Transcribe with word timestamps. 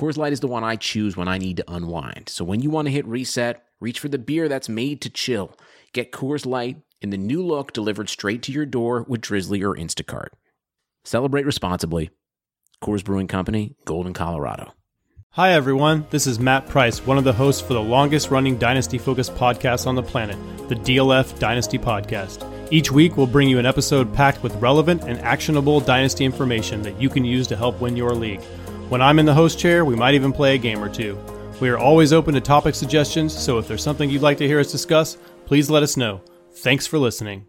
Coors 0.00 0.16
Light 0.16 0.32
is 0.32 0.40
the 0.40 0.48
one 0.48 0.64
I 0.64 0.76
choose 0.76 1.14
when 1.14 1.28
I 1.28 1.36
need 1.36 1.58
to 1.58 1.70
unwind. 1.70 2.30
So 2.30 2.42
when 2.42 2.62
you 2.62 2.70
want 2.70 2.86
to 2.86 2.92
hit 2.92 3.04
reset, 3.04 3.62
reach 3.80 4.00
for 4.00 4.08
the 4.08 4.16
beer 4.16 4.48
that's 4.48 4.66
made 4.66 5.02
to 5.02 5.10
chill. 5.10 5.54
Get 5.92 6.10
Coors 6.10 6.46
Light 6.46 6.78
in 7.02 7.10
the 7.10 7.18
new 7.18 7.44
look 7.44 7.74
delivered 7.74 8.08
straight 8.08 8.42
to 8.44 8.52
your 8.52 8.64
door 8.64 9.04
with 9.06 9.20
Drizzly 9.20 9.62
or 9.62 9.76
Instacart. 9.76 10.28
Celebrate 11.04 11.44
responsibly. 11.44 12.08
Coors 12.82 13.04
Brewing 13.04 13.26
Company, 13.26 13.76
Golden, 13.84 14.14
Colorado. 14.14 14.72
Hi, 15.34 15.52
everyone. 15.52 16.06
This 16.08 16.26
is 16.26 16.40
Matt 16.40 16.66
Price, 16.66 17.06
one 17.06 17.18
of 17.18 17.24
the 17.24 17.34
hosts 17.34 17.60
for 17.60 17.74
the 17.74 17.82
longest 17.82 18.30
running 18.30 18.56
Dynasty 18.56 18.96
focused 18.96 19.34
podcast 19.34 19.86
on 19.86 19.96
the 19.96 20.02
planet, 20.02 20.38
the 20.70 20.76
DLF 20.76 21.38
Dynasty 21.38 21.76
Podcast. 21.76 22.42
Each 22.72 22.90
week, 22.90 23.18
we'll 23.18 23.26
bring 23.26 23.50
you 23.50 23.58
an 23.58 23.66
episode 23.66 24.14
packed 24.14 24.42
with 24.42 24.56
relevant 24.62 25.02
and 25.04 25.18
actionable 25.20 25.78
Dynasty 25.78 26.24
information 26.24 26.80
that 26.82 26.98
you 26.98 27.10
can 27.10 27.26
use 27.26 27.46
to 27.48 27.56
help 27.56 27.82
win 27.82 27.98
your 27.98 28.14
league. 28.14 28.40
When 28.90 29.00
I'm 29.00 29.20
in 29.20 29.24
the 29.24 29.34
host 29.34 29.56
chair, 29.56 29.84
we 29.84 29.94
might 29.94 30.14
even 30.14 30.32
play 30.32 30.56
a 30.56 30.58
game 30.58 30.82
or 30.82 30.88
two. 30.88 31.16
We 31.60 31.68
are 31.68 31.78
always 31.78 32.12
open 32.12 32.34
to 32.34 32.40
topic 32.40 32.74
suggestions, 32.74 33.32
so 33.32 33.56
if 33.56 33.68
there's 33.68 33.84
something 33.84 34.10
you'd 34.10 34.20
like 34.20 34.38
to 34.38 34.48
hear 34.48 34.58
us 34.58 34.72
discuss, 34.72 35.16
please 35.46 35.70
let 35.70 35.84
us 35.84 35.96
know. 35.96 36.20
Thanks 36.54 36.88
for 36.88 36.98
listening. 36.98 37.46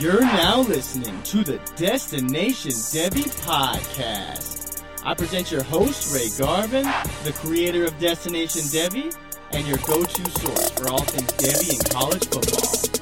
You're 0.00 0.22
now 0.22 0.60
listening 0.60 1.22
to 1.24 1.44
the 1.44 1.60
Destination 1.76 2.70
Devy 2.70 3.24
podcast. 3.44 4.82
I 5.04 5.12
present 5.12 5.52
your 5.52 5.62
host, 5.64 6.14
Ray 6.14 6.30
Garvin, 6.38 6.84
the 7.24 7.34
creator 7.34 7.84
of 7.84 7.98
Destination 7.98 8.62
Devy, 8.62 9.14
and 9.52 9.68
your 9.68 9.76
go 9.86 10.02
to 10.02 10.30
source 10.30 10.70
for 10.70 10.88
all 10.88 11.02
things 11.02 11.30
Devy 11.32 11.78
and 11.78 11.90
college 11.90 12.26
football. 12.26 12.97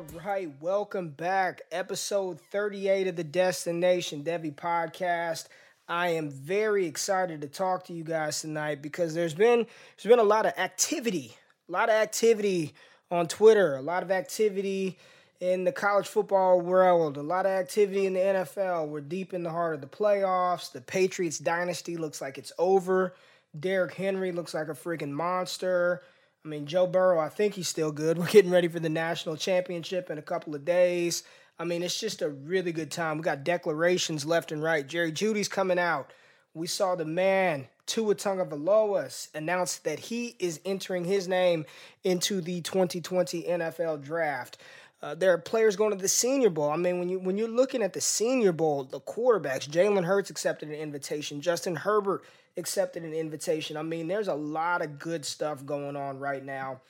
All 0.00 0.06
right, 0.24 0.48
welcome 0.62 1.10
back. 1.10 1.60
Episode 1.70 2.40
38 2.40 3.08
of 3.08 3.16
the 3.16 3.24
Destination 3.24 4.24
Devy 4.24 4.54
podcast. 4.54 5.48
I 5.88 6.08
am 6.10 6.30
very 6.30 6.86
excited 6.86 7.42
to 7.42 7.48
talk 7.48 7.84
to 7.84 7.92
you 7.92 8.02
guys 8.02 8.40
tonight 8.40 8.80
because 8.80 9.12
there's 9.12 9.34
been 9.34 9.66
there's 9.66 10.08
been 10.08 10.18
a 10.18 10.22
lot 10.22 10.46
of 10.46 10.54
activity, 10.56 11.36
a 11.68 11.72
lot 11.72 11.90
of 11.90 11.96
activity 11.96 12.72
on 13.10 13.28
Twitter, 13.28 13.76
a 13.76 13.82
lot 13.82 14.02
of 14.02 14.10
activity 14.10 14.96
in 15.38 15.64
the 15.64 15.72
college 15.72 16.08
football 16.08 16.62
world, 16.62 17.18
a 17.18 17.22
lot 17.22 17.44
of 17.44 17.52
activity 17.52 18.06
in 18.06 18.14
the 18.14 18.20
NFL. 18.20 18.88
We're 18.88 19.02
deep 19.02 19.34
in 19.34 19.42
the 19.42 19.50
heart 19.50 19.74
of 19.74 19.82
the 19.82 19.86
playoffs. 19.86 20.72
The 20.72 20.80
Patriots 20.80 21.38
dynasty 21.38 21.98
looks 21.98 22.22
like 22.22 22.38
it's 22.38 22.52
over. 22.58 23.14
Derrick 23.58 23.92
Henry 23.92 24.32
looks 24.32 24.54
like 24.54 24.68
a 24.68 24.72
freaking 24.72 25.10
monster. 25.10 26.00
I 26.44 26.48
mean, 26.48 26.66
Joe 26.66 26.86
Burrow, 26.86 27.18
I 27.18 27.28
think 27.28 27.54
he's 27.54 27.68
still 27.68 27.92
good. 27.92 28.18
We're 28.18 28.26
getting 28.26 28.50
ready 28.50 28.68
for 28.68 28.80
the 28.80 28.88
national 28.88 29.36
championship 29.36 30.10
in 30.10 30.18
a 30.18 30.22
couple 30.22 30.54
of 30.54 30.64
days. 30.64 31.22
I 31.58 31.64
mean, 31.64 31.82
it's 31.82 32.00
just 32.00 32.22
a 32.22 32.30
really 32.30 32.72
good 32.72 32.90
time. 32.90 33.18
We 33.18 33.22
got 33.22 33.44
declarations 33.44 34.24
left 34.24 34.50
and 34.50 34.62
right. 34.62 34.86
Jerry 34.86 35.12
Jeudy's 35.12 35.48
coming 35.48 35.78
out. 35.78 36.10
We 36.54 36.66
saw 36.66 36.96
the 36.96 37.04
man, 37.04 37.68
Tua 37.86 38.14
Tagovailoa, 38.14 39.28
announce 39.34 39.76
that 39.78 39.98
he 39.98 40.34
is 40.38 40.58
entering 40.64 41.04
his 41.04 41.28
name 41.28 41.66
into 42.02 42.40
the 42.40 42.60
2020 42.62 43.42
NFL 43.42 44.02
Draft. 44.02 44.58
Uh, 45.02 45.14
there 45.14 45.32
are 45.32 45.38
players 45.38 45.76
going 45.76 45.90
to 45.92 45.96
the 45.96 46.08
Senior 46.08 46.50
Bowl. 46.50 46.70
I 46.70 46.76
mean, 46.76 46.98
when 46.98 47.08
you 47.08 47.18
when 47.18 47.38
you're 47.38 47.48
looking 47.48 47.82
at 47.82 47.92
the 47.92 48.00
Senior 48.00 48.52
Bowl, 48.52 48.84
the 48.84 49.00
quarterbacks, 49.00 49.68
Jalen 49.68 50.04
Hurts 50.04 50.30
accepted 50.30 50.68
an 50.68 50.74
invitation, 50.74 51.40
Justin 51.40 51.76
Herbert 51.76 52.22
accepted 52.56 53.04
an 53.04 53.14
invitation. 53.14 53.76
I 53.76 53.82
mean, 53.82 54.08
there's 54.08 54.28
a 54.28 54.34
lot 54.34 54.82
of 54.82 54.98
good 54.98 55.24
stuff 55.24 55.64
going 55.64 55.96
on 55.96 56.18
right 56.18 56.44
now 56.44 56.80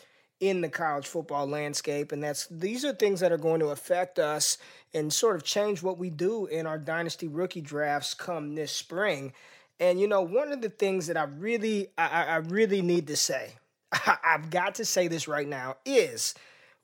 in 0.41 0.63
the 0.63 0.69
college 0.69 1.07
football 1.07 1.47
landscape, 1.47 2.13
and 2.13 2.23
that's 2.23 2.47
these 2.47 2.85
are 2.85 2.95
things 2.95 3.21
that 3.21 3.31
are 3.31 3.39
going 3.39 3.61
to 3.61 3.69
affect 3.69 4.19
us 4.19 4.57
and 4.95 5.13
sort 5.13 5.37
of 5.37 5.45
change 5.45 5.83
what 5.83 5.99
we 5.99 6.09
do 6.09 6.47
in 6.47 6.67
our 6.67 6.79
dynasty 6.79 7.29
rookie 7.29 7.61
drafts 7.61 8.15
come 8.15 8.55
this 8.55 8.73
spring. 8.73 9.33
And 9.79 10.01
you 10.01 10.09
know, 10.09 10.23
one 10.23 10.51
of 10.51 10.63
the 10.63 10.71
things 10.71 11.07
that 11.09 11.17
I 11.17 11.25
really, 11.25 11.89
I, 11.99 12.25
I 12.25 12.37
really 12.37 12.81
need 12.81 13.07
to 13.09 13.17
say, 13.17 13.53
I've 14.25 14.51
got 14.51 14.77
to 14.77 14.85
say 14.85 15.09
this 15.09 15.29
right 15.29 15.49
now, 15.49 15.77
is 15.85 16.35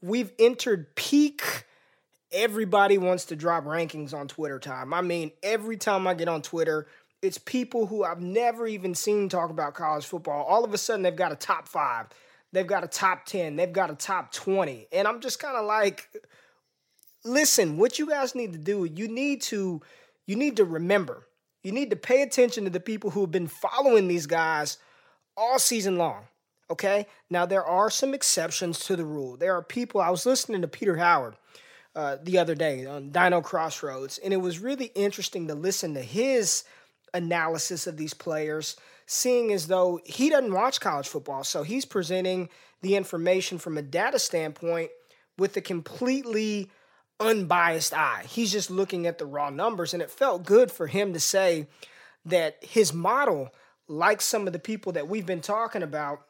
we've 0.02 0.32
entered 0.38 0.94
peak. 0.94 1.64
Everybody 2.32 2.98
wants 2.98 3.26
to 3.26 3.36
drop 3.36 3.64
rankings 3.64 4.12
on 4.12 4.28
Twitter 4.28 4.58
time. 4.58 4.92
I 4.92 5.00
mean, 5.00 5.30
every 5.42 5.76
time 5.76 6.06
I 6.06 6.14
get 6.14 6.28
on 6.28 6.42
Twitter, 6.42 6.86
it's 7.26 7.38
people 7.38 7.86
who 7.86 8.04
I've 8.04 8.20
never 8.20 8.66
even 8.66 8.94
seen 8.94 9.28
talk 9.28 9.50
about 9.50 9.74
college 9.74 10.06
football. 10.06 10.44
All 10.44 10.64
of 10.64 10.72
a 10.72 10.78
sudden, 10.78 11.02
they've 11.02 11.14
got 11.14 11.32
a 11.32 11.36
top 11.36 11.68
five, 11.68 12.06
they've 12.52 12.66
got 12.66 12.84
a 12.84 12.88
top 12.88 13.26
10, 13.26 13.56
they've 13.56 13.72
got 13.72 13.90
a 13.90 13.94
top 13.94 14.32
20. 14.32 14.86
And 14.92 15.06
I'm 15.06 15.20
just 15.20 15.38
kind 15.38 15.56
of 15.56 15.66
like, 15.66 16.08
listen, 17.24 17.76
what 17.76 17.98
you 17.98 18.06
guys 18.06 18.34
need 18.34 18.52
to 18.52 18.58
do, 18.58 18.84
you 18.84 19.08
need 19.08 19.42
to, 19.42 19.82
you 20.26 20.36
need 20.36 20.56
to 20.56 20.64
remember, 20.64 21.26
you 21.62 21.72
need 21.72 21.90
to 21.90 21.96
pay 21.96 22.22
attention 22.22 22.64
to 22.64 22.70
the 22.70 22.80
people 22.80 23.10
who 23.10 23.22
have 23.22 23.32
been 23.32 23.48
following 23.48 24.08
these 24.08 24.26
guys 24.26 24.78
all 25.36 25.58
season 25.58 25.98
long. 25.98 26.24
Okay. 26.70 27.06
Now, 27.30 27.46
there 27.46 27.64
are 27.64 27.90
some 27.90 28.14
exceptions 28.14 28.80
to 28.86 28.96
the 28.96 29.04
rule. 29.04 29.36
There 29.36 29.54
are 29.54 29.62
people, 29.62 30.00
I 30.00 30.10
was 30.10 30.26
listening 30.26 30.62
to 30.62 30.68
Peter 30.68 30.96
Howard 30.96 31.36
uh, 31.94 32.16
the 32.22 32.38
other 32.38 32.54
day 32.54 32.86
on 32.86 33.10
Dino 33.10 33.40
Crossroads, 33.40 34.18
and 34.18 34.32
it 34.32 34.38
was 34.38 34.58
really 34.58 34.92
interesting 34.94 35.48
to 35.48 35.54
listen 35.54 35.94
to 35.94 36.02
his 36.02 36.64
analysis 37.14 37.86
of 37.86 37.96
these 37.96 38.14
players, 38.14 38.76
seeing 39.06 39.52
as 39.52 39.68
though 39.68 40.00
he 40.04 40.30
doesn't 40.30 40.52
watch 40.52 40.80
college 40.80 41.08
football. 41.08 41.44
So 41.44 41.62
he's 41.62 41.84
presenting 41.84 42.48
the 42.82 42.96
information 42.96 43.58
from 43.58 43.78
a 43.78 43.82
data 43.82 44.18
standpoint 44.18 44.90
with 45.38 45.56
a 45.56 45.60
completely 45.60 46.70
unbiased 47.20 47.94
eye. 47.94 48.24
He's 48.28 48.52
just 48.52 48.70
looking 48.70 49.06
at 49.06 49.18
the 49.18 49.26
raw 49.26 49.50
numbers, 49.50 49.94
and 49.94 50.02
it 50.02 50.10
felt 50.10 50.44
good 50.44 50.70
for 50.70 50.86
him 50.86 51.12
to 51.12 51.20
say 51.20 51.68
that 52.24 52.56
his 52.60 52.92
model, 52.92 53.50
like 53.88 54.20
some 54.20 54.46
of 54.46 54.52
the 54.52 54.58
people 54.58 54.92
that 54.92 55.08
we've 55.08 55.26
been 55.26 55.40
talking 55.40 55.82
about 55.82 56.20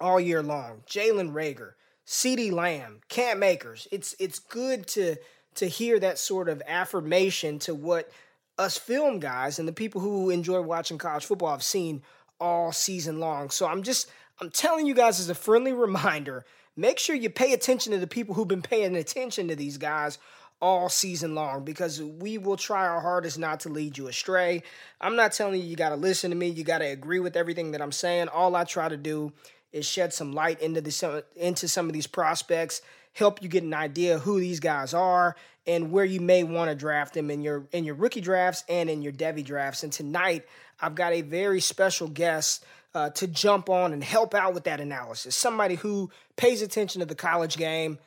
all 0.00 0.20
year 0.20 0.42
long, 0.42 0.82
Jalen 0.88 1.32
Reagor, 1.32 1.72
CeeDee 2.06 2.52
Lamb, 2.52 3.00
Cam 3.08 3.42
Akers, 3.42 3.88
it's 3.90 4.14
it's 4.18 4.38
good 4.38 4.86
to 4.88 5.16
to 5.54 5.66
hear 5.66 5.98
that 6.00 6.18
sort 6.18 6.48
of 6.48 6.62
affirmation 6.66 7.58
to 7.60 7.74
what 7.74 8.10
us 8.58 8.78
film 8.78 9.18
guys 9.18 9.58
and 9.58 9.66
the 9.66 9.72
people 9.72 10.00
who 10.00 10.30
enjoy 10.30 10.60
watching 10.60 10.98
college 10.98 11.24
football 11.24 11.50
have 11.50 11.62
seen 11.62 12.02
all 12.40 12.72
season 12.72 13.20
long. 13.20 13.50
So 13.50 13.66
I'm 13.66 13.82
just 13.82 14.10
I'm 14.40 14.50
telling 14.50 14.86
you 14.86 14.94
guys 14.94 15.20
as 15.20 15.28
a 15.28 15.34
friendly 15.34 15.72
reminder, 15.74 16.44
make 16.76 16.98
sure 16.98 17.16
you 17.16 17.30
pay 17.30 17.52
attention 17.52 17.92
to 17.92 17.98
the 17.98 18.06
people 18.06 18.34
who've 18.34 18.48
been 18.48 18.62
paying 18.62 18.96
attention 18.96 19.48
to 19.48 19.56
these 19.56 19.78
guys 19.78 20.18
all 20.60 20.88
season 20.88 21.34
long 21.34 21.64
because 21.64 22.00
we 22.00 22.38
will 22.38 22.56
try 22.56 22.86
our 22.86 23.00
hardest 23.00 23.38
not 23.38 23.60
to 23.60 23.68
lead 23.68 23.98
you 23.98 24.08
astray. 24.08 24.62
I'm 25.00 25.16
not 25.16 25.32
telling 25.32 25.60
you 25.60 25.66
you 25.66 25.76
got 25.76 25.90
to 25.90 25.96
listen 25.96 26.30
to 26.30 26.36
me, 26.36 26.48
you 26.48 26.64
got 26.64 26.78
to 26.78 26.86
agree 26.86 27.20
with 27.20 27.36
everything 27.36 27.72
that 27.72 27.82
I'm 27.82 27.92
saying. 27.92 28.28
All 28.28 28.56
I 28.56 28.64
try 28.64 28.88
to 28.88 28.96
do 28.96 29.32
is 29.72 29.84
shed 29.84 30.12
some 30.12 30.32
light 30.32 30.60
into 30.62 30.80
the 30.80 31.24
into 31.36 31.66
some 31.68 31.86
of 31.86 31.92
these 31.92 32.06
prospects, 32.06 32.80
help 33.14 33.42
you 33.42 33.48
get 33.48 33.62
an 33.62 33.74
idea 33.74 34.18
who 34.18 34.38
these 34.38 34.60
guys 34.60 34.92
are 34.92 35.34
and 35.66 35.90
where 35.90 36.04
you 36.04 36.20
may 36.20 36.44
want 36.44 36.68
to 36.68 36.74
draft 36.74 37.14
them 37.14 37.30
in 37.30 37.40
your 37.40 37.66
in 37.72 37.84
your 37.84 37.94
rookie 37.94 38.20
drafts 38.20 38.64
and 38.68 38.90
in 38.90 39.02
your 39.02 39.12
Devy 39.12 39.44
drafts. 39.44 39.82
And 39.82 39.92
tonight, 39.92 40.44
I've 40.80 40.94
got 40.94 41.12
a 41.12 41.22
very 41.22 41.60
special 41.60 42.08
guest 42.08 42.64
uh, 42.94 43.10
to 43.10 43.26
jump 43.26 43.70
on 43.70 43.92
and 43.92 44.04
help 44.04 44.34
out 44.34 44.54
with 44.54 44.64
that 44.64 44.80
analysis. 44.80 45.34
Somebody 45.34 45.76
who 45.76 46.10
pays 46.36 46.60
attention 46.60 47.00
to 47.00 47.06
the 47.06 47.14
college 47.14 47.56
game 47.56 47.98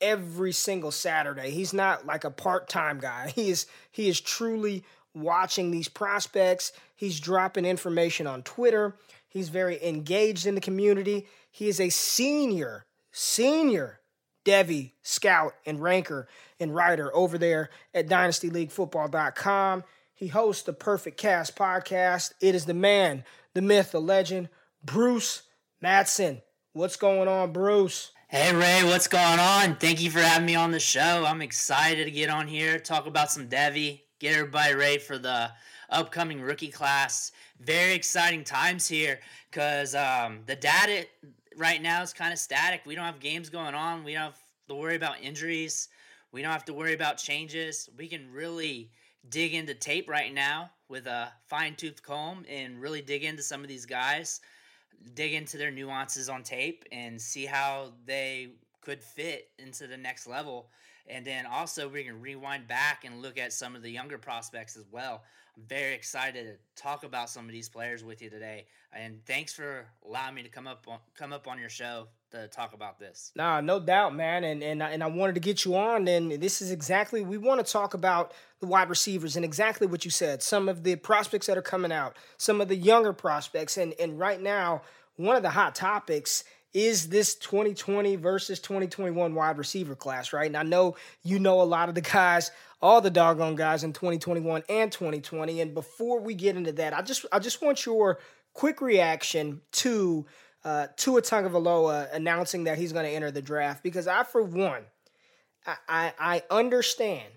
every 0.00 0.52
single 0.52 0.90
Saturday. 0.90 1.50
He's 1.50 1.72
not 1.72 2.04
like 2.04 2.24
a 2.24 2.30
part-time 2.30 2.98
guy. 2.98 3.32
He 3.34 3.50
is 3.50 3.66
he 3.92 4.08
is 4.08 4.20
truly 4.20 4.84
watching 5.14 5.70
these 5.70 5.88
prospects. 5.88 6.72
He's 6.96 7.20
dropping 7.20 7.64
information 7.64 8.26
on 8.26 8.42
Twitter. 8.42 8.96
He's 9.28 9.48
very 9.48 9.82
engaged 9.84 10.46
in 10.46 10.54
the 10.54 10.60
community. 10.60 11.26
He 11.50 11.68
is 11.68 11.80
a 11.80 11.90
senior, 11.90 12.84
senior 13.12 14.00
Devy 14.44 14.92
scout 15.02 15.54
and 15.64 15.82
ranker 15.82 16.28
and 16.60 16.74
writer 16.74 17.14
over 17.14 17.38
there 17.38 17.70
at 17.94 18.08
dynastyleaguefootball.com. 18.08 19.84
He 20.14 20.28
hosts 20.28 20.62
the 20.62 20.72
Perfect 20.72 21.18
Cast 21.18 21.56
podcast. 21.56 22.32
It 22.40 22.54
is 22.54 22.66
the 22.66 22.74
man, 22.74 23.24
the 23.54 23.62
myth, 23.62 23.92
the 23.92 24.00
legend, 24.00 24.48
Bruce 24.84 25.42
Matson. 25.80 26.42
What's 26.72 26.96
going 26.96 27.28
on, 27.28 27.52
Bruce? 27.52 28.12
Hey 28.28 28.54
Ray, 28.54 28.82
what's 28.84 29.06
going 29.06 29.38
on? 29.38 29.76
Thank 29.76 30.02
you 30.02 30.10
for 30.10 30.18
having 30.18 30.46
me 30.46 30.56
on 30.56 30.72
the 30.72 30.80
show. 30.80 31.24
I'm 31.26 31.40
excited 31.40 32.04
to 32.06 32.10
get 32.10 32.30
on 32.30 32.48
here, 32.48 32.78
talk 32.78 33.06
about 33.06 33.30
some 33.30 33.48
Devy, 33.48 34.00
get 34.18 34.34
everybody 34.34 34.74
ready 34.74 34.98
for 34.98 35.18
the 35.18 35.50
upcoming 35.88 36.40
rookie 36.40 36.70
class. 36.70 37.30
Very 37.60 37.94
exciting 37.94 38.42
times 38.42 38.88
here 38.88 39.20
because 39.50 39.94
um, 39.94 40.40
the 40.46 40.56
data 40.56 41.06
right 41.56 41.80
now 41.80 42.02
is 42.02 42.12
kind 42.12 42.32
of 42.32 42.38
static. 42.38 42.82
We 42.86 42.94
don't 42.94 43.04
have 43.04 43.20
games 43.20 43.48
going 43.50 43.74
on. 43.74 44.04
We 44.04 44.14
don't 44.14 44.22
have 44.22 44.42
to 44.68 44.74
worry 44.74 44.96
about 44.96 45.20
injuries. 45.22 45.88
We 46.32 46.42
don't 46.42 46.52
have 46.52 46.64
to 46.66 46.74
worry 46.74 46.94
about 46.94 47.18
changes. 47.18 47.88
We 47.96 48.08
can 48.08 48.30
really 48.32 48.90
dig 49.28 49.54
into 49.54 49.74
tape 49.74 50.08
right 50.08 50.32
now 50.32 50.70
with 50.88 51.06
a 51.06 51.32
fine 51.46 51.74
tooth 51.76 52.02
comb 52.02 52.44
and 52.48 52.80
really 52.80 53.00
dig 53.00 53.24
into 53.24 53.42
some 53.42 53.62
of 53.62 53.68
these 53.68 53.86
guys, 53.86 54.40
dig 55.14 55.32
into 55.34 55.56
their 55.56 55.70
nuances 55.70 56.28
on 56.28 56.42
tape 56.42 56.84
and 56.92 57.20
see 57.20 57.46
how 57.46 57.92
they 58.04 58.52
could 58.80 59.02
fit 59.02 59.48
into 59.58 59.86
the 59.86 59.96
next 59.96 60.26
level. 60.26 60.68
And 61.08 61.24
then 61.24 61.46
also, 61.46 61.88
we 61.88 62.04
can 62.04 62.20
rewind 62.20 62.66
back 62.66 63.04
and 63.04 63.20
look 63.20 63.38
at 63.38 63.52
some 63.52 63.76
of 63.76 63.82
the 63.82 63.90
younger 63.90 64.18
prospects 64.18 64.76
as 64.76 64.86
well. 64.90 65.22
I'm 65.56 65.62
very 65.68 65.94
excited 65.94 66.46
to 66.46 66.82
talk 66.82 67.04
about 67.04 67.30
some 67.30 67.44
of 67.44 67.52
these 67.52 67.68
players 67.68 68.02
with 68.02 68.22
you 68.22 68.30
today. 68.30 68.64
And 68.92 69.24
thanks 69.26 69.52
for 69.52 69.86
allowing 70.06 70.34
me 70.34 70.42
to 70.42 70.48
come 70.48 70.66
up 70.66 70.86
on, 70.88 70.98
come 71.14 71.32
up 71.32 71.46
on 71.46 71.58
your 71.58 71.68
show 71.68 72.08
to 72.30 72.48
talk 72.48 72.72
about 72.72 72.98
this. 72.98 73.32
Nah, 73.36 73.60
no 73.60 73.78
doubt, 73.78 74.14
man. 74.14 74.44
And 74.44 74.62
and 74.62 74.82
and 74.82 75.02
I 75.02 75.06
wanted 75.06 75.34
to 75.34 75.40
get 75.40 75.64
you 75.64 75.76
on. 75.76 76.08
And 76.08 76.32
this 76.32 76.60
is 76.60 76.70
exactly 76.70 77.22
we 77.22 77.38
want 77.38 77.64
to 77.64 77.72
talk 77.72 77.94
about 77.94 78.32
the 78.60 78.66
wide 78.66 78.88
receivers 78.88 79.36
and 79.36 79.44
exactly 79.44 79.86
what 79.86 80.04
you 80.04 80.10
said. 80.10 80.42
Some 80.42 80.68
of 80.68 80.82
the 80.82 80.96
prospects 80.96 81.46
that 81.46 81.58
are 81.58 81.62
coming 81.62 81.92
out, 81.92 82.16
some 82.36 82.60
of 82.60 82.68
the 82.68 82.76
younger 82.76 83.12
prospects, 83.12 83.76
and 83.76 83.94
and 84.00 84.18
right 84.18 84.40
now 84.40 84.82
one 85.16 85.36
of 85.36 85.42
the 85.42 85.50
hot 85.50 85.74
topics 85.74 86.42
is 86.74 87.08
this 87.08 87.36
2020 87.36 88.16
versus 88.16 88.58
2021 88.58 89.34
wide 89.34 89.56
receiver 89.56 89.94
class, 89.94 90.32
right? 90.32 90.46
And 90.46 90.56
I 90.56 90.64
know 90.64 90.96
you 91.22 91.38
know 91.38 91.62
a 91.62 91.62
lot 91.62 91.88
of 91.88 91.94
the 91.94 92.00
guys, 92.00 92.50
all 92.82 93.00
the 93.00 93.10
doggone 93.10 93.54
guys 93.54 93.84
in 93.84 93.92
2021 93.92 94.64
and 94.68 94.90
2020. 94.90 95.60
And 95.60 95.72
before 95.72 96.20
we 96.20 96.34
get 96.34 96.56
into 96.56 96.72
that, 96.72 96.92
I 96.92 97.00
just 97.02 97.24
I 97.32 97.38
just 97.38 97.62
want 97.62 97.86
your 97.86 98.18
quick 98.52 98.80
reaction 98.80 99.60
to 99.72 100.26
uh, 100.64 100.88
Tua 100.96 101.22
Tagovailoa 101.22 102.12
announcing 102.12 102.64
that 102.64 102.78
he's 102.78 102.92
going 102.92 103.06
to 103.06 103.12
enter 103.12 103.30
the 103.30 103.42
draft 103.42 103.82
because 103.82 104.08
I, 104.08 104.24
for 104.24 104.42
one, 104.42 104.82
I, 105.66 105.76
I, 105.88 106.12
I 106.18 106.42
understand. 106.50 107.30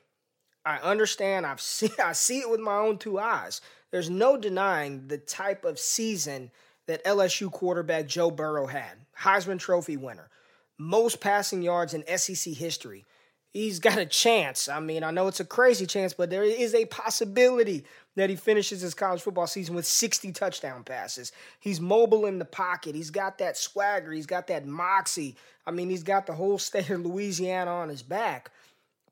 I 0.66 0.78
understand. 0.78 1.46
I've 1.46 1.62
seen. 1.62 1.92
I 2.04 2.14
see 2.14 2.40
it 2.40 2.50
with 2.50 2.60
my 2.60 2.78
own 2.78 2.98
two 2.98 3.20
eyes. 3.20 3.62
There's 3.92 4.10
no 4.10 4.36
denying 4.36 5.08
the 5.08 5.18
type 5.18 5.64
of 5.64 5.80
season 5.80 6.52
that 6.88 7.04
LSU 7.06 7.52
quarterback 7.52 8.08
Joe 8.08 8.32
Burrow 8.32 8.66
had. 8.66 8.98
Heisman 9.22 9.60
Trophy 9.60 9.98
winner, 9.98 10.30
most 10.78 11.20
passing 11.20 11.62
yards 11.62 11.94
in 11.94 12.04
SEC 12.18 12.54
history. 12.54 13.06
He's 13.54 13.80
got 13.80 13.98
a 13.98 14.06
chance. 14.06 14.68
I 14.68 14.80
mean, 14.80 15.04
I 15.04 15.12
know 15.12 15.28
it's 15.28 15.40
a 15.40 15.46
crazy 15.46 15.88
chance, 15.88 16.14
but 16.14 16.30
there 16.30 16.44
is 16.44 16.76
a 16.76 16.86
possibility 16.86 17.86
that 18.16 18.30
he 18.30 18.36
finishes 18.36 18.82
his 18.82 18.94
college 18.94 19.22
football 19.22 19.48
season 19.48 19.76
with 19.76 19.86
60 19.86 20.32
touchdown 20.32 20.84
passes. 20.84 21.32
He's 21.60 21.80
mobile 21.80 22.26
in 22.26 22.40
the 22.40 22.46
pocket. 22.46 22.94
He's 22.94 23.10
got 23.10 23.38
that 23.40 23.58
swagger. 23.58 24.12
He's 24.12 24.26
got 24.26 24.48
that 24.48 24.66
moxie. 24.66 25.38
I 25.66 25.72
mean, 25.72 25.90
he's 25.90 26.04
got 26.04 26.28
the 26.28 26.34
whole 26.34 26.58
state 26.58 26.90
of 26.90 27.06
Louisiana 27.06 27.72
on 27.72 27.90
his 27.90 28.04
back. 28.04 28.52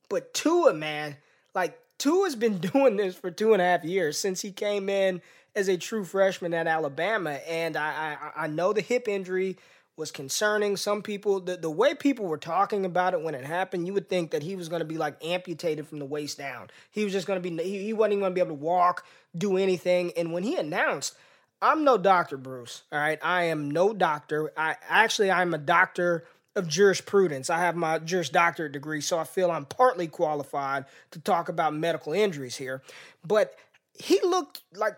But 0.09 0.33
Tua, 0.33 0.73
man, 0.73 1.15
like 1.53 1.79
Tua's 1.97 2.35
been 2.35 2.57
doing 2.73 2.97
this 2.97 3.15
for 3.15 3.31
two 3.31 3.53
and 3.53 3.61
a 3.61 3.65
half 3.65 3.83
years 3.83 4.17
since 4.17 4.41
he 4.41 4.51
came 4.51 4.89
in 4.89 5.21
as 5.55 5.69
a 5.69 5.77
true 5.77 6.03
freshman 6.03 6.53
at 6.53 6.67
Alabama. 6.67 7.31
And 7.47 7.77
I, 7.77 8.17
I, 8.35 8.43
I 8.43 8.47
know 8.47 8.73
the 8.73 8.81
hip 8.81 9.07
injury 9.07 9.57
was 9.97 10.11
concerning. 10.11 10.75
Some 10.77 11.01
people, 11.01 11.39
the, 11.39 11.57
the 11.57 11.69
way 11.69 11.95
people 11.95 12.25
were 12.25 12.37
talking 12.37 12.85
about 12.85 13.13
it 13.13 13.21
when 13.21 13.35
it 13.35 13.45
happened, 13.45 13.87
you 13.87 13.93
would 13.93 14.09
think 14.09 14.31
that 14.31 14.43
he 14.43 14.55
was 14.55 14.67
going 14.67 14.81
to 14.81 14.85
be 14.85 14.97
like 14.97 15.23
amputated 15.23 15.87
from 15.87 15.99
the 15.99 16.05
waist 16.05 16.37
down. 16.37 16.69
He 16.91 17.03
was 17.03 17.13
just 17.13 17.27
going 17.27 17.41
to 17.41 17.49
be, 17.49 17.63
he, 17.63 17.83
he 17.83 17.93
wasn't 17.93 18.13
even 18.13 18.21
going 18.21 18.31
to 18.31 18.35
be 18.35 18.41
able 18.41 18.57
to 18.57 18.61
walk, 18.61 19.05
do 19.37 19.57
anything. 19.57 20.11
And 20.17 20.33
when 20.33 20.43
he 20.43 20.55
announced, 20.55 21.15
I'm 21.61 21.83
no 21.83 21.97
doctor, 21.97 22.37
Bruce. 22.37 22.83
All 22.91 22.99
right. 22.99 23.19
I 23.23 23.45
am 23.45 23.71
no 23.71 23.93
doctor. 23.93 24.51
I 24.57 24.75
actually, 24.89 25.31
I'm 25.31 25.53
a 25.53 25.57
doctor 25.57 26.25
of 26.55 26.67
jurisprudence. 26.67 27.49
I 27.49 27.59
have 27.59 27.75
my 27.75 27.99
Juris 27.99 28.29
Doctorate 28.29 28.71
degree, 28.71 29.01
so 29.01 29.17
I 29.19 29.23
feel 29.23 29.51
I'm 29.51 29.65
partly 29.65 30.07
qualified 30.07 30.85
to 31.11 31.19
talk 31.19 31.49
about 31.49 31.73
medical 31.73 32.13
injuries 32.13 32.55
here. 32.55 32.81
But 33.25 33.55
he 33.97 34.19
looked 34.21 34.61
like 34.73 34.95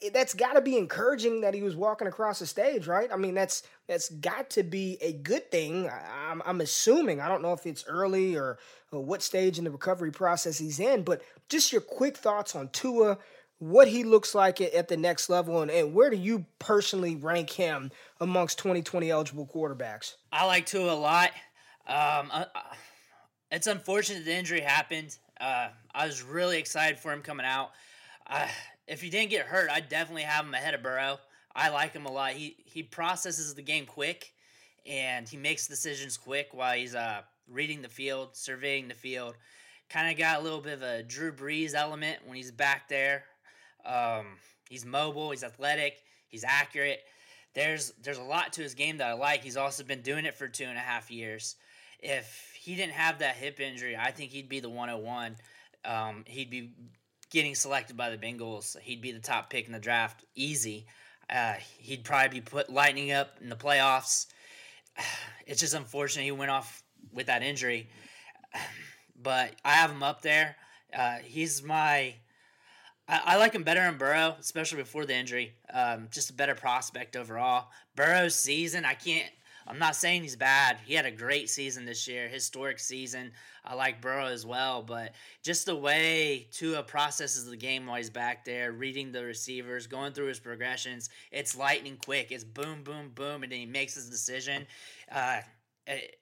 it, 0.00 0.14
that's 0.14 0.34
got 0.34 0.54
to 0.54 0.60
be 0.60 0.76
encouraging 0.76 1.40
that 1.42 1.54
he 1.54 1.62
was 1.62 1.76
walking 1.76 2.08
across 2.08 2.38
the 2.38 2.46
stage, 2.46 2.86
right? 2.86 3.10
I 3.12 3.16
mean, 3.16 3.34
that's 3.34 3.62
that's 3.86 4.10
got 4.10 4.50
to 4.50 4.62
be 4.62 4.98
a 5.00 5.12
good 5.12 5.50
thing. 5.50 5.88
I, 5.88 6.30
am 6.30 6.42
I'm, 6.42 6.42
I'm 6.46 6.60
assuming. 6.60 7.20
I 7.20 7.28
don't 7.28 7.42
know 7.42 7.52
if 7.52 7.66
it's 7.66 7.84
early 7.86 8.36
or, 8.36 8.58
or 8.92 9.04
what 9.04 9.22
stage 9.22 9.58
in 9.58 9.64
the 9.64 9.70
recovery 9.70 10.10
process 10.10 10.58
he's 10.58 10.80
in, 10.80 11.02
but 11.02 11.22
just 11.48 11.72
your 11.72 11.80
quick 11.80 12.16
thoughts 12.16 12.54
on 12.54 12.68
Tua, 12.68 13.18
what 13.58 13.88
he 13.88 14.04
looks 14.04 14.34
like 14.34 14.60
at, 14.60 14.72
at 14.74 14.88
the 14.88 14.96
next 14.96 15.28
level, 15.28 15.62
and, 15.62 15.70
and 15.70 15.94
where 15.94 16.10
do 16.10 16.16
you 16.16 16.46
personally 16.58 17.16
rank 17.16 17.50
him 17.50 17.90
amongst 18.20 18.58
2020 18.58 19.10
eligible 19.10 19.46
quarterbacks? 19.46 20.14
I 20.32 20.46
like 20.46 20.66
Tua 20.66 20.92
a 20.92 20.94
lot. 20.94 21.30
Um, 21.86 22.30
uh, 22.30 22.44
uh, 22.54 22.60
it's 23.50 23.66
unfortunate 23.66 24.24
the 24.24 24.34
injury 24.34 24.60
happened. 24.60 25.16
Uh, 25.40 25.68
I 25.94 26.06
was 26.06 26.22
really 26.22 26.58
excited 26.58 26.98
for 26.98 27.12
him 27.12 27.22
coming 27.22 27.46
out. 27.46 27.70
Uh, 28.26 28.46
if 28.88 29.02
he 29.02 29.10
didn't 29.10 29.30
get 29.30 29.46
hurt, 29.46 29.70
I'd 29.70 29.88
definitely 29.88 30.22
have 30.22 30.44
him 30.44 30.54
ahead 30.54 30.74
of 30.74 30.82
Burrow. 30.82 31.18
I 31.54 31.68
like 31.68 31.92
him 31.92 32.06
a 32.06 32.12
lot. 32.12 32.32
He 32.32 32.56
he 32.64 32.82
processes 32.82 33.54
the 33.54 33.62
game 33.62 33.86
quick, 33.86 34.32
and 34.86 35.28
he 35.28 35.36
makes 35.36 35.68
decisions 35.68 36.16
quick 36.16 36.48
while 36.52 36.74
he's 36.74 36.94
uh 36.94 37.22
reading 37.50 37.82
the 37.82 37.88
field, 37.88 38.30
surveying 38.36 38.88
the 38.88 38.94
field. 38.94 39.36
Kind 39.88 40.10
of 40.10 40.18
got 40.18 40.40
a 40.40 40.42
little 40.42 40.60
bit 40.60 40.74
of 40.74 40.82
a 40.82 41.02
Drew 41.02 41.32
Brees 41.32 41.74
element 41.74 42.18
when 42.26 42.36
he's 42.36 42.50
back 42.50 42.88
there. 42.88 43.24
Um, 43.86 44.26
he's 44.68 44.84
mobile, 44.84 45.30
he's 45.30 45.44
athletic, 45.44 46.02
he's 46.28 46.44
accurate. 46.44 47.00
There's 47.54 47.92
there's 48.02 48.18
a 48.18 48.22
lot 48.22 48.52
to 48.54 48.62
his 48.62 48.74
game 48.74 48.98
that 48.98 49.08
I 49.08 49.12
like. 49.14 49.42
He's 49.42 49.56
also 49.56 49.84
been 49.84 50.02
doing 50.02 50.24
it 50.24 50.34
for 50.34 50.48
two 50.48 50.64
and 50.64 50.76
a 50.76 50.82
half 50.82 51.10
years. 51.10 51.56
If 52.00 52.52
he 52.54 52.74
didn't 52.76 52.92
have 52.92 53.18
that 53.18 53.36
hip 53.36 53.60
injury, 53.60 53.96
I 53.96 54.12
think 54.12 54.30
he'd 54.30 54.48
be 54.48 54.60
the 54.60 54.68
101. 54.68 55.36
Um, 55.84 56.24
he'd 56.26 56.50
be 56.50 56.70
getting 57.30 57.54
selected 57.54 57.96
by 57.96 58.10
the 58.10 58.18
Bengals, 58.18 58.78
he'd 58.80 59.02
be 59.02 59.12
the 59.12 59.20
top 59.20 59.50
pick 59.50 59.66
in 59.66 59.72
the 59.72 59.78
draft, 59.78 60.24
easy. 60.34 60.86
Uh, 61.30 61.54
he'd 61.78 62.04
probably 62.04 62.40
be 62.40 62.40
put 62.40 62.70
lightning 62.70 63.12
up 63.12 63.36
in 63.40 63.48
the 63.48 63.56
playoffs. 63.56 64.26
It's 65.46 65.60
just 65.60 65.72
unfortunate 65.72 66.24
he 66.24 66.30
went 66.30 66.50
off 66.50 66.82
with 67.10 67.28
that 67.28 67.42
injury, 67.42 67.88
but 69.22 69.54
I 69.64 69.70
have 69.70 69.90
him 69.90 70.02
up 70.02 70.20
there. 70.20 70.56
Uh, 70.94 71.16
he's 71.24 71.62
my. 71.62 72.16
I, 73.08 73.20
I, 73.24 73.36
like 73.38 73.54
him 73.54 73.62
better 73.62 73.80
than 73.80 73.96
Burrow, 73.96 74.36
especially 74.38 74.82
before 74.82 75.06
the 75.06 75.16
injury. 75.16 75.54
Um, 75.72 76.08
just 76.10 76.28
a 76.28 76.34
better 76.34 76.54
prospect 76.54 77.16
overall. 77.16 77.68
Burrow's 77.96 78.34
season, 78.34 78.84
I 78.84 78.92
can't 78.92 79.30
I'm 79.68 79.78
not 79.78 79.96
saying 79.96 80.22
he's 80.22 80.36
bad. 80.36 80.78
He 80.86 80.94
had 80.94 81.04
a 81.04 81.10
great 81.10 81.50
season 81.50 81.84
this 81.84 82.08
year, 82.08 82.26
historic 82.26 82.78
season. 82.78 83.32
I 83.64 83.74
like 83.74 84.00
Burrow 84.00 84.26
as 84.26 84.46
well, 84.46 84.82
but 84.82 85.12
just 85.42 85.66
the 85.66 85.76
way 85.76 86.48
Tua 86.50 86.82
processes 86.82 87.44
the 87.44 87.56
game 87.56 87.86
while 87.86 87.98
he's 87.98 88.08
back 88.08 88.46
there, 88.46 88.72
reading 88.72 89.12
the 89.12 89.24
receivers, 89.24 89.86
going 89.86 90.14
through 90.14 90.28
his 90.28 90.40
progressions, 90.40 91.10
it's 91.30 91.54
lightning 91.54 91.98
quick. 92.02 92.32
It's 92.32 92.44
boom, 92.44 92.82
boom, 92.82 93.10
boom, 93.14 93.42
and 93.42 93.52
then 93.52 93.58
he 93.58 93.66
makes 93.66 93.94
his 93.94 94.08
decision. 94.08 94.66
Uh, 95.12 95.40
it, 95.86 96.16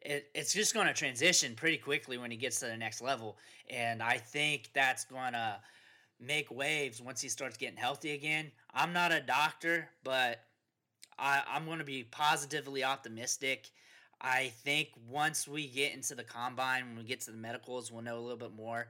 it, 0.00 0.30
it's 0.34 0.54
just 0.54 0.72
going 0.72 0.86
to 0.86 0.94
transition 0.94 1.54
pretty 1.54 1.76
quickly 1.76 2.16
when 2.16 2.30
he 2.30 2.38
gets 2.38 2.58
to 2.60 2.66
the 2.66 2.76
next 2.76 3.02
level, 3.02 3.36
and 3.68 4.02
I 4.02 4.16
think 4.16 4.70
that's 4.72 5.04
going 5.04 5.34
to 5.34 5.58
make 6.20 6.50
waves 6.50 7.02
once 7.02 7.20
he 7.20 7.28
starts 7.28 7.56
getting 7.58 7.76
healthy 7.76 8.12
again. 8.12 8.50
I'm 8.72 8.92
not 8.92 9.12
a 9.12 9.20
doctor, 9.20 9.90
but 10.02 10.40
I, 11.18 11.42
I'm 11.50 11.66
going 11.66 11.78
to 11.78 11.84
be 11.84 12.04
positively 12.04 12.84
optimistic. 12.84 13.70
I 14.20 14.52
think 14.64 14.88
once 15.08 15.46
we 15.46 15.66
get 15.66 15.94
into 15.94 16.14
the 16.14 16.24
combine, 16.24 16.86
when 16.88 16.96
we 16.96 17.04
get 17.04 17.20
to 17.22 17.30
the 17.30 17.36
medicals, 17.36 17.92
we'll 17.92 18.02
know 18.02 18.18
a 18.18 18.20
little 18.20 18.36
bit 18.36 18.54
more. 18.54 18.88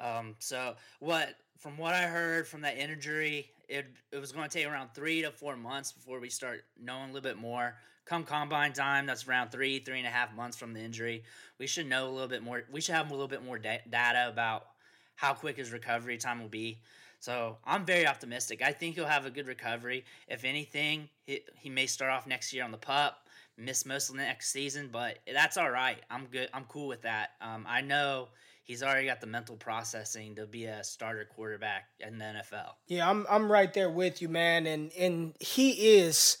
Um, 0.00 0.34
so 0.38 0.74
what 0.98 1.36
from 1.58 1.78
what 1.78 1.94
I 1.94 2.02
heard 2.02 2.48
from 2.48 2.62
that 2.62 2.76
injury, 2.76 3.50
it 3.68 3.86
it 4.12 4.18
was 4.18 4.32
going 4.32 4.48
to 4.48 4.58
take 4.58 4.66
around 4.66 4.90
three 4.94 5.22
to 5.22 5.30
four 5.30 5.56
months 5.56 5.92
before 5.92 6.18
we 6.20 6.28
start 6.28 6.64
knowing 6.80 7.04
a 7.04 7.06
little 7.12 7.22
bit 7.22 7.38
more. 7.38 7.76
Come 8.04 8.24
combine 8.24 8.72
time, 8.72 9.06
that's 9.06 9.26
around 9.26 9.50
three 9.50 9.78
three 9.78 9.98
and 9.98 10.06
a 10.06 10.10
half 10.10 10.34
months 10.34 10.56
from 10.56 10.74
the 10.74 10.80
injury. 10.80 11.22
We 11.58 11.66
should 11.66 11.86
know 11.86 12.08
a 12.08 12.10
little 12.10 12.28
bit 12.28 12.42
more. 12.42 12.64
We 12.70 12.80
should 12.80 12.96
have 12.96 13.10
a 13.10 13.14
little 13.14 13.28
bit 13.28 13.44
more 13.44 13.58
da- 13.58 13.82
data 13.88 14.28
about 14.28 14.66
how 15.14 15.32
quick 15.34 15.56
his 15.56 15.72
recovery 15.72 16.18
time 16.18 16.40
will 16.40 16.48
be. 16.48 16.80
So 17.24 17.56
I'm 17.64 17.86
very 17.86 18.06
optimistic. 18.06 18.60
I 18.60 18.72
think 18.72 18.96
he'll 18.96 19.06
have 19.06 19.24
a 19.24 19.30
good 19.30 19.46
recovery. 19.46 20.04
If 20.28 20.44
anything, 20.44 21.08
he, 21.24 21.40
he 21.56 21.70
may 21.70 21.86
start 21.86 22.12
off 22.12 22.26
next 22.26 22.52
year 22.52 22.62
on 22.62 22.70
the 22.70 22.76
pup, 22.76 23.26
miss 23.56 23.86
most 23.86 24.10
of 24.10 24.16
the 24.16 24.20
next 24.20 24.50
season, 24.50 24.90
but 24.92 25.16
that's 25.32 25.56
all 25.56 25.70
right. 25.70 25.96
I'm 26.10 26.26
good. 26.26 26.50
I'm 26.52 26.64
cool 26.64 26.86
with 26.86 27.00
that. 27.00 27.30
Um, 27.40 27.64
I 27.66 27.80
know 27.80 28.28
he's 28.62 28.82
already 28.82 29.06
got 29.06 29.22
the 29.22 29.26
mental 29.26 29.56
processing 29.56 30.34
to 30.34 30.46
be 30.46 30.66
a 30.66 30.84
starter 30.84 31.26
quarterback 31.34 31.84
in 31.98 32.18
the 32.18 32.26
NFL. 32.26 32.72
Yeah, 32.88 33.08
I'm 33.08 33.24
I'm 33.30 33.50
right 33.50 33.72
there 33.72 33.90
with 33.90 34.20
you, 34.20 34.28
man, 34.28 34.66
and 34.66 34.92
and 34.92 35.34
he 35.40 35.96
is 35.96 36.36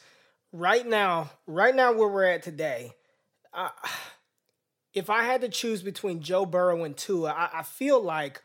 right 0.52 0.86
now, 0.86 1.30
right 1.46 1.74
now 1.74 1.94
where 1.94 2.08
we're 2.08 2.24
at 2.24 2.42
today. 2.42 2.92
Uh, 3.54 3.70
if 4.92 5.08
I 5.08 5.22
had 5.22 5.40
to 5.40 5.48
choose 5.48 5.80
between 5.80 6.20
Joe 6.20 6.44
Burrow 6.44 6.84
and 6.84 6.94
Tua, 6.94 7.30
I, 7.30 7.60
I 7.60 7.62
feel 7.62 8.02
like 8.02 8.42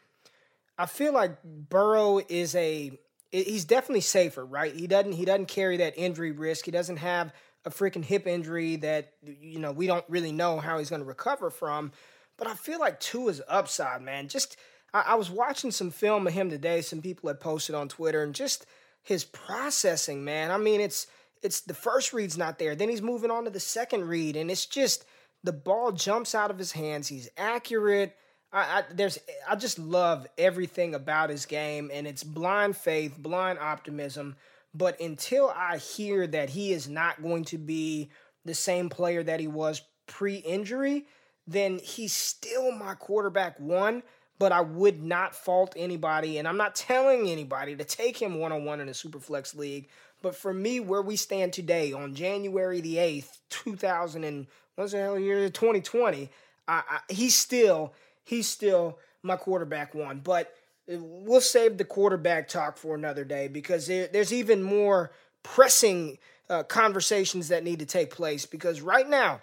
I 0.80 0.86
feel 0.86 1.14
like 1.14 1.44
Burrow 1.44 2.22
is 2.30 2.56
a 2.56 2.98
he's 3.32 3.66
definitely 3.66 4.02
safer, 4.02 4.46
right? 4.46 4.74
He 4.74 4.88
doesn't 4.88 5.12
he 5.12 5.26
doesn't 5.26 5.50
carry 5.50 5.78
that 5.78 5.94
injury 5.98 6.32
risk. 6.32 6.66
He 6.66 6.72
doesn't 6.72 6.98
have 6.98 7.34
a 7.66 7.70
freaking 7.70 8.04
hip 8.04 8.26
injury 8.26 8.78
that 8.78 9.14
you 9.22 9.60
know 9.60 9.74
we 9.74 9.88
don't 9.88 10.06
really 10.08 10.32
know 10.32 10.58
how 10.60 10.80
he's 10.80 10.90
going 10.90 11.02
to 11.02 11.08
recover 11.08 11.50
from. 11.50 11.92
But 12.38 12.48
I 12.48 12.54
feel 12.56 12.80
like 12.80 13.02
Tua's 13.02 13.42
upside, 13.50 14.02
man. 14.02 14.30
Just 14.30 14.56
I, 14.94 15.04
I 15.08 15.16
was 15.16 15.30
watching 15.30 15.72
some 15.72 15.92
film 15.92 16.26
of 16.26 16.34
him 16.34 16.50
today. 16.50 16.82
Some 16.82 17.02
people 17.02 17.28
had 17.28 17.42
posted 17.42 17.76
on 17.76 17.90
Twitter, 17.90 18.24
and 18.24 18.34
just 18.34 18.66
his 19.04 19.26
processing, 19.26 20.24
man. 20.24 20.50
I 20.50 20.58
mean, 20.58 20.80
it's 20.80 21.08
it's 21.44 21.60
the 21.60 21.74
first 21.74 22.14
read's 22.14 22.38
not 22.38 22.58
there. 22.58 22.74
Then 22.74 22.90
he's 22.90 23.02
moving 23.02 23.32
on 23.32 23.44
to 23.44 23.50
the 23.50 23.60
second 23.60 24.08
read, 24.08 24.38
and 24.38 24.50
it's 24.50 24.66
just 24.66 25.04
the 25.44 25.52
ball 25.52 25.92
jumps 25.92 26.34
out 26.34 26.52
of 26.52 26.58
his 26.58 26.72
hands. 26.72 27.10
He's 27.10 27.30
accurate. 27.38 28.16
I, 28.52 28.60
I, 28.60 28.84
there's 28.94 29.20
I 29.48 29.56
just 29.56 29.78
love 29.78 30.28
everything 30.38 30.96
about 30.96 31.30
his 31.30 31.46
game, 31.46 31.92
and 31.94 32.08
it's 32.08 32.24
blind 32.24 32.76
faith, 32.78 33.18
blind 33.18 33.60
optimism. 33.60 34.36
But 34.74 35.00
until 35.00 35.50
I 35.56 35.78
hear 35.78 36.28
that 36.28 36.50
he 36.50 36.74
is 36.74 36.88
not 36.88 37.22
going 37.22 37.46
to 37.46 37.58
be 37.58 38.10
the 38.46 38.54
same 38.54 38.90
player 38.90 39.24
that 39.24 39.40
he 39.40 39.48
was 39.48 39.82
pre-injury, 40.08 41.06
then 41.48 41.80
he's 41.80 42.14
still 42.14 42.72
my 42.72 42.96
quarterback 42.96 43.60
one. 43.60 44.04
But 44.38 44.52
I 44.54 44.62
would 44.62 45.04
not 45.04 45.36
fault 45.36 45.74
anybody, 45.76 46.38
and 46.38 46.48
I'm 46.48 46.56
not 46.56 46.74
telling 46.74 47.28
anybody 47.28 47.76
to 47.76 47.84
take 47.84 48.18
him 48.18 48.40
one 48.40 48.54
on 48.54 48.64
one 48.64 48.80
in 48.80 48.88
a 48.88 48.94
Superflex 48.94 49.54
league. 49.56 49.90
But 50.22 50.34
for 50.34 50.54
me, 50.54 50.80
where 50.80 51.02
we 51.02 51.18
stand 51.18 51.52
today 51.52 51.92
on 51.92 52.16
January 52.16 52.80
the 52.80 53.00
eighth, 53.00 53.42
two 53.50 53.76
thousand 53.76 54.24
and 54.24 54.48
what's 54.76 54.94
the 54.94 55.00
hell 55.00 55.20
year, 55.20 55.50
2020, 55.50 56.30
I, 56.70 56.84
I, 56.90 57.00
he's 57.10 57.36
still 57.36 57.94
he's 58.30 58.48
still 58.48 59.00
my 59.24 59.36
quarterback 59.36 59.96
one. 59.96 60.20
But 60.20 60.54
we'll 60.88 61.42
save 61.42 61.78
the 61.78 61.86
quarterback 61.86 62.48
talk 62.48 62.78
for 62.78 62.96
another 62.96 63.26
day 63.26 63.48
because 63.48 63.88
there, 63.88 64.08
there's 64.08 64.32
even 64.32 64.62
more 64.62 65.12
pressing 65.42 66.20
uh, 66.50 66.64
conversations 66.64 67.48
that 67.48 67.64
need 67.64 67.80
to 67.80 67.86
take 67.86 68.12
place. 68.12 68.46
Because 68.46 68.82
right 68.82 69.10
now, 69.10 69.42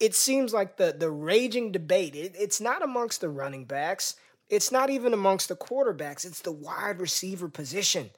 it 0.00 0.14
seems 0.14 0.52
like 0.52 0.76
the 0.78 0.94
the 0.98 1.10
raging 1.10 1.70
debate. 1.70 2.16
It, 2.16 2.34
it's 2.38 2.60
not 2.60 2.82
amongst 2.82 3.20
the 3.20 3.28
running 3.28 3.64
backs. 3.64 4.16
It's 4.48 4.72
not 4.72 4.88
even 4.88 5.12
amongst 5.12 5.50
the 5.50 5.56
quarterbacks. 5.56 6.24
It's 6.24 6.40
the 6.40 6.52
wide 6.52 7.00
receiver 7.00 7.48
position. 7.48 8.10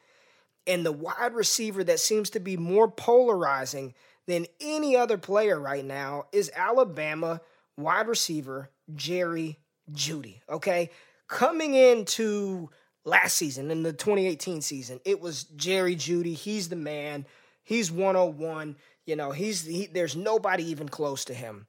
And 0.66 0.86
the 0.86 0.92
wide 0.92 1.34
receiver 1.34 1.82
that 1.84 1.98
seems 1.98 2.30
to 2.30 2.38
be 2.40 2.56
more 2.56 2.88
polarizing 2.88 3.94
than 4.26 4.46
any 4.60 4.96
other 4.96 5.18
player 5.18 5.58
right 5.58 5.84
now 5.84 6.26
is 6.30 6.52
Alabama 6.54 7.40
wide 7.76 8.06
receiver 8.06 8.70
Jerry 8.94 9.58
Jeudy. 9.92 10.40
Okay. 10.48 10.90
Coming 11.28 11.74
into 11.74 12.70
last 13.04 13.36
season, 13.36 13.70
in 13.70 13.82
the 13.82 13.92
2018 13.92 14.62
season, 14.62 15.00
it 15.04 15.20
was 15.20 15.44
Jerry 15.44 15.96
Jeudy. 15.96 16.34
He's 16.34 16.68
the 16.68 16.76
man. 16.76 17.26
He's 17.62 17.90
101. 17.92 18.76
You 19.06 19.16
know, 19.16 19.30
he's 19.30 19.64
he, 19.64 19.86
there's 19.86 20.16
nobody 20.16 20.64
even 20.64 20.88
close 20.88 21.24
to 21.26 21.34
him. 21.34 21.66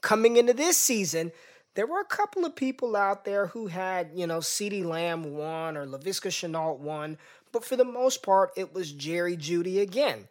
Coming 0.00 0.36
into 0.36 0.54
this 0.54 0.76
season, 0.76 1.32
there 1.74 1.86
were 1.86 2.00
a 2.00 2.04
couple 2.04 2.44
of 2.44 2.56
people 2.56 2.96
out 2.96 3.24
there 3.24 3.46
who 3.46 3.66
had, 3.68 4.10
you 4.14 4.26
know, 4.26 4.38
CeeDee 4.38 4.84
Lamb 4.84 5.34
one 5.34 5.76
or 5.76 5.86
Laviska 5.86 6.30
Shenault 6.30 6.78
one, 6.78 7.18
but 7.52 7.64
for 7.64 7.76
the 7.76 7.84
most 7.84 8.22
part, 8.22 8.50
it 8.56 8.74
was 8.74 8.92
Jerry 8.92 9.36
Jeudy 9.36 9.80
again. 9.80 10.28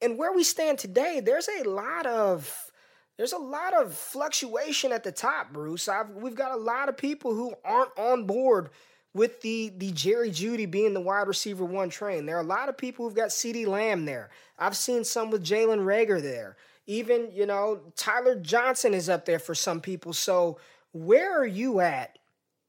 And 0.00 0.18
where 0.18 0.32
we 0.32 0.44
stand 0.44 0.78
today, 0.78 1.20
there's 1.20 1.48
a 1.48 1.68
lot 1.68 2.06
of 2.06 2.70
there's 3.16 3.32
a 3.32 3.38
lot 3.38 3.74
of 3.74 3.94
fluctuation 3.94 4.92
at 4.92 5.04
the 5.04 5.12
top, 5.12 5.52
Bruce. 5.52 5.88
I've, 5.88 6.10
we've 6.10 6.34
got 6.34 6.52
a 6.52 6.56
lot 6.56 6.88
of 6.88 6.96
people 6.96 7.34
who 7.34 7.54
aren't 7.64 7.96
on 7.98 8.26
board 8.26 8.70
with 9.14 9.42
the 9.42 9.72
the 9.76 9.92
Jerry 9.92 10.30
Jeudy 10.30 10.70
being 10.70 10.94
the 10.94 11.00
wide 11.00 11.28
receiver 11.28 11.64
one 11.64 11.90
train. 11.90 12.26
There 12.26 12.36
are 12.36 12.42
a 12.42 12.46
lot 12.46 12.68
of 12.68 12.78
people 12.78 13.04
who've 13.04 13.14
got 13.14 13.28
CeeDee 13.28 13.66
Lamb 13.66 14.04
there. 14.04 14.30
I've 14.58 14.76
seen 14.76 15.04
some 15.04 15.30
with 15.30 15.44
Jalen 15.44 15.84
Reagor 15.84 16.22
there. 16.22 16.56
Even, 16.86 17.30
you 17.32 17.46
know, 17.46 17.80
Tyler 17.94 18.34
Johnson 18.34 18.92
is 18.94 19.08
up 19.08 19.24
there 19.24 19.38
for 19.38 19.54
some 19.54 19.80
people. 19.80 20.12
So 20.12 20.58
where 20.92 21.38
are 21.38 21.46
you 21.46 21.80
at 21.80 22.18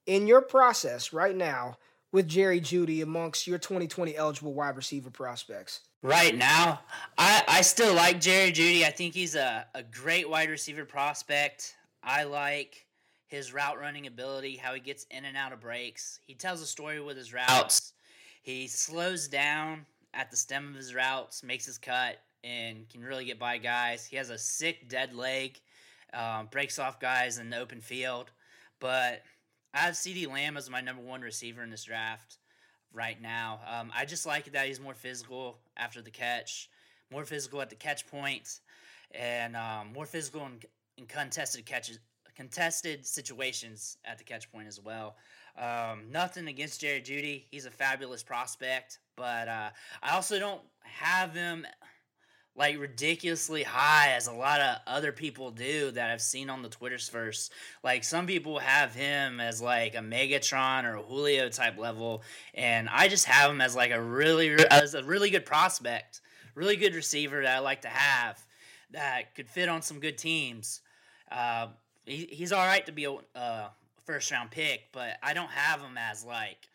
in 0.06 0.28
your 0.28 0.42
process 0.42 1.14
right 1.14 1.36
now 1.36 1.78
with 2.12 2.28
Jerry 2.28 2.62
Jeudy 2.62 3.02
amongst 3.02 3.48
your 3.48 3.58
2020 3.58 4.16
eligible 4.16 4.54
wide 4.54 4.76
receiver 4.76 5.10
prospects? 5.10 5.80
Right 6.04 6.36
now, 6.36 6.82
I, 7.18 7.44
I 7.48 7.62
still 7.62 7.94
like 7.94 8.20
Jerry 8.20 8.52
Jeudy. 8.52 8.84
I 8.84 8.90
think 8.90 9.14
he's 9.14 9.36
a, 9.36 9.66
a 9.74 9.84
great 9.84 10.30
wide 10.30 10.50
receiver 10.50 10.84
prospect. 10.84 11.78
I 12.04 12.26
like 12.26 12.86
his 13.28 13.54
route 13.54 13.80
running 13.80 14.06
ability, 14.06 14.58
how 14.58 14.74
he 14.74 14.82
gets 14.82 15.06
in 15.12 15.24
and 15.24 15.38
out 15.38 15.54
of 15.54 15.62
breaks. 15.62 16.20
He 16.28 16.34
tells 16.34 16.62
a 16.62 16.66
story 16.66 17.00
with 17.00 17.16
his 17.16 17.32
routes. 17.32 17.94
He 18.42 18.68
slows 18.68 19.30
down 19.30 19.86
at 20.14 20.30
the 20.30 20.36
stem 20.36 20.68
of 20.68 20.76
his 20.76 20.94
routes, 20.94 21.42
makes 21.42 21.66
his 21.66 21.78
cut, 21.78 22.18
and 22.44 22.90
can 22.90 23.02
really 23.02 23.24
get 23.24 23.40
by 23.40 23.58
guys. 23.58 24.06
He 24.06 24.18
has 24.18 24.30
a 24.30 24.38
sick 24.38 24.90
dead 24.90 25.16
leg, 25.16 25.62
um, 26.14 26.50
breaks 26.52 26.80
off 26.80 27.00
guys 27.00 27.38
in 27.38 27.50
the 27.50 27.60
open 27.60 27.80
field. 27.80 28.30
But 28.82 29.24
I 29.74 29.78
have 29.78 29.94
CeeDee 29.94 30.30
Lamb 30.30 30.58
as 30.58 30.70
my 30.70 30.82
number 30.82 31.02
one 31.02 31.22
receiver 31.22 31.64
in 31.64 31.70
this 31.70 31.86
draft 31.86 32.40
right 32.92 33.22
now. 33.22 33.62
Um, 33.66 33.90
I 33.96 34.04
just 34.04 34.26
like 34.26 34.52
that 34.52 34.68
he's 34.68 34.82
more 34.82 34.94
physical 34.94 35.60
after 35.78 36.02
the 36.02 36.12
catch, 36.12 36.70
more 37.12 37.26
physical 37.26 37.62
at 37.62 37.70
the 37.70 37.76
catch 37.76 38.08
point, 38.08 38.60
and 39.12 39.56
um, 39.56 39.94
more 39.94 40.06
physical 40.06 40.46
in, 40.46 40.60
in, 40.98 41.06
contested 41.06 41.66
catches, 41.66 42.00
contested 42.36 43.06
situations 43.06 43.98
at 44.06 44.18
the 44.18 44.24
catch 44.24 44.52
point 44.52 44.68
as 44.68 44.80
well. 44.80 45.16
Um, 45.58 46.06
nothing 46.12 46.48
against 46.48 46.82
Jerry 46.82 47.02
Jeudy. 47.02 47.46
he's 47.52 47.66
a 47.66 47.72
fabulous 47.72 48.24
prospect, 48.24 49.00
but 49.16 49.48
uh, 49.48 49.70
I 50.02 50.16
also 50.16 50.40
don't 50.40 50.62
have 50.82 51.34
him 51.34 51.66
like 52.56 52.80
ridiculously 52.80 53.64
high 53.64 54.12
as 54.12 54.28
a 54.28 54.32
lot 54.32 54.62
of 54.62 54.78
other 54.86 55.12
people 55.12 55.50
do 55.50 55.90
that 55.92 56.12
I've 56.12 56.22
seen 56.22 56.50
on 56.50 56.62
the 56.62 56.70
Twitter's 56.70 57.10
first. 57.10 57.52
Like 57.84 58.04
some 58.04 58.28
people 58.28 58.60
have 58.60 58.94
him 58.94 59.40
as 59.40 59.62
like 59.62 59.96
a 59.96 60.00
Megatron 60.00 60.84
or 60.84 60.96
a 60.96 61.02
Julio 61.02 61.50
type 61.50 61.78
level, 61.78 62.22
and 62.54 62.88
I 62.90 63.08
just 63.08 63.26
have 63.26 63.50
him 63.50 63.62
as 63.62 63.76
like 63.76 63.92
a 63.92 64.02
really 64.02 64.54
as 64.70 64.94
a 64.94 65.04
really 65.04 65.32
good 65.32 65.46
prospect, 65.46 66.22
really 66.54 66.76
good 66.76 66.94
receiver 66.94 67.42
that 67.42 67.56
I 67.56 67.60
like 67.60 67.82
to 67.82 67.90
have 67.90 68.40
that 68.92 69.34
could 69.34 69.50
fit 69.50 69.70
on 69.70 69.82
some 69.82 70.00
good 70.00 70.18
teams. 70.18 70.82
Uh, 71.32 71.68
he, 72.06 72.28
he's 72.32 72.52
all 72.52 72.66
right 72.66 72.86
to 72.86 72.92
be 72.92 73.06
a 73.06 73.70
first 74.06 74.30
round 74.32 74.52
pick, 74.52 74.90
but 74.92 75.18
I 75.24 75.34
don't 75.34 75.50
have 75.50 75.82
him 75.82 75.98
as 75.98 76.24
like 76.24 76.70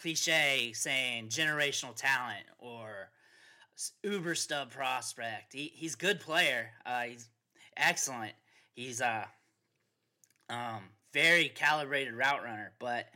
cliche 0.00 0.72
saying 0.74 1.28
generational 1.28 1.94
talent 1.94 2.44
or 2.58 3.10
uber 4.02 4.34
stub 4.34 4.70
prospect. 4.70 5.52
He 5.52 5.72
he's 5.74 5.94
good 5.94 6.20
player. 6.20 6.70
Uh, 6.84 7.02
he's 7.02 7.28
excellent. 7.76 8.32
He's 8.74 9.00
a 9.00 9.28
uh, 10.50 10.54
um, 10.54 10.82
very 11.12 11.48
calibrated 11.48 12.14
route 12.14 12.42
runner. 12.42 12.72
But 12.78 13.06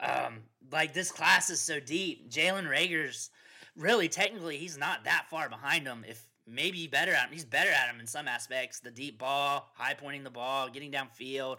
um, 0.00 0.40
like 0.72 0.92
this 0.92 1.12
class 1.12 1.50
is 1.50 1.60
so 1.60 1.80
deep. 1.80 2.30
Jalen 2.30 2.68
Reagor's 2.68 3.30
really 3.76 4.08
technically 4.08 4.56
he's 4.56 4.78
not 4.78 5.04
that 5.04 5.26
far 5.30 5.48
behind 5.48 5.86
him. 5.86 6.04
If 6.08 6.26
maybe 6.46 6.86
better 6.86 7.12
at 7.12 7.26
him, 7.26 7.32
he's 7.32 7.44
better 7.44 7.70
at 7.70 7.92
him 7.92 8.00
in 8.00 8.06
some 8.06 8.28
aspects. 8.28 8.80
The 8.80 8.90
deep 8.90 9.18
ball, 9.18 9.70
high 9.74 9.94
pointing 9.94 10.24
the 10.24 10.30
ball, 10.30 10.68
getting 10.68 10.92
downfield. 10.92 11.56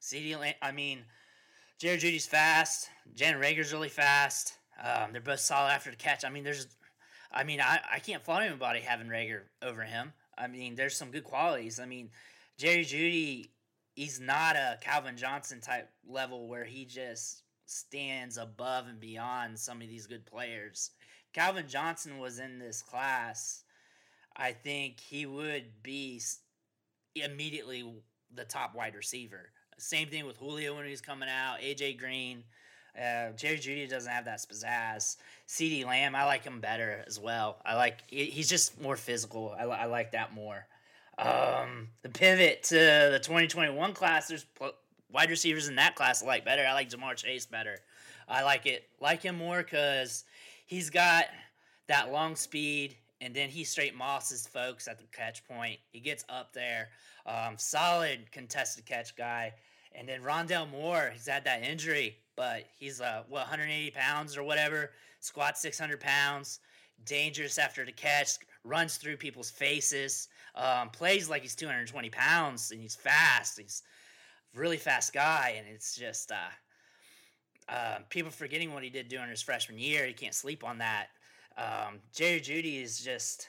CeeDee, 0.00 0.54
I 0.60 0.72
mean, 0.72 1.04
Jared 1.78 2.00
Jeudy's 2.00 2.26
fast. 2.26 2.88
Jalen 3.14 3.40
Reagor's 3.40 3.72
really 3.72 3.88
fast. 3.88 4.54
Um, 4.82 5.12
they're 5.12 5.20
both 5.20 5.40
solid 5.40 5.70
after 5.70 5.90
the 5.90 5.96
catch. 5.96 6.24
I 6.24 6.30
mean, 6.30 6.42
there's 6.42 6.66
I 7.32 7.44
mean, 7.44 7.60
I, 7.60 7.80
I 7.94 7.98
can't 7.98 8.22
fault 8.22 8.42
anybody 8.42 8.80
having 8.80 9.08
Reagor 9.08 9.42
over 9.62 9.82
him. 9.82 10.12
I 10.36 10.46
mean, 10.46 10.74
there's 10.74 10.96
some 10.96 11.10
good 11.10 11.24
qualities. 11.24 11.80
I 11.80 11.86
mean, 11.86 12.10
Jerry 12.58 12.84
Jeudy, 12.84 13.50
he's 13.94 14.20
not 14.20 14.56
a 14.56 14.78
Calvin 14.80 15.16
Johnson 15.16 15.60
type 15.60 15.90
level 16.06 16.48
where 16.48 16.64
he 16.64 16.84
just 16.84 17.42
stands 17.66 18.36
above 18.36 18.86
and 18.86 19.00
beyond 19.00 19.58
some 19.58 19.80
of 19.80 19.88
these 19.88 20.06
good 20.06 20.26
players. 20.26 20.90
Calvin 21.32 21.68
Johnson 21.68 22.18
was 22.18 22.38
in 22.38 22.58
this 22.58 22.82
class. 22.82 23.64
I 24.36 24.52
think 24.52 25.00
he 25.00 25.26
would 25.26 25.82
be 25.82 26.20
immediately 27.14 27.84
the 28.34 28.44
top 28.44 28.74
wide 28.74 28.94
receiver. 28.94 29.50
Same 29.78 30.08
thing 30.08 30.26
with 30.26 30.36
Julio 30.36 30.76
when 30.76 30.86
he's 30.86 31.00
coming 31.00 31.28
out, 31.28 31.60
AJ 31.60 31.98
Green. 31.98 32.44
Uh, 32.96 33.30
Jerry 33.36 33.56
Jeudy 33.58 33.88
doesn't 33.88 34.10
have 34.10 34.26
that 34.26 34.38
pizzazz. 34.40 35.16
CeeDee 35.48 35.86
Lamb, 35.86 36.14
I 36.14 36.24
like 36.24 36.44
him 36.44 36.60
better 36.60 37.02
as 37.06 37.18
well. 37.18 37.56
I 37.64 37.74
like 37.74 38.02
he's 38.08 38.48
just 38.48 38.80
more 38.80 38.96
physical. 38.96 39.54
I, 39.58 39.64
I 39.64 39.84
like 39.86 40.12
that 40.12 40.34
more. 40.34 40.66
Um, 41.18 41.88
the 42.02 42.08
pivot 42.08 42.64
to 42.64 42.74
the 42.74 43.20
2021 43.22 43.92
class, 43.94 44.28
there's 44.28 44.46
wide 45.10 45.30
receivers 45.30 45.68
in 45.68 45.76
that 45.76 45.94
class 45.94 46.22
I 46.22 46.26
like 46.26 46.44
better. 46.44 46.64
I 46.66 46.72
like 46.72 46.90
Ja'Marr 46.90 47.16
Chase 47.16 47.46
better. 47.46 47.78
I 48.28 48.42
like 48.42 48.66
it 48.66 48.88
like 49.00 49.22
him 49.22 49.36
more 49.36 49.62
because 49.62 50.24
he's 50.66 50.90
got 50.90 51.26
that 51.88 52.12
long 52.12 52.36
speed, 52.36 52.96
and 53.20 53.34
then 53.34 53.48
he 53.48 53.64
straight 53.64 53.94
mosses 53.94 54.46
folks 54.46 54.88
at 54.88 54.98
the 54.98 55.04
catch 55.12 55.46
point. 55.46 55.78
He 55.90 56.00
gets 56.00 56.24
up 56.28 56.52
there, 56.52 56.88
um, 57.26 57.56
solid 57.58 58.30
contested 58.32 58.86
catch 58.86 59.14
guy. 59.16 59.52
And 59.94 60.08
then 60.08 60.22
Rondale 60.22 60.70
Moore, 60.70 61.10
he's 61.12 61.26
had 61.26 61.44
that 61.44 61.62
injury, 61.62 62.16
but 62.36 62.64
he's 62.78 63.00
uh 63.00 63.22
what 63.28 63.40
180 63.40 63.90
pounds 63.90 64.36
or 64.36 64.42
whatever, 64.42 64.90
squat 65.20 65.58
600 65.58 66.00
pounds, 66.00 66.60
dangerous 67.04 67.58
after 67.58 67.84
the 67.84 67.92
catch, 67.92 68.38
runs 68.64 68.96
through 68.96 69.16
people's 69.16 69.50
faces, 69.50 70.28
um, 70.54 70.90
plays 70.90 71.28
like 71.28 71.42
he's 71.42 71.54
220 71.54 72.10
pounds, 72.10 72.70
and 72.70 72.80
he's 72.80 72.94
fast. 72.94 73.58
He's 73.58 73.82
really 74.54 74.76
fast 74.76 75.12
guy, 75.12 75.54
and 75.58 75.66
it's 75.66 75.96
just 75.96 76.30
uh, 76.30 77.72
uh, 77.72 77.98
people 78.10 78.30
forgetting 78.30 78.72
what 78.72 78.82
he 78.82 78.90
did 78.90 79.08
during 79.08 79.30
his 79.30 79.42
freshman 79.42 79.78
year. 79.78 80.06
You 80.06 80.14
can't 80.14 80.34
sleep 80.34 80.64
on 80.64 80.78
that. 80.78 81.08
Um, 81.56 82.00
Jerry 82.14 82.40
Jeudy 82.40 82.82
is 82.82 83.00
just 83.00 83.48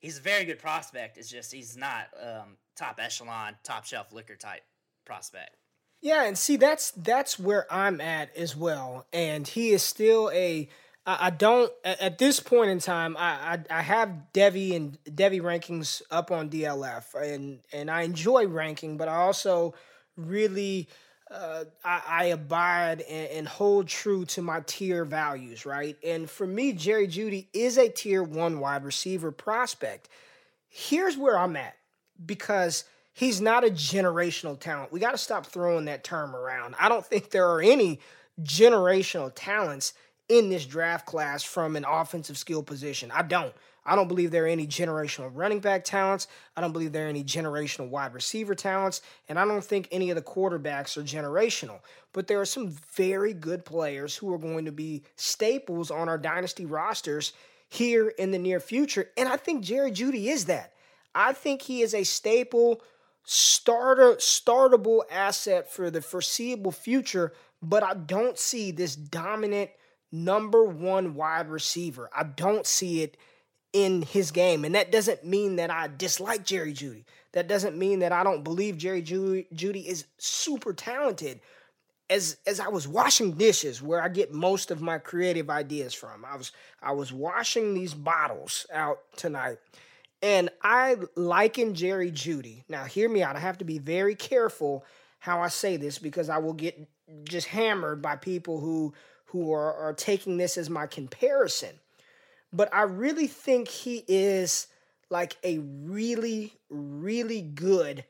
he's 0.00 0.18
a 0.18 0.22
very 0.22 0.44
good 0.44 0.58
prospect. 0.58 1.18
It's 1.18 1.30
just 1.30 1.52
he's 1.52 1.76
not 1.76 2.08
um, 2.20 2.56
top 2.76 2.98
echelon, 3.00 3.56
top 3.62 3.84
shelf 3.84 4.12
liquor 4.12 4.36
type 4.36 4.62
prospect. 5.04 5.56
Yeah, 6.04 6.24
and 6.24 6.36
see 6.36 6.56
that's 6.56 6.90
that's 6.90 7.38
where 7.38 7.66
I'm 7.72 7.98
at 7.98 8.36
as 8.36 8.54
well. 8.54 9.06
And 9.10 9.48
he 9.48 9.70
is 9.70 9.82
still 9.82 10.30
a 10.34 10.68
I, 11.06 11.30
don't 11.30 11.72
at 11.82 12.18
this 12.18 12.40
point 12.40 12.68
in 12.70 12.78
time 12.78 13.16
I, 13.16 13.58
I 13.70 13.78
I 13.78 13.80
have 13.80 14.10
Devy 14.34 14.76
and 14.76 14.98
Devy 15.04 15.40
rankings 15.40 16.02
up 16.10 16.30
on 16.30 16.50
DLF 16.50 17.14
and 17.14 17.60
and 17.72 17.90
I 17.90 18.02
enjoy 18.02 18.46
ranking, 18.46 18.98
but 18.98 19.08
I 19.08 19.14
also 19.14 19.74
really 20.14 20.90
uh, 21.30 21.64
I, 21.82 22.02
I, 22.06 22.24
abide 22.26 23.00
and, 23.00 23.30
and, 23.30 23.48
hold 23.48 23.88
true 23.88 24.26
to 24.26 24.42
my 24.42 24.60
tier 24.66 25.06
values, 25.06 25.64
right? 25.64 25.96
And 26.04 26.28
for 26.28 26.46
me, 26.46 26.74
Jerry 26.74 27.08
Jeudy 27.08 27.48
is 27.54 27.78
a 27.78 27.88
tier 27.88 28.22
one 28.22 28.60
wide 28.60 28.84
receiver 28.84 29.32
prospect. 29.32 30.10
Here's 30.68 31.16
where 31.16 31.38
I'm 31.38 31.56
at 31.56 31.76
because 32.24 32.84
he's 33.14 33.40
not 33.40 33.64
a 33.64 33.70
generational 33.70 34.58
talent. 34.58 34.92
We 34.92 35.00
got 35.00 35.12
to 35.12 35.18
stop 35.18 35.46
throwing 35.46 35.86
that 35.86 36.04
term 36.04 36.36
around. 36.36 36.74
I 36.78 36.88
don't 36.90 37.06
think 37.06 37.30
there 37.30 37.48
are 37.48 37.62
any 37.62 38.00
generational 38.42 39.32
talents 39.34 39.94
in 40.28 40.50
this 40.50 40.66
draft 40.66 41.06
class 41.06 41.42
from 41.42 41.76
an 41.76 41.84
offensive 41.88 42.36
skill 42.36 42.62
position. 42.62 43.10
I 43.10 43.22
don't. 43.22 43.54
I 43.86 43.96
don't 43.96 44.08
believe 44.08 44.30
there 44.30 44.44
are 44.44 44.48
any 44.48 44.66
generational 44.66 45.30
running 45.34 45.60
back 45.60 45.84
talents. 45.84 46.26
I 46.56 46.62
don't 46.62 46.72
believe 46.72 46.92
there 46.92 47.04
are 47.04 47.10
any 47.10 47.22
generational 47.22 47.88
wide 47.90 48.14
receiver 48.14 48.54
talents. 48.54 49.02
And 49.28 49.38
I 49.38 49.44
don't 49.44 49.64
think 49.64 49.88
any 49.92 50.10
of 50.10 50.16
the 50.16 50.22
quarterbacks 50.22 50.96
are 50.96 51.02
generational. 51.02 51.80
But 52.12 52.26
there 52.26 52.40
are 52.40 52.46
some 52.46 52.70
very 52.96 53.34
good 53.34 53.64
players 53.64 54.16
who 54.16 54.32
are 54.32 54.38
going 54.38 54.64
to 54.64 54.72
be 54.72 55.02
staples 55.16 55.90
on 55.90 56.08
our 56.08 56.16
dynasty 56.16 56.64
rosters 56.64 57.34
here 57.68 58.08
in 58.08 58.30
the 58.30 58.38
near 58.38 58.58
future. 58.58 59.10
And 59.18 59.28
I 59.28 59.36
think 59.36 59.62
Jerry 59.62 59.92
Jeudy 59.92 60.28
is 60.28 60.46
that. 60.46 60.72
I 61.14 61.32
think 61.34 61.60
he 61.62 61.82
is 61.82 61.94
a 61.94 62.04
staple 62.04 62.80
starter 63.24 64.14
startable 64.16 65.02
asset 65.10 65.72
for 65.72 65.90
the 65.90 66.02
foreseeable 66.02 66.72
future, 66.72 67.32
but 67.62 67.82
I 67.82 67.94
don't 67.94 68.38
see 68.38 68.70
this 68.70 68.94
dominant 68.94 69.70
number 70.12 70.64
1 70.64 71.14
wide 71.14 71.48
receiver. 71.48 72.08
I 72.14 72.24
don't 72.24 72.66
see 72.66 73.02
it 73.02 73.16
in 73.72 74.02
his 74.02 74.30
game. 74.30 74.64
And 74.64 74.74
that 74.74 74.92
doesn't 74.92 75.24
mean 75.24 75.56
that 75.56 75.70
I 75.70 75.88
dislike 75.88 76.44
Jerry 76.44 76.72
Jeudy. 76.72 77.04
That 77.32 77.48
doesn't 77.48 77.76
mean 77.76 77.98
that 77.98 78.12
I 78.12 78.22
don't 78.22 78.44
believe 78.44 78.78
Jerry 78.78 79.02
Judy, 79.02 79.48
Jeudy 79.52 79.84
is 79.86 80.06
super 80.18 80.72
talented. 80.72 81.40
As 82.10 82.36
as 82.46 82.60
I 82.60 82.68
was 82.68 82.86
washing 82.86 83.32
dishes, 83.32 83.80
where 83.80 84.00
I 84.00 84.08
get 84.08 84.30
most 84.30 84.70
of 84.70 84.82
my 84.82 84.98
creative 84.98 85.48
ideas 85.48 85.94
from, 85.94 86.22
I 86.22 86.36
was 86.36 86.52
I 86.82 86.92
was 86.92 87.14
washing 87.14 87.72
these 87.72 87.94
bottles 87.94 88.66
out 88.70 88.98
tonight, 89.16 89.56
and 90.24 90.50
I 90.62 90.96
liken 91.14 91.74
Jerry 91.74 92.10
Jeudy. 92.10 92.64
Now, 92.68 92.84
hear 92.84 93.08
me 93.08 93.22
out. 93.22 93.36
I 93.36 93.40
have 93.40 93.58
to 93.58 93.64
be 93.64 93.78
very 93.78 94.16
careful 94.16 94.84
how 95.20 95.40
I 95.40 95.48
say 95.48 95.76
this 95.76 95.98
because 95.98 96.28
I 96.28 96.38
will 96.38 96.54
get 96.54 96.88
just 97.24 97.46
hammered 97.46 98.02
by 98.02 98.16
people 98.16 98.58
who 98.58 98.92
who 99.26 99.52
are, 99.52 99.74
are 99.74 99.92
taking 99.92 100.36
this 100.36 100.56
as 100.56 100.70
my 100.70 100.86
comparison 100.86 101.78
but 102.54 102.72
I 102.72 102.82
really 102.82 103.26
think 103.26 103.66
he 103.66 104.04
is 104.06 104.68
like 105.10 105.36
a 105.42 105.58
really, 105.58 106.52
really 106.70 107.42
good 107.42 108.04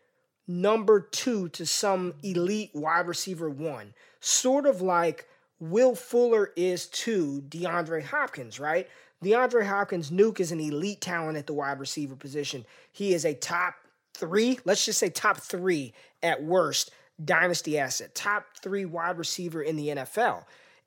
number 0.47 1.01
two 1.01 1.49
to 1.49 1.65
some 1.65 2.13
elite 2.23 2.71
wide 2.75 3.07
receiver 3.07 3.49
one. 3.49 3.95
Sort 4.21 4.67
of 4.67 4.83
like 4.83 5.27
Will 5.59 5.95
Fuller 5.95 6.53
is 6.57 6.87
to 6.89 7.43
DeAndre 7.49 8.05
Hopkins, 8.05 8.61
right? 8.61 8.87
DeAndre 9.25 9.67
Hopkins, 9.67 10.11
Nuke 10.11 10.41
is 10.41 10.53
an 10.53 10.61
elite 10.61 11.01
talent 11.01 11.39
at 11.39 11.47
the 11.47 11.55
wide 11.55 11.81
receiver 11.81 12.15
position. 12.15 12.65
He 12.93 13.15
is 13.15 13.25
a 13.25 13.35
top 13.35 13.75
three, 14.15 14.59
let's 14.65 14.85
just 14.85 14.99
say 14.99 15.09
top 15.09 15.39
three 15.39 15.93
at 16.23 16.43
worst, 16.43 16.91
dynasty 17.23 17.79
asset, 17.79 18.15
top 18.15 18.45
three 18.63 18.85
wide 18.85 19.19
receiver 19.19 19.63
in 19.63 19.77
the 19.77 19.89
NFL. 19.89 20.45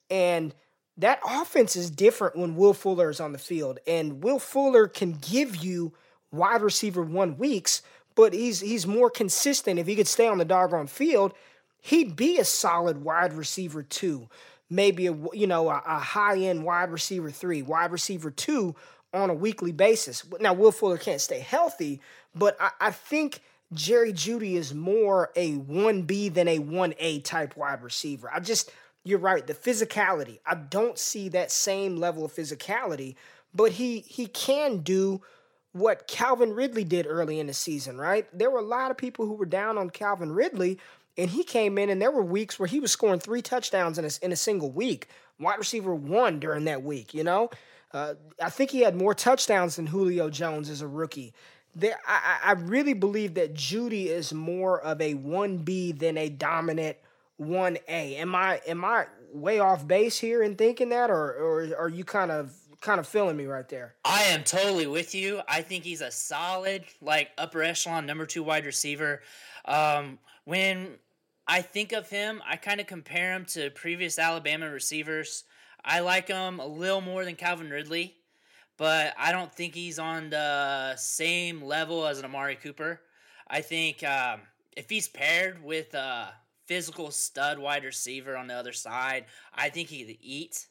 And 0.09 0.53
that 0.97 1.19
offense 1.27 1.75
is 1.75 1.91
different 1.91 2.35
when 2.35 2.55
Will 2.55 2.73
Fuller 2.73 3.09
is 3.09 3.19
on 3.19 3.31
the 3.31 3.37
field. 3.37 3.79
And 3.87 4.23
Will 4.23 4.39
Fuller 4.39 4.87
can 4.87 5.13
give 5.13 5.57
you 5.57 5.93
wide 6.31 6.61
receiver 6.61 7.01
one 7.01 7.37
weeks, 7.37 7.81
but 8.15 8.33
he's 8.33 8.59
he's 8.59 8.87
more 8.87 9.09
consistent. 9.09 9.79
If 9.79 9.87
he 9.87 9.95
could 9.95 10.07
stay 10.07 10.27
on 10.27 10.37
the 10.37 10.45
doggone 10.45 10.87
field, 10.87 11.33
he'd 11.81 12.15
be 12.15 12.39
a 12.39 12.45
solid 12.45 13.03
wide 13.03 13.33
receiver 13.33 13.83
two, 13.83 14.27
maybe 14.69 15.07
a 15.07 15.15
you 15.33 15.47
know 15.47 15.69
a, 15.69 15.81
a 15.85 15.99
high 15.99 16.37
end 16.37 16.63
wide 16.63 16.91
receiver 16.91 17.31
three, 17.31 17.61
wide 17.61 17.91
receiver 17.91 18.31
two 18.31 18.75
on 19.13 19.29
a 19.29 19.33
weekly 19.33 19.71
basis. 19.71 20.23
Now 20.39 20.53
Will 20.53 20.71
Fuller 20.71 20.97
can't 20.97 21.21
stay 21.21 21.39
healthy, 21.39 22.01
but 22.35 22.57
I, 22.59 22.71
I 22.79 22.91
think 22.91 23.41
Jerry 23.73 24.13
Jeudy 24.13 24.53
is 24.53 24.73
more 24.73 25.31
a 25.35 25.55
one 25.55 26.03
B 26.03 26.29
than 26.29 26.47
a 26.47 26.59
one 26.59 26.93
A 26.99 27.19
type 27.19 27.57
wide 27.57 27.83
receiver. 27.83 28.29
I 28.33 28.39
just 28.39 28.71
you're 29.03 29.19
right. 29.19 29.45
The 29.45 29.53
physicality, 29.53 30.39
I 30.45 30.55
don't 30.55 30.97
see 30.97 31.29
that 31.29 31.51
same 31.51 31.97
level 31.97 32.25
of 32.25 32.33
physicality, 32.33 33.15
but 33.53 33.73
he 33.73 33.99
he 33.99 34.27
can 34.27 34.79
do 34.79 35.21
what 35.71 36.07
Calvin 36.07 36.53
Ridley 36.53 36.83
did 36.83 37.05
early 37.07 37.39
in 37.39 37.47
the 37.47 37.53
season, 37.53 37.97
right? 37.97 38.27
There 38.37 38.49
were 38.49 38.59
a 38.59 38.63
lot 38.63 38.91
of 38.91 38.97
people 38.97 39.25
who 39.25 39.33
were 39.33 39.45
down 39.45 39.77
on 39.77 39.89
Calvin 39.89 40.31
Ridley, 40.31 40.79
and 41.17 41.31
he 41.31 41.43
came 41.43 41.77
in, 41.77 41.89
and 41.89 42.01
there 42.01 42.11
were 42.11 42.23
weeks 42.23 42.59
where 42.59 42.67
he 42.67 42.79
was 42.79 42.91
scoring 42.91 43.19
three 43.19 43.41
touchdowns 43.41 43.97
in 43.97 44.05
a, 44.05 44.09
in 44.21 44.31
a 44.31 44.35
single 44.35 44.71
week. 44.71 45.07
Wide 45.39 45.57
receiver 45.57 45.93
one 45.93 46.39
during 46.39 46.65
that 46.65 46.83
week, 46.83 47.13
you 47.13 47.23
know? 47.23 47.49
Uh, 47.91 48.15
I 48.41 48.49
think 48.49 48.71
he 48.71 48.81
had 48.81 48.95
more 48.95 49.13
touchdowns 49.13 49.77
than 49.77 49.87
Julio 49.87 50.29
Jones 50.29 50.69
as 50.69 50.81
a 50.81 50.87
rookie. 50.87 51.33
There, 51.75 51.97
I, 52.07 52.39
I 52.43 52.51
really 52.53 52.93
believe 52.93 53.35
that 53.35 53.53
Jeudy 53.53 54.07
is 54.07 54.33
more 54.33 54.81
of 54.81 54.99
a 55.01 55.15
1B 55.15 55.97
than 55.97 56.17
a 56.17 56.29
dominant 56.29 56.97
1A. 57.39 58.17
Am 58.19 58.35
I 58.35 58.61
am 58.67 58.83
I 58.83 59.05
way 59.31 59.59
off 59.59 59.87
base 59.87 60.17
here 60.17 60.41
in 60.41 60.55
thinking 60.55 60.89
that 60.89 61.11
or 61.11 61.33
or 61.33 61.69
are 61.77 61.89
you 61.89 62.03
kind 62.03 62.31
of 62.31 62.51
kind 62.81 62.99
of 62.99 63.07
feeling 63.07 63.37
me 63.37 63.45
right 63.45 63.69
there? 63.69 63.93
I 64.03 64.23
am 64.23 64.43
totally 64.43 64.87
with 64.87 65.13
you. 65.13 65.41
I 65.47 65.61
think 65.61 65.83
he's 65.83 66.01
a 66.01 66.09
solid 66.09 66.83
like 66.99 67.29
upper 67.37 67.61
echelon 67.61 68.07
number 68.07 68.25
2 68.25 68.41
wide 68.41 68.65
receiver. 68.65 69.21
Um, 69.65 70.17
when 70.45 70.95
I 71.47 71.61
think 71.61 71.91
of 71.93 72.09
him, 72.09 72.41
I 72.45 72.57
kind 72.57 72.81
of 72.81 72.87
compare 72.87 73.33
him 73.33 73.45
to 73.45 73.69
previous 73.69 74.19
Alabama 74.19 74.69
receivers. 74.69 75.45
I 75.83 76.01
like 76.01 76.27
him 76.27 76.59
a 76.59 76.67
little 76.67 77.01
more 77.01 77.23
than 77.23 77.35
Calvin 77.35 77.69
Ridley, 77.69 78.15
but 78.75 79.13
I 79.17 79.31
don't 79.31 79.53
think 79.53 79.73
he's 79.73 79.99
on 79.99 80.29
the 80.29 80.95
same 80.97 81.61
level 81.61 82.05
as 82.05 82.19
an 82.19 82.25
Amari 82.25 82.55
Cooper. 82.55 82.99
I 83.47 83.61
think 83.61 84.03
um, 84.03 84.41
if 84.75 84.89
he's 84.89 85.07
paired 85.07 85.63
with 85.63 85.93
a 85.93 86.33
physical 86.67 87.11
stud 87.11 87.57
wide 87.57 87.83
receiver 87.83 88.37
on 88.37 88.47
the 88.47 88.53
other 88.53 88.73
side. 88.73 89.25
I 89.53 89.69
think 89.69 89.89
he 89.89 90.03
could 90.03 90.17
eat, 90.21 90.67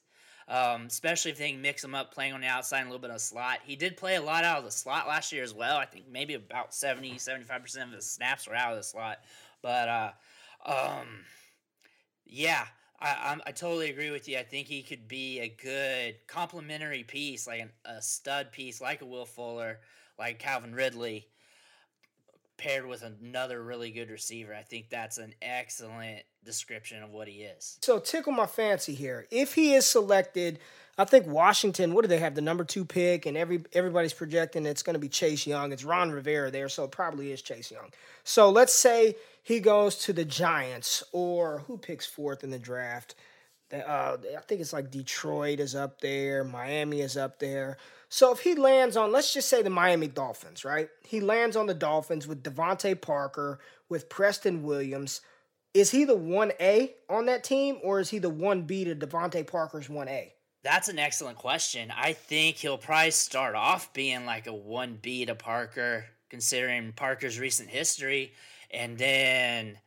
um, 0.46 0.84
especially 0.86 1.32
if 1.32 1.38
they 1.38 1.50
can 1.50 1.62
mix 1.62 1.82
him 1.82 1.94
up 1.94 2.14
playing 2.14 2.34
on 2.34 2.40
the 2.40 2.46
outside 2.46 2.80
and 2.80 2.88
a 2.88 2.90
little 2.90 3.02
bit 3.02 3.10
of 3.10 3.20
slot. 3.20 3.60
He 3.64 3.74
did 3.74 3.96
play 3.96 4.16
a 4.16 4.22
lot 4.22 4.44
out 4.44 4.58
of 4.58 4.64
the 4.64 4.70
slot 4.70 5.08
last 5.08 5.32
year 5.32 5.42
as 5.42 5.54
well. 5.54 5.78
I 5.78 5.86
think 5.86 6.04
maybe 6.08 6.34
about 6.34 6.74
70, 6.74 7.14
75% 7.14 7.82
of 7.84 7.92
his 7.92 8.08
snaps 8.08 8.46
were 8.46 8.54
out 8.54 8.72
of 8.72 8.78
the 8.78 8.84
slot. 8.84 9.18
But, 9.62 9.88
uh, 9.88 10.10
um, 10.66 11.24
yeah, 12.26 12.66
I, 13.00 13.36
I, 13.46 13.52
totally 13.52 13.90
agree 13.90 14.10
with 14.10 14.28
you. 14.28 14.38
I 14.38 14.42
think 14.42 14.66
he 14.66 14.82
could 14.82 15.06
be 15.06 15.40
a 15.40 15.48
good 15.48 16.16
complementary 16.26 17.04
piece, 17.04 17.46
like 17.46 17.60
an, 17.60 17.70
a 17.84 18.02
stud 18.02 18.50
piece, 18.52 18.80
like 18.80 19.00
a 19.00 19.06
Will 19.06 19.26
Fuller, 19.26 19.78
like 20.18 20.38
Calvin 20.38 20.74
Ridley 20.74 21.28
paired 22.56 22.86
with 22.86 23.02
another 23.02 23.62
really 23.62 23.90
good 23.90 24.10
receiver. 24.10 24.54
I 24.54 24.62
think 24.62 24.88
that's 24.88 25.18
an 25.18 25.34
excellent 25.42 26.22
description 26.44 27.02
of 27.02 27.10
what 27.10 27.28
he 27.28 27.42
is. 27.42 27.78
So 27.82 27.98
tickle 27.98 28.32
my 28.32 28.46
fancy 28.46 28.94
here. 28.94 29.26
If 29.30 29.54
he 29.54 29.74
is 29.74 29.86
selected, 29.86 30.58
I 30.96 31.04
think 31.04 31.26
Washington, 31.26 31.92
what 31.92 32.02
do 32.02 32.08
they 32.08 32.18
have? 32.18 32.34
The 32.34 32.40
number 32.40 32.64
two 32.64 32.84
pick, 32.84 33.26
and 33.26 33.36
every 33.36 33.62
everybody's 33.74 34.14
projecting 34.14 34.64
it's 34.64 34.82
going 34.82 34.94
to 34.94 35.00
be 35.00 35.08
Chase 35.08 35.46
Young. 35.46 35.72
It's 35.72 35.84
Ron 35.84 36.10
Rivera 36.10 36.50
there, 36.50 36.68
so 36.70 36.84
it 36.84 36.90
probably 36.90 37.32
is 37.32 37.42
Chase 37.42 37.70
Young. 37.70 37.90
So 38.24 38.50
let's 38.50 38.74
say 38.74 39.16
he 39.46 39.60
goes 39.60 39.94
to 39.98 40.12
the 40.12 40.24
Giants 40.24 41.04
or 41.12 41.60
who 41.68 41.78
picks 41.78 42.04
fourth 42.04 42.42
in 42.42 42.50
the 42.50 42.58
draft? 42.58 43.14
Uh, 43.72 44.16
I 44.36 44.40
think 44.40 44.60
it's 44.60 44.72
like 44.72 44.90
Detroit 44.90 45.60
is 45.60 45.76
up 45.76 46.00
there, 46.00 46.42
Miami 46.42 47.00
is 47.00 47.16
up 47.16 47.38
there. 47.38 47.76
So 48.08 48.32
if 48.32 48.40
he 48.40 48.56
lands 48.56 48.96
on, 48.96 49.12
let's 49.12 49.32
just 49.32 49.48
say 49.48 49.62
the 49.62 49.70
Miami 49.70 50.08
Dolphins, 50.08 50.64
right? 50.64 50.88
He 51.04 51.20
lands 51.20 51.54
on 51.54 51.66
the 51.66 51.74
Dolphins 51.74 52.26
with 52.26 52.42
DeVante 52.42 53.00
Parker, 53.00 53.60
with 53.88 54.08
Preston 54.08 54.64
Williams. 54.64 55.20
Is 55.74 55.92
he 55.92 56.04
the 56.04 56.16
1A 56.16 56.94
on 57.08 57.26
that 57.26 57.44
team, 57.44 57.78
or 57.84 58.00
is 58.00 58.10
he 58.10 58.18
the 58.18 58.30
1B 58.30 58.86
to 58.86 58.96
DeVante 58.96 59.46
Parker's 59.46 59.86
1A? 59.86 60.32
That's 60.64 60.88
an 60.88 60.98
excellent 60.98 61.38
question. 61.38 61.92
I 61.96 62.14
think 62.14 62.56
he'll 62.56 62.78
probably 62.78 63.12
start 63.12 63.54
off 63.54 63.92
being 63.92 64.26
like 64.26 64.48
a 64.48 64.50
1B 64.50 65.28
to 65.28 65.36
Parker, 65.36 66.06
considering 66.30 66.92
Parker's 66.94 67.38
recent 67.38 67.68
history. 67.68 68.32
And 68.72 68.98
then 68.98 69.78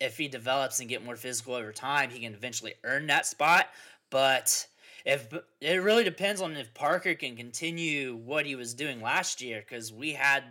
if 0.00 0.18
he 0.18 0.28
develops 0.28 0.80
and 0.80 0.88
get 0.88 1.04
more 1.04 1.16
physical 1.16 1.54
over 1.54 1.72
time, 1.72 2.10
he 2.10 2.20
can 2.20 2.34
eventually 2.34 2.74
earn 2.84 3.06
that 3.06 3.26
spot. 3.26 3.68
But 4.10 4.66
if 5.04 5.32
it 5.60 5.82
really 5.82 6.04
depends 6.04 6.40
on 6.40 6.56
if 6.56 6.72
Parker 6.74 7.14
can 7.14 7.36
continue 7.36 8.16
what 8.16 8.46
he 8.46 8.54
was 8.54 8.74
doing 8.74 9.00
last 9.00 9.40
year, 9.40 9.60
because 9.66 9.92
we 9.92 10.12
had 10.12 10.44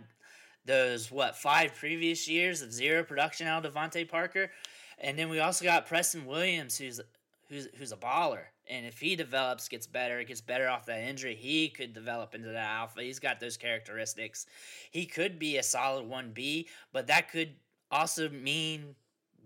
those 0.64 1.10
what 1.10 1.36
five 1.36 1.74
previous 1.74 2.28
years 2.28 2.62
of 2.62 2.72
zero 2.72 3.02
production 3.02 3.46
out 3.46 3.64
of 3.64 3.74
DeVante 3.74 4.08
Parker, 4.08 4.50
and 4.98 5.18
then 5.18 5.28
we 5.28 5.40
also 5.40 5.64
got 5.64 5.86
Preston 5.86 6.26
Williams, 6.26 6.78
who's 6.78 7.00
who's 7.48 7.68
who's 7.76 7.92
a 7.92 7.96
baller. 7.96 8.44
And 8.70 8.86
if 8.86 8.98
he 9.00 9.16
develops, 9.16 9.68
gets 9.68 9.86
better, 9.86 10.22
gets 10.22 10.40
better 10.40 10.68
off 10.68 10.86
that 10.86 11.00
injury, 11.00 11.34
he 11.34 11.68
could 11.68 11.92
develop 11.92 12.34
into 12.34 12.48
that 12.48 12.70
alpha. 12.70 13.02
He's 13.02 13.18
got 13.18 13.40
those 13.40 13.56
characteristics. 13.56 14.46
He 14.92 15.04
could 15.04 15.38
be 15.38 15.58
a 15.58 15.62
solid 15.62 16.08
1B, 16.08 16.66
but 16.92 17.08
that 17.08 17.30
could 17.30 17.54
also 17.92 18.28
mean 18.30 18.96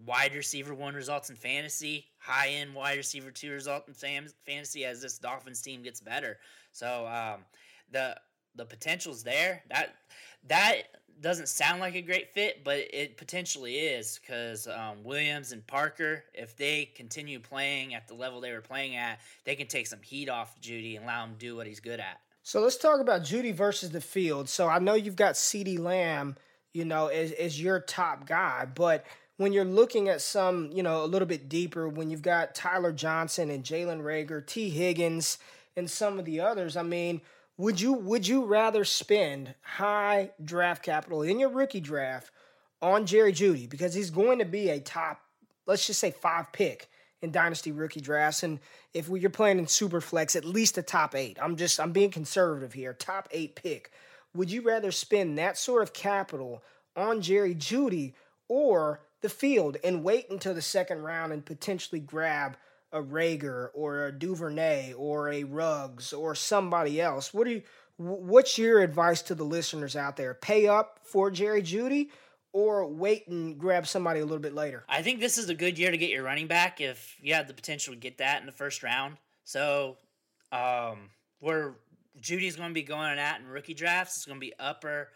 wide 0.07 0.35
receiver 0.35 0.75
one 0.75 0.95
results 0.95 1.29
in 1.31 1.37
fantasy, 1.37 2.07
high 2.19 2.49
end 2.49 2.75
wide 2.75 2.97
receiver 2.97 3.31
two 3.31 3.51
result 3.51 3.87
in 3.89 3.95
fam- 3.95 4.29
fantasy 4.47 4.85
as 4.85 5.03
this 5.03 5.19
Dolphins 5.19 5.61
team 5.61 5.83
gets 5.83 6.01
better. 6.01 6.39
So 6.73 7.07
um, 7.07 7.41
the 7.93 8.17
the 8.55 8.65
potential's 8.65 9.23
there. 9.23 9.63
That 9.69 9.97
that 10.49 10.83
doesn't 11.21 11.49
sound 11.49 11.81
like 11.81 11.95
a 11.95 12.03
great 12.03 12.33
fit, 12.33 12.63
but 12.63 12.79
it 12.93 13.17
potentially 13.17 13.77
is 13.77 14.21
because 14.21 14.69
um, 14.69 15.03
Williams 15.03 15.53
and 15.53 15.67
Parker, 15.67 16.25
if 16.35 16.57
they 16.57 16.91
continue 16.95 17.41
playing 17.41 17.95
at 17.95 18.07
the 18.07 18.15
level 18.15 18.41
they 18.41 18.53
were 18.53 18.61
playing 18.61 18.97
at, 18.97 19.19
they 19.45 19.55
can 19.55 19.67
take 19.67 19.87
some 19.87 20.03
heat 20.03 20.29
off 20.29 20.61
Jeudy 20.61 20.97
and 20.97 21.05
allow 21.05 21.25
him 21.25 21.33
to 21.33 21.39
do 21.39 21.57
what 21.57 21.67
he's 21.67 21.81
good 21.81 22.01
at. 22.01 22.21
So 22.43 22.61
let's 22.61 22.77
talk 22.77 23.01
about 23.01 23.23
Jeudy 23.23 23.53
versus 23.53 23.91
the 23.91 24.01
field. 24.01 24.49
So 24.49 24.69
I 24.69 24.79
know 24.79 24.95
you've 24.95 25.17
got 25.17 25.35
CeeDee 25.35 25.79
Lamb, 25.79 26.37
you 26.77 26.85
know, 26.85 27.07
as, 27.07 27.33
as 27.33 27.61
your 27.61 27.81
top 27.81 28.27
guy, 28.27 28.67
but 28.75 29.07
when 29.39 29.53
you're 29.53 29.65
looking 29.65 30.11
at 30.11 30.21
some, 30.21 30.71
you 30.73 30.83
know, 30.83 31.03
a 31.03 31.07
little 31.07 31.27
bit 31.27 31.49
deeper, 31.49 31.89
when 31.89 32.11
you've 32.11 32.23
got 32.23 32.55
Tyler 32.55 32.93
Johnson 32.93 33.51
and 33.51 33.65
Jalen 33.65 34.03
Rager, 34.03 34.45
Tee 34.45 34.69
Higgins, 34.69 35.39
and 35.75 35.91
some 35.91 36.19
of 36.19 36.27
the 36.27 36.41
others, 36.41 36.77
I 36.77 36.83
mean, 36.83 37.23
would 37.57 37.81
you 37.81 37.95
would 37.95 38.29
you 38.29 38.45
rather 38.45 38.85
spend 38.85 39.55
high 39.63 40.31
draft 40.45 40.83
capital 40.83 41.23
in 41.23 41.39
your 41.39 41.49
rookie 41.49 41.81
draft 41.81 42.31
on 42.83 43.07
Jerry 43.07 43.33
Jeudy 43.33 43.69
because 43.69 43.95
he's 43.95 44.11
going 44.11 44.39
to 44.39 44.45
be 44.45 44.69
a 44.69 44.79
top, 44.79 45.21
let's 45.67 45.87
just 45.87 46.01
say 46.01 46.11
five 46.11 46.53
pick 46.53 46.89
in 47.23 47.31
dynasty 47.31 47.73
rookie 47.73 48.03
drafts, 48.03 48.43
and 48.43 48.61
if 48.93 49.09
you're 49.09 49.31
playing 49.31 49.59
in 49.59 49.67
super 49.67 50.03
flex, 50.03 50.37
at 50.37 50.45
least 50.45 50.77
a 50.77 50.83
top 50.83 51.15
eight. 51.15 51.39
I'm 51.41 51.57
just 51.57 51.81
I'm 51.81 51.93
being 51.93 52.11
conservative 52.11 52.75
here, 52.75 52.93
top 52.93 53.29
eight 53.33 53.55
pick. 53.55 53.91
Would 54.37 54.51
you 54.51 54.63
rather 54.63 54.93
spend 54.93 55.39
that 55.39 55.59
sort 55.59 55.83
of 55.83 55.93
capital 55.93 56.63
on 56.95 57.21
Jerry 57.21 57.55
Jeudy 57.55 58.15
or 58.49 59.01
the 59.23 59.29
field 59.29 59.77
and 59.83 60.05
wait 60.05 60.31
until 60.31 60.55
the 60.55 60.63
second 60.63 61.03
round 61.03 61.33
and 61.33 61.45
potentially 61.45 62.01
grab 62.01 62.57
a 62.93 63.03
Reagor 63.03 63.71
or 63.75 64.07
a 64.07 64.13
Duvernay 64.13 64.93
or 64.95 65.31
a 65.31 65.45
Ruggs 65.45 66.13
or 66.13 66.35
somebody 66.35 67.01
else. 67.01 67.35
What 67.35 67.45
do 67.45 67.51
you 67.51 67.63
what's 67.99 68.59
your 68.59 68.81
advice 68.81 69.23
to 69.23 69.35
the 69.35 69.45
listeners 69.45 69.97
out 69.97 70.17
there? 70.17 70.35
Pay 70.35 70.69
up 70.69 71.01
for 71.03 71.31
Jerry 71.31 71.63
Jeudy 71.63 72.11
or 72.53 72.87
wait 72.87 73.27
and 73.29 73.59
grab 73.59 73.87
somebody 73.87 74.21
a 74.21 74.25
little 74.25 74.39
bit 74.39 74.55
later? 74.55 74.85
I 74.89 75.03
think 75.03 75.21
this 75.21 75.39
is 75.39 75.49
a 75.49 75.55
good 75.55 75.79
year 75.79 75.91
to 75.91 75.97
get 75.97 76.11
your 76.11 76.23
running 76.23 76.47
back 76.47 76.81
if 76.81 77.17
you 77.21 77.35
have 77.35 77.49
the 77.49 77.55
potential 77.55 77.95
to 77.95 78.01
get 78.01 78.19
that 78.19 78.41
in 78.41 78.47
the 78.47 78.53
first 78.53 78.83
round. 78.83 79.17
So, 79.45 79.97
um, 80.53 81.11
where 81.41 81.75
Jeudy's 82.21 82.57
going 82.57 82.71
to 82.71 82.75
be 82.75 82.83
going 82.83 83.19
at 83.19 83.41
in 83.41 83.47
rookie 83.47 83.75
drafts, 83.75 84.17
it's 84.17 84.27
going 84.27 84.41
to 84.41 84.47
be 84.47 84.53
upper 84.59 85.09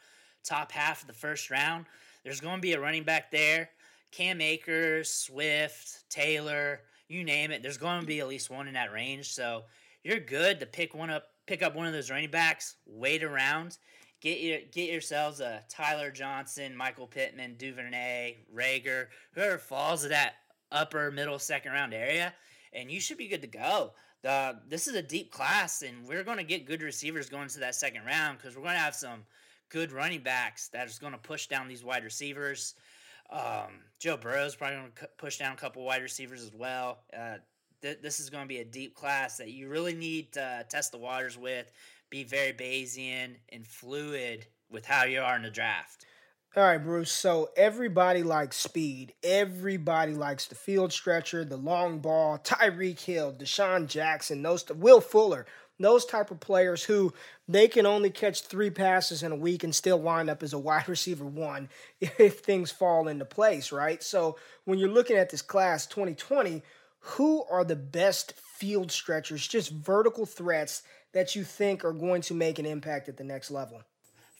top 0.44 0.72
half 0.72 1.02
of 1.02 1.06
the 1.06 1.12
first 1.12 1.50
round. 1.50 1.86
There's 2.24 2.40
going 2.40 2.56
to 2.56 2.62
be 2.62 2.72
a 2.72 2.80
running 2.80 3.04
back 3.04 3.30
there. 3.30 3.70
Cam 4.12 4.40
Akers, 4.40 5.10
Swift, 5.10 6.08
Taylor, 6.10 6.80
you 7.08 7.24
name 7.24 7.50
it. 7.50 7.62
There's 7.62 7.78
going 7.78 8.00
to 8.00 8.06
be 8.06 8.20
at 8.20 8.28
least 8.28 8.50
one 8.50 8.68
in 8.68 8.74
that 8.74 8.92
range. 8.92 9.32
So 9.32 9.64
you're 10.02 10.20
good 10.20 10.60
to 10.60 10.66
pick 10.66 10.94
one 10.94 11.10
up, 11.10 11.24
pick 11.46 11.62
up 11.62 11.74
one 11.74 11.86
of 11.86 11.92
those 11.92 12.10
running 12.10 12.30
backs, 12.30 12.76
wait 12.86 13.22
around, 13.22 13.78
get 14.20 14.40
your 14.40 14.58
get 14.72 14.90
yourselves 14.90 15.40
a 15.40 15.62
Tyler 15.68 16.10
Johnson, 16.10 16.76
Michael 16.76 17.06
Pittman, 17.06 17.56
Duvernay, 17.56 18.38
Reagor, 18.54 19.06
whoever 19.32 19.58
falls 19.58 20.02
to 20.02 20.08
that 20.08 20.34
upper 20.72 21.10
middle 21.10 21.38
second 21.38 21.72
round 21.72 21.94
area, 21.94 22.32
and 22.72 22.90
you 22.90 23.00
should 23.00 23.18
be 23.18 23.28
good 23.28 23.42
to 23.42 23.48
go. 23.48 23.92
The, 24.22 24.58
this 24.68 24.86
is 24.86 24.94
a 24.94 25.02
deep 25.02 25.30
class, 25.30 25.82
and 25.82 26.06
we're 26.06 26.24
going 26.24 26.36
to 26.36 26.44
get 26.44 26.66
good 26.66 26.82
receivers 26.82 27.28
going 27.28 27.48
to 27.48 27.60
that 27.60 27.74
second 27.74 28.04
round 28.04 28.38
because 28.38 28.54
we're 28.54 28.62
going 28.62 28.74
to 28.74 28.80
have 28.80 28.94
some 28.94 29.24
good 29.70 29.92
running 29.92 30.20
backs 30.20 30.68
that 30.68 30.86
is 30.88 30.98
going 30.98 31.12
to 31.12 31.18
push 31.18 31.46
down 31.46 31.68
these 31.68 31.82
wide 31.82 32.04
receivers. 32.04 32.74
Um, 33.30 33.80
Joe 33.98 34.16
Burrow's 34.16 34.56
probably 34.56 34.76
going 34.76 34.92
to 34.96 35.08
push 35.16 35.38
down 35.38 35.52
a 35.52 35.56
couple 35.56 35.84
wide 35.84 36.02
receivers 36.02 36.42
as 36.42 36.52
well. 36.52 36.98
Uh, 37.16 37.36
th- 37.80 38.00
this 38.02 38.20
is 38.20 38.28
going 38.28 38.44
to 38.44 38.48
be 38.48 38.58
a 38.58 38.64
deep 38.64 38.94
class 38.94 39.36
that 39.38 39.50
you 39.50 39.68
really 39.68 39.94
need 39.94 40.32
to 40.32 40.66
test 40.68 40.92
the 40.92 40.98
waters 40.98 41.38
with, 41.38 41.70
be 42.10 42.24
very 42.24 42.52
Bayesian 42.52 43.36
and 43.50 43.66
fluid 43.66 44.46
with 44.70 44.84
how 44.84 45.04
you 45.04 45.20
are 45.20 45.36
in 45.36 45.42
the 45.42 45.50
draft. 45.50 46.04
All 46.56 46.64
right, 46.64 46.78
Bruce. 46.78 47.12
So 47.12 47.50
everybody 47.56 48.22
likes 48.24 48.56
speed. 48.56 49.14
Everybody 49.22 50.14
likes 50.14 50.46
the 50.46 50.56
field 50.56 50.92
stretcher, 50.92 51.44
the 51.44 51.56
long 51.56 52.00
ball, 52.00 52.38
Tyreek 52.38 53.00
Hill, 53.00 53.32
DeSean 53.32 53.86
Jackson, 53.86 54.42
those 54.42 54.68
Will 54.68 55.00
Fuller 55.00 55.46
those 55.80 56.04
type 56.04 56.30
of 56.30 56.40
players 56.40 56.84
who 56.84 57.12
they 57.48 57.66
can 57.66 57.86
only 57.86 58.10
catch 58.10 58.42
three 58.42 58.70
passes 58.70 59.22
in 59.22 59.32
a 59.32 59.36
week 59.36 59.64
and 59.64 59.74
still 59.74 59.98
wind 59.98 60.30
up 60.30 60.42
as 60.42 60.52
a 60.52 60.58
wide 60.58 60.88
receiver 60.88 61.24
one 61.24 61.68
if 62.00 62.40
things 62.40 62.70
fall 62.70 63.08
into 63.08 63.24
place, 63.24 63.72
right? 63.72 64.02
So 64.02 64.36
when 64.64 64.78
you're 64.78 64.88
looking 64.88 65.16
at 65.16 65.30
this 65.30 65.42
class 65.42 65.86
2020, 65.86 66.62
who 67.00 67.44
are 67.50 67.64
the 67.64 67.76
best 67.76 68.34
field 68.34 68.92
stretchers, 68.92 69.48
just 69.48 69.72
vertical 69.72 70.26
threats 70.26 70.82
that 71.12 71.34
you 71.34 71.44
think 71.44 71.84
are 71.84 71.94
going 71.94 72.20
to 72.22 72.34
make 72.34 72.58
an 72.58 72.66
impact 72.66 73.08
at 73.08 73.16
the 73.16 73.24
next 73.24 73.50
level? 73.50 73.82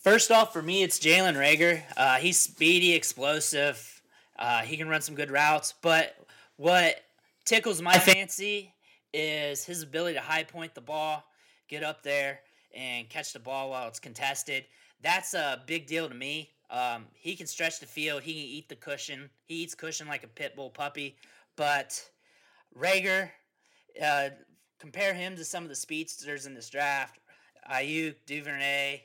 First 0.01 0.31
off, 0.31 0.55
for 0.55 0.63
me, 0.63 0.83
it's 0.83 0.99
Jalen 0.99 1.37
Reagor. 1.37 1.83
Uh, 1.95 2.17
he's 2.17 2.39
speedy, 2.39 2.95
explosive. 2.95 4.01
Uh, 4.39 4.61
he 4.61 4.79
can 4.79 4.89
run 4.89 5.03
some 5.03 5.15
good 5.15 5.31
routes. 5.31 5.75
But 5.83 6.17
what 6.57 7.03
tickles 7.45 7.83
my 7.83 7.99
fancy 7.99 8.73
is 9.13 9.63
his 9.63 9.83
ability 9.83 10.15
to 10.15 10.23
high 10.23 10.45
point 10.45 10.75
the 10.75 10.81
ball 10.81 11.23
get 11.69 11.85
up 11.85 12.03
there 12.03 12.41
and 12.75 13.11
catch 13.11 13.35
the 13.35 13.39
ball 13.39 13.71
while 13.71 13.89
it's 13.89 14.01
contested. 14.01 14.65
That's 15.03 15.35
a 15.35 15.63
big 15.67 15.87
deal 15.87 16.09
to 16.09 16.15
me. 16.15 16.49
Um, 16.71 17.05
he 17.13 17.37
can 17.37 17.47
stretch 17.47 17.79
the 17.79 17.87
field. 17.87 18.23
He 18.23 18.33
can 18.33 18.43
eat 18.43 18.71
the 18.71 18.77
cushion. 18.77 19.29
He 19.45 19.57
eats 19.57 19.75
cushion 19.75 20.09
like 20.09 20.25
a 20.25 20.29
pit 20.29 20.57
bull 20.57 20.71
puppy. 20.71 21.17
But 21.57 22.03
Reagor, 22.75 23.29
uh, 24.03 24.31
compare 24.79 25.13
him 25.13 25.37
to 25.37 25.45
some 25.45 25.63
of 25.63 25.69
the 25.69 25.75
speedsters 25.75 26.47
in 26.47 26.55
this 26.55 26.71
draft. 26.71 27.19
Aiyuk, 27.71 28.15
Duvernay, 28.25 29.03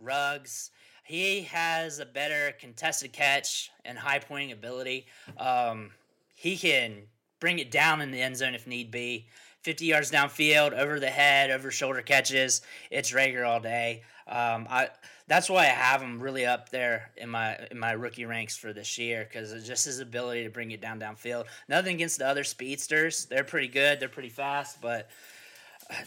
Ruggs. 0.00 0.70
He 1.04 1.42
has 1.42 2.00
a 2.00 2.06
better 2.06 2.52
contested 2.60 3.12
catch 3.12 3.70
and 3.84 3.96
high 3.96 4.18
pointing 4.18 4.52
ability. 4.52 5.06
Um, 5.38 5.90
he 6.34 6.56
can 6.56 7.04
bring 7.40 7.58
it 7.58 7.70
down 7.70 8.00
in 8.00 8.10
the 8.10 8.20
end 8.20 8.36
zone 8.36 8.54
if 8.54 8.66
need 8.66 8.90
be. 8.90 9.26
50 9.62 9.86
yards 9.86 10.10
downfield, 10.10 10.72
over 10.72 11.00
the 11.00 11.10
head, 11.10 11.50
over 11.50 11.70
shoulder 11.70 12.00
catches. 12.02 12.62
It's 12.90 13.12
Reagor 13.12 13.46
all 13.46 13.60
day. 13.60 14.02
Um, 14.26 14.66
I 14.70 14.90
that's 15.26 15.50
why 15.50 15.62
I 15.62 15.70
have 15.70 16.00
him 16.00 16.20
really 16.20 16.46
up 16.46 16.70
there 16.70 17.10
in 17.16 17.28
my 17.28 17.58
in 17.70 17.78
my 17.78 17.92
rookie 17.92 18.24
ranks 18.24 18.56
for 18.56 18.72
this 18.72 18.98
year 18.98 19.26
because 19.28 19.52
just 19.66 19.84
his 19.84 20.00
ability 20.00 20.44
to 20.44 20.50
bring 20.50 20.70
it 20.70 20.80
down 20.80 21.00
downfield. 21.00 21.44
Nothing 21.68 21.96
against 21.96 22.18
the 22.18 22.26
other 22.26 22.44
speedsters; 22.44 23.26
they're 23.26 23.44
pretty 23.44 23.68
good, 23.68 24.00
they're 24.00 24.08
pretty 24.08 24.30
fast, 24.30 24.80
but 24.80 25.10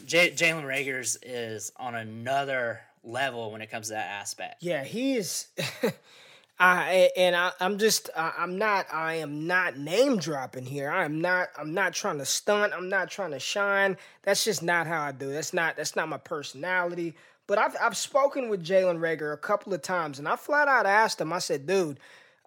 J- 0.05 0.31
Jalen 0.31 0.63
Reagor's 0.63 1.17
is 1.23 1.71
on 1.77 1.95
another 1.95 2.81
level 3.03 3.51
when 3.51 3.61
it 3.61 3.71
comes 3.71 3.87
to 3.87 3.93
that 3.93 4.07
aspect. 4.07 4.61
Yeah, 4.61 4.83
he 4.83 5.15
is. 5.15 5.47
I 6.59 7.09
and 7.17 7.35
I, 7.35 7.51
am 7.59 7.79
just 7.79 8.09
I, 8.15 8.33
I'm 8.37 8.57
not 8.57 8.85
I 8.93 9.15
am 9.15 9.47
not 9.47 9.77
name 9.77 10.17
dropping 10.17 10.65
here. 10.65 10.91
I 10.91 11.05
am 11.05 11.19
not 11.19 11.49
I'm 11.57 11.73
not 11.73 11.93
trying 11.93 12.19
to 12.19 12.25
stunt. 12.25 12.73
I'm 12.75 12.89
not 12.89 13.09
trying 13.09 13.31
to 13.31 13.39
shine. 13.39 13.97
That's 14.23 14.43
just 14.45 14.61
not 14.61 14.85
how 14.85 15.01
I 15.01 15.11
do. 15.11 15.31
That's 15.31 15.53
not 15.53 15.75
that's 15.75 15.95
not 15.95 16.09
my 16.09 16.17
personality. 16.17 17.15
But 17.47 17.57
I've 17.57 17.75
I've 17.81 17.97
spoken 17.97 18.49
with 18.49 18.63
Jalen 18.63 18.99
Reagor 18.99 19.33
a 19.33 19.37
couple 19.37 19.73
of 19.73 19.81
times, 19.81 20.19
and 20.19 20.27
I 20.27 20.35
flat 20.35 20.67
out 20.67 20.85
asked 20.85 21.19
him. 21.19 21.33
I 21.33 21.39
said, 21.39 21.65
"Dude, 21.65 21.99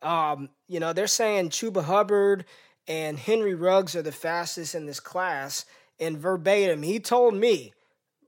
Um, 0.02 0.50
you 0.68 0.78
know, 0.78 0.92
they're 0.92 1.06
saying 1.08 1.50
Chuba 1.50 1.82
Hubbard 1.84 2.44
and 2.86 3.18
Henry 3.18 3.54
Ruggs 3.54 3.96
are 3.96 4.02
the 4.02 4.12
fastest 4.12 4.74
in 4.74 4.86
this 4.86 5.00
class. 5.00 5.64
And 5.98 6.18
verbatim, 6.18 6.82
he 6.82 7.00
told 7.00 7.34
me, 7.34 7.72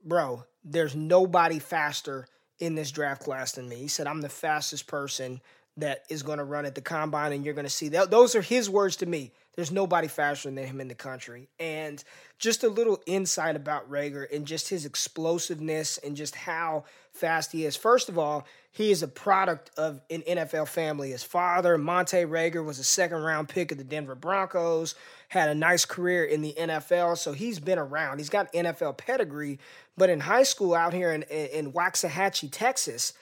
bro, 0.03 0.45
there's 0.69 0.95
nobody 0.95 1.59
faster 1.59 2.27
in 2.59 2.75
this 2.75 2.91
draft 2.91 3.23
class 3.23 3.53
than 3.53 3.69
me. 3.69 3.75
He 3.77 3.87
said, 3.87 4.07
I'm 4.07 4.21
the 4.21 4.29
fastest 4.29 4.87
person 4.87 5.41
that 5.77 6.03
is 6.09 6.23
going 6.23 6.39
to 6.39 6.43
run 6.43 6.65
at 6.65 6.75
the 6.75 6.81
combine, 6.81 7.31
and 7.31 7.45
you're 7.45 7.53
going 7.53 7.65
to 7.65 7.69
see 7.69 7.89
that. 7.89 8.09
Those 8.09 8.35
are 8.35 8.41
his 8.41 8.69
words 8.69 8.95
to 8.97 9.05
me. 9.05 9.31
There's 9.57 9.71
nobody 9.71 10.07
faster 10.07 10.51
than 10.51 10.63
him 10.63 10.79
in 10.79 10.87
the 10.87 10.93
country. 10.93 11.49
And 11.59 12.01
just 12.37 12.63
a 12.63 12.69
little 12.69 13.01
insight 13.07 13.55
about 13.55 13.89
Reagor 13.89 14.31
and 14.31 14.45
just 14.45 14.69
his 14.69 14.85
explosiveness 14.85 15.97
and 15.97 16.15
just 16.15 16.35
how 16.35 16.85
fast 17.11 17.53
he 17.53 17.65
is. 17.65 17.75
First 17.75 18.07
of 18.07 18.19
all, 18.19 18.45
he 18.71 18.91
is 18.91 19.01
a 19.01 19.07
product 19.07 19.71
of 19.75 19.99
an 20.11 20.21
NFL 20.21 20.67
family. 20.67 21.09
His 21.09 21.23
father, 21.23 21.75
Monte 21.75 22.17
Reagor, 22.17 22.63
was 22.63 22.77
a 22.77 22.83
second 22.83 23.23
round 23.23 23.49
pick 23.49 23.71
of 23.71 23.79
the 23.79 23.83
Denver 23.83 24.13
Broncos, 24.13 24.93
had 25.29 25.49
a 25.49 25.55
nice 25.55 25.85
career 25.85 26.23
in 26.23 26.43
the 26.43 26.53
NFL. 26.55 27.17
So 27.17 27.33
he's 27.33 27.59
been 27.59 27.79
around. 27.79 28.19
He's 28.19 28.29
got 28.29 28.53
NFL 28.53 28.97
pedigree. 28.97 29.57
But 29.97 30.11
in 30.11 30.19
high 30.19 30.43
school 30.43 30.75
out 30.75 30.93
here 30.93 31.11
in, 31.11 31.23
in 31.23 31.73
Waxahachie, 31.73 32.49
Texas, 32.51 33.13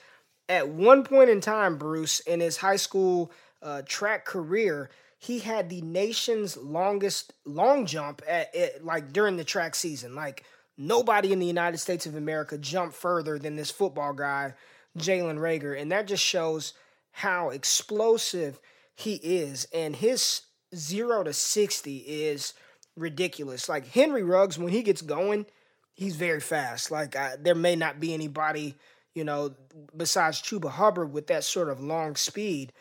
at 0.50 0.68
one 0.68 1.02
point 1.02 1.30
in 1.30 1.40
time, 1.40 1.78
Bruce, 1.78 2.20
in 2.20 2.40
his 2.40 2.58
high 2.58 2.76
school 2.76 3.32
uh, 3.62 3.80
track 3.86 4.26
career, 4.26 4.90
he 5.18 5.38
had 5.38 5.68
the 5.68 5.80
nation's 5.80 6.56
longest 6.56 7.32
long 7.44 7.86
jump 7.86 8.22
at, 8.28 8.54
like 8.84 9.12
during 9.12 9.36
the 9.36 9.44
track 9.44 9.74
season. 9.74 10.14
Like 10.14 10.44
nobody 10.76 11.32
in 11.32 11.38
the 11.38 11.46
United 11.46 11.78
States 11.78 12.06
of 12.06 12.16
America 12.16 12.58
jumped 12.58 12.94
further 12.94 13.38
than 13.38 13.56
this 13.56 13.70
football 13.70 14.12
guy, 14.12 14.54
Jalen 14.98 15.38
Reagor, 15.38 15.80
and 15.80 15.90
that 15.92 16.06
just 16.06 16.22
shows 16.22 16.74
how 17.12 17.50
explosive 17.50 18.60
he 18.94 19.14
is. 19.14 19.66
And 19.72 19.96
his 19.96 20.42
zero 20.74 21.22
to 21.22 21.32
sixty 21.32 21.98
is 21.98 22.52
ridiculous. 22.96 23.68
Like 23.68 23.88
Henry 23.88 24.22
Ruggs, 24.22 24.58
when 24.58 24.72
he 24.72 24.82
gets 24.82 25.02
going, 25.02 25.46
he's 25.94 26.16
very 26.16 26.40
fast. 26.40 26.90
Like 26.90 27.16
I, 27.16 27.36
there 27.40 27.54
may 27.54 27.74
not 27.74 28.00
be 28.00 28.12
anybody, 28.12 28.74
you 29.14 29.24
know, 29.24 29.54
besides 29.96 30.42
Chuba 30.42 30.70
Hubbard 30.70 31.12
with 31.12 31.26
that 31.28 31.44
sort 31.44 31.70
of 31.70 31.80
long 31.80 32.16
speed. 32.16 32.72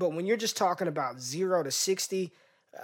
But 0.00 0.14
when 0.14 0.24
you're 0.24 0.38
just 0.38 0.56
talking 0.56 0.88
about 0.88 1.20
zero 1.20 1.62
to 1.62 1.70
60, 1.70 2.32
uh, 2.74 2.82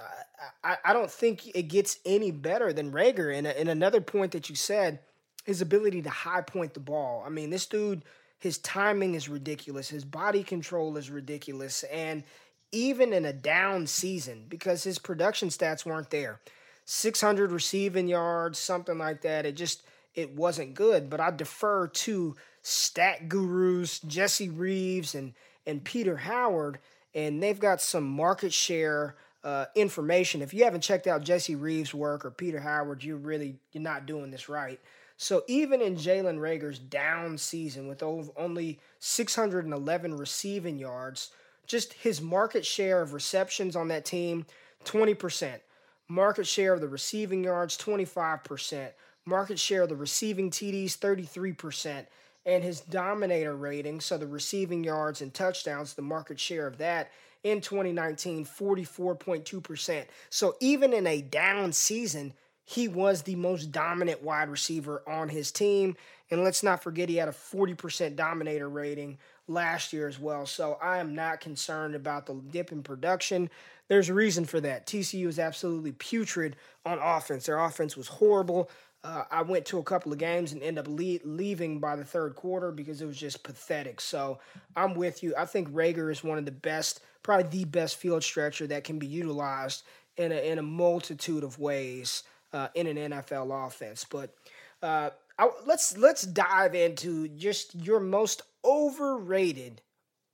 I, 0.62 0.76
I 0.84 0.92
don't 0.92 1.10
think 1.10 1.46
it 1.56 1.64
gets 1.64 1.98
any 2.04 2.30
better 2.30 2.74
than 2.74 2.92
Reagor. 2.92 3.34
And, 3.36 3.46
and 3.46 3.70
another 3.70 4.02
point 4.02 4.32
that 4.32 4.50
you 4.50 4.54
said, 4.54 5.00
his 5.44 5.62
ability 5.62 6.02
to 6.02 6.10
high 6.10 6.42
point 6.42 6.74
the 6.74 6.80
ball. 6.80 7.24
I 7.24 7.30
mean, 7.30 7.48
this 7.48 7.64
dude, 7.64 8.02
his 8.38 8.58
timing 8.58 9.14
is 9.14 9.30
ridiculous. 9.30 9.88
His 9.88 10.04
body 10.04 10.42
control 10.42 10.98
is 10.98 11.08
ridiculous. 11.08 11.84
And 11.84 12.22
even 12.70 13.14
in 13.14 13.24
a 13.24 13.32
down 13.32 13.86
season, 13.86 14.44
because 14.50 14.84
his 14.84 14.98
production 14.98 15.48
stats 15.48 15.86
weren't 15.86 16.10
there, 16.10 16.40
600 16.84 17.50
receiving 17.50 18.08
yards, 18.08 18.58
something 18.58 18.98
like 18.98 19.22
that. 19.22 19.46
It 19.46 19.56
just 19.56 19.82
it 20.14 20.34
wasn't 20.34 20.74
good. 20.74 21.08
But 21.08 21.20
I 21.20 21.30
defer 21.30 21.88
to 21.88 22.36
stat 22.60 23.30
gurus 23.30 24.00
Jesse 24.00 24.50
Reeves 24.50 25.14
and 25.14 25.32
and 25.66 25.82
Peter 25.82 26.18
Howard 26.18 26.78
and 27.16 27.42
they've 27.42 27.58
got 27.58 27.80
some 27.80 28.04
market 28.04 28.52
share 28.52 29.16
uh, 29.42 29.64
information. 29.74 30.42
If 30.42 30.52
you 30.52 30.64
haven't 30.64 30.82
checked 30.82 31.06
out 31.06 31.24
Jesse 31.24 31.56
Reeves' 31.56 31.94
work 31.94 32.24
or 32.24 32.30
Peter 32.30 32.60
Howard, 32.60 33.02
you're 33.02 33.16
really 33.16 33.56
you're 33.72 33.82
not 33.82 34.06
doing 34.06 34.30
this 34.30 34.48
right. 34.48 34.78
So 35.16 35.42
even 35.48 35.80
in 35.80 35.96
Jalen 35.96 36.38
Reagor's 36.38 36.78
down 36.78 37.38
season 37.38 37.88
with 37.88 38.02
only 38.02 38.78
611 38.98 40.16
receiving 40.16 40.78
yards, 40.78 41.30
just 41.66 41.94
his 41.94 42.20
market 42.20 42.66
share 42.66 43.00
of 43.00 43.14
receptions 43.14 43.74
on 43.76 43.88
that 43.88 44.04
team, 44.04 44.44
20%. 44.84 45.60
Market 46.08 46.46
share 46.46 46.74
of 46.74 46.82
the 46.82 46.88
receiving 46.88 47.42
yards, 47.42 47.78
25%. 47.78 48.90
Market 49.24 49.58
share 49.58 49.82
of 49.82 49.88
the 49.88 49.96
receiving 49.96 50.50
TDs, 50.50 50.98
33% 50.98 52.06
and 52.46 52.62
his 52.62 52.80
dominator 52.80 53.56
rating, 53.56 54.00
so 54.00 54.16
the 54.16 54.26
receiving 54.26 54.84
yards 54.84 55.20
and 55.20 55.34
touchdowns, 55.34 55.94
the 55.94 56.02
market 56.02 56.38
share 56.38 56.66
of 56.66 56.78
that 56.78 57.10
in 57.42 57.60
2019, 57.60 58.46
44.2%. 58.46 60.04
So 60.30 60.56
even 60.60 60.92
in 60.92 61.06
a 61.06 61.20
down 61.20 61.72
season, 61.72 62.32
he 62.64 62.88
was 62.88 63.22
the 63.22 63.36
most 63.36 63.70
dominant 63.70 64.22
wide 64.22 64.48
receiver 64.48 65.02
on 65.06 65.28
his 65.28 65.52
team. 65.52 65.96
And 66.30 66.42
let's 66.42 66.62
not 66.62 66.82
forget, 66.82 67.08
he 67.08 67.16
had 67.16 67.28
a 67.28 67.32
40% 67.32 68.16
dominator 68.16 68.68
rating 68.68 69.18
last 69.48 69.92
year 69.92 70.08
as 70.08 70.18
well. 70.18 70.46
So 70.46 70.76
I 70.82 70.98
am 70.98 71.14
not 71.14 71.40
concerned 71.40 71.94
about 71.94 72.26
the 72.26 72.34
dip 72.34 72.72
in 72.72 72.82
production. 72.82 73.50
There's 73.88 74.08
a 74.08 74.14
reason 74.14 74.44
for 74.44 74.60
that. 74.60 74.86
TCU 74.86 75.28
is 75.28 75.38
absolutely 75.38 75.92
putrid 75.92 76.56
on 76.84 76.98
offense. 76.98 77.46
Their 77.46 77.60
offense 77.60 77.96
was 77.96 78.08
horrible. 78.08 78.68
Uh, 79.06 79.24
I 79.30 79.42
went 79.42 79.64
to 79.66 79.78
a 79.78 79.84
couple 79.84 80.12
of 80.12 80.18
games 80.18 80.52
and 80.52 80.60
ended 80.62 80.84
up 80.84 80.90
le- 80.90 81.20
leaving 81.24 81.78
by 81.78 81.94
the 81.94 82.04
third 82.04 82.34
quarter 82.34 82.72
because 82.72 83.00
it 83.00 83.06
was 83.06 83.16
just 83.16 83.44
pathetic. 83.44 84.00
So 84.00 84.40
I'm 84.74 84.94
with 84.94 85.22
you. 85.22 85.32
I 85.38 85.44
think 85.44 85.70
Reagor 85.70 86.10
is 86.10 86.24
one 86.24 86.38
of 86.38 86.44
the 86.44 86.50
best, 86.50 87.00
probably 87.22 87.48
the 87.48 87.64
best 87.66 87.98
field 87.98 88.24
stretcher 88.24 88.66
that 88.66 88.82
can 88.82 88.98
be 88.98 89.06
utilized 89.06 89.84
in 90.16 90.32
a, 90.32 90.50
in 90.50 90.58
a 90.58 90.62
multitude 90.62 91.44
of 91.44 91.60
ways 91.60 92.24
uh, 92.52 92.66
in 92.74 92.88
an 92.88 93.12
NFL 93.12 93.66
offense. 93.66 94.04
But 94.04 94.34
uh, 94.82 95.10
I, 95.38 95.50
let's 95.66 95.96
let's 95.96 96.22
dive 96.22 96.74
into 96.74 97.28
just 97.28 97.76
your 97.76 98.00
most 98.00 98.42
overrated 98.64 99.82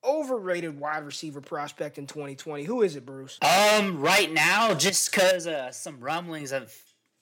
overrated 0.05 0.81
wide 0.81 1.05
receiver 1.05 1.41
prospect 1.41 1.99
in 1.99 2.07
2020. 2.07 2.65
Who 2.65 2.83
is 2.83 2.97
it, 2.97 3.07
Bruce? 3.07 3.39
Um, 3.43 4.01
right 4.01 4.33
now, 4.33 4.75
just 4.75 5.13
because 5.13 5.47
uh, 5.47 5.71
some 5.73 6.01
rumblings 6.01 6.53
of 6.53 6.75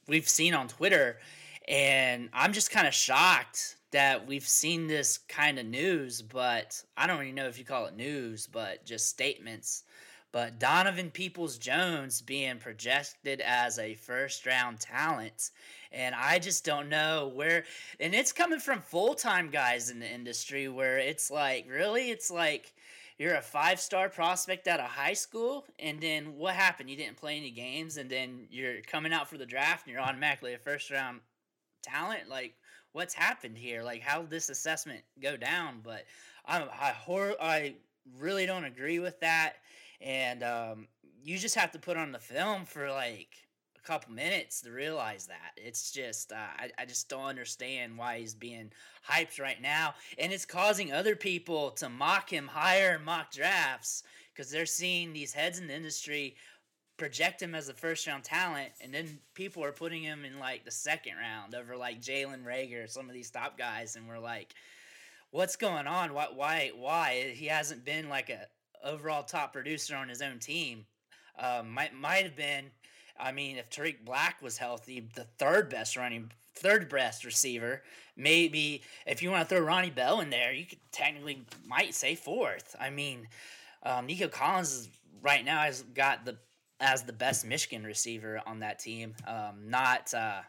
we've 0.06 0.28
seen 0.28 0.54
on 0.54 0.68
Twitter, 0.68 1.18
and 1.70 2.28
I'm 2.33 2.52
just 2.52 2.72
kind 2.72 2.88
of 2.88 2.92
shocked 2.92 3.76
that 3.92 4.26
we've 4.26 4.46
seen 4.46 4.88
this 4.88 5.18
kind 5.18 5.56
of 5.56 5.66
news, 5.66 6.20
but 6.20 6.83
I 6.96 7.06
don't 7.06 7.22
even 7.22 7.37
know 7.37 7.46
if 7.46 7.61
you 7.61 7.64
call 7.64 7.87
it 7.87 7.96
news, 7.96 8.48
but 8.48 8.85
just 8.85 9.06
statements. 9.06 9.85
But 10.33 10.59
Donovan 10.59 11.11
Peoples 11.11 11.59
Jones 11.59 12.22
being 12.22 12.59
projected 12.59 13.40
as 13.40 13.78
a 13.78 13.94
first 13.94 14.46
round 14.46 14.80
talent. 14.80 15.50
And 15.92 16.14
I 16.14 16.40
just 16.40 16.64
don't 16.64 16.88
know 16.88 17.30
where, 17.35 17.64
and 18.00 18.14
it's 18.14 18.33
coming 18.33 18.61
from 18.61 18.80
full 18.80 19.14
time 19.14 19.50
guys 19.50 19.90
in 19.90 20.00
the 20.00 20.12
industry 20.12 20.68
where 20.68 20.98
it's 20.98 21.30
like, 21.30 21.66
really? 21.68 22.11
It's 22.11 22.33
like, 22.33 22.72
you're 23.16 23.35
a 23.35 23.42
five 23.42 23.78
star 23.78 24.09
prospect 24.09 24.66
out 24.66 24.80
of 24.80 24.87
high 24.87 25.12
school, 25.12 25.66
and 25.78 26.00
then 26.00 26.37
what 26.37 26.54
happened? 26.54 26.90
You 26.90 26.96
didn't 26.96 27.16
play 27.18 27.37
any 27.37 27.50
games, 27.50 27.96
and 27.96 28.11
then 28.11 28.46
you're 28.50 28.80
coming 28.83 29.12
out 29.12 29.28
for 29.28 29.37
the 29.37 29.46
draft, 29.46 29.87
and 29.87 29.92
you're 29.92 30.02
automatically 30.02 30.54
a 30.54 30.59
first 30.59 30.90
round 30.90 31.20
talent? 31.83 32.29
Like, 32.29 32.55
what's 32.93 33.14
happened 33.14 33.57
here? 33.57 33.83
Like, 33.83 34.03
how 34.03 34.21
did 34.21 34.31
this 34.31 34.51
assessment 34.51 35.01
go 35.23 35.37
down? 35.37 35.81
But 35.83 36.05
I'm, 36.47 36.69
I, 36.81 36.90
hor- 36.90 37.37
I 37.40 37.75
really 38.19 38.47
don't 38.47 38.64
agree 38.64 38.99
with 38.99 39.19
that. 39.21 39.55
And 40.01 40.43
um, 40.43 40.88
you 41.23 41.38
just 41.38 41.55
have 41.55 41.73
to 41.73 41.79
put 41.79 41.97
on 41.97 42.12
the 42.12 42.19
film 42.19 42.64
for 42.64 42.90
like 42.90 43.29
a 43.77 43.87
couple 43.87 44.12
minutes 44.12 44.61
to 44.62 44.71
realize 44.71 45.27
that. 45.27 45.53
It's 45.57 45.90
just, 45.90 46.33
uh, 46.33 46.37
I, 46.59 46.71
I 46.79 46.85
just 46.85 47.09
don't 47.09 47.25
understand 47.25 47.97
why 47.97 48.19
he's 48.19 48.35
being 48.35 48.71
hyped 49.09 49.40
right 49.40 49.61
now. 49.61 49.95
And 50.19 50.33
it's 50.33 50.45
causing 50.45 50.93
other 50.93 51.16
people 51.16 51.71
to 51.73 51.88
mock 51.88 52.31
him 52.31 52.47
higher 52.47 52.97
in 52.97 53.05
mock 53.05 53.31
drafts 53.33 54.03
because 54.35 54.51
they're 54.51 54.66
seeing 54.66 55.12
these 55.12 55.33
heads 55.33 55.59
in 55.59 55.66
the 55.66 55.75
industry 55.75 56.35
project 57.00 57.40
him 57.40 57.54
as 57.54 57.70
a 57.70 57.74
first 57.74 58.06
round 58.06 58.22
talent, 58.22 58.68
and 58.82 58.92
then 58.92 59.18
people 59.32 59.64
are 59.64 59.72
putting 59.72 60.02
him 60.02 60.26
in 60.26 60.38
like 60.38 60.66
the 60.66 60.70
second 60.70 61.14
round 61.16 61.54
over 61.54 61.74
like 61.74 62.02
Jalen 62.02 62.44
Reagor, 62.44 62.88
some 62.88 63.08
of 63.08 63.14
these 63.14 63.30
top 63.30 63.56
guys, 63.56 63.96
and 63.96 64.06
we're 64.06 64.18
like, 64.18 64.54
what's 65.30 65.56
going 65.56 65.86
on? 65.86 66.12
Why, 66.12 66.28
why, 66.34 66.70
why? 66.76 67.32
He 67.34 67.46
hasn't 67.46 67.86
been 67.86 68.10
like 68.10 68.28
a 68.28 68.46
overall 68.84 69.22
top 69.22 69.54
producer 69.54 69.96
on 69.96 70.10
his 70.10 70.20
own 70.20 70.38
team. 70.38 70.84
Um, 71.38 71.70
might 71.70 71.94
might 71.94 72.24
have 72.24 72.36
been. 72.36 72.66
I 73.18 73.32
mean, 73.32 73.56
if 73.56 73.70
Tarik 73.70 74.04
Black 74.04 74.42
was 74.42 74.58
healthy, 74.58 75.08
the 75.14 75.26
third 75.38 75.70
best 75.70 75.96
running, 75.96 76.30
third 76.54 76.90
best 76.90 77.24
receiver. 77.24 77.82
Maybe 78.14 78.82
if 79.06 79.22
you 79.22 79.30
want 79.30 79.48
to 79.48 79.54
throw 79.54 79.64
Ronnie 79.64 79.88
Bell 79.88 80.20
in 80.20 80.28
there, 80.28 80.52
you 80.52 80.66
could 80.66 80.80
technically 80.92 81.46
might 81.66 81.94
say 81.94 82.14
fourth. 82.14 82.76
I 82.78 82.90
mean, 82.90 83.26
um, 83.84 84.04
Nico 84.04 84.28
Collins 84.28 84.72
is, 84.72 84.88
right 85.22 85.44
now 85.44 85.62
has 85.62 85.82
got 85.94 86.26
the 86.26 86.36
as 86.81 87.03
the 87.03 87.12
best 87.12 87.47
Michigan 87.47 87.85
receiver 87.85 88.40
on 88.47 88.61
that 88.61 88.79
team. 88.79 89.14
Um, 89.27 89.69
not 89.69 90.12
uh, 90.14 90.40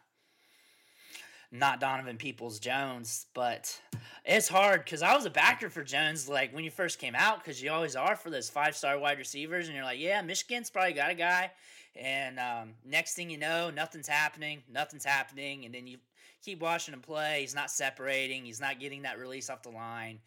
not 1.52 1.80
Donovan 1.82 2.18
Peoples 2.18 2.60
Jones, 2.60 3.28
but 3.34 3.80
it's 4.24 4.48
hard 4.48 4.86
because 4.86 5.02
I 5.02 5.14
was 5.16 5.26
a 5.26 5.30
backer 5.30 5.70
for 5.70 5.84
Jones 5.84 6.30
like 6.30 6.54
when 6.56 6.64
you 6.64 6.72
first 6.72 6.98
came 6.98 7.16
out 7.16 7.44
because 7.44 7.62
you 7.62 7.72
always 7.72 7.96
are 7.96 8.16
for 8.16 8.30
those 8.30 8.50
five 8.50 8.76
star 8.76 8.98
wide 8.98 9.18
receivers, 9.18 9.68
and 9.68 9.76
you're 9.76 9.86
like, 9.86 10.00
yeah, 10.00 10.22
Michigan's 10.22 10.70
probably 10.70 10.94
got 10.94 11.12
a 11.12 11.16
guy. 11.16 11.52
And 11.96 12.40
um, 12.40 12.70
next 12.86 13.16
thing 13.16 13.30
you 13.30 13.38
know, 13.38 13.70
nothing's 13.70 14.08
happening, 14.08 14.64
nothing's 14.72 15.04
happening, 15.04 15.66
and 15.66 15.76
then 15.76 15.88
you 15.88 15.98
keep 16.44 16.62
watching 16.62 16.94
him 16.94 17.02
play. 17.02 17.42
He's 17.42 17.54
not 17.54 17.70
separating, 17.70 18.46
he's 18.46 18.62
not 18.62 18.80
getting 18.80 19.02
that 19.02 19.20
release 19.20 19.50
off 19.50 19.62
the 19.62 19.70
line, 19.72 20.20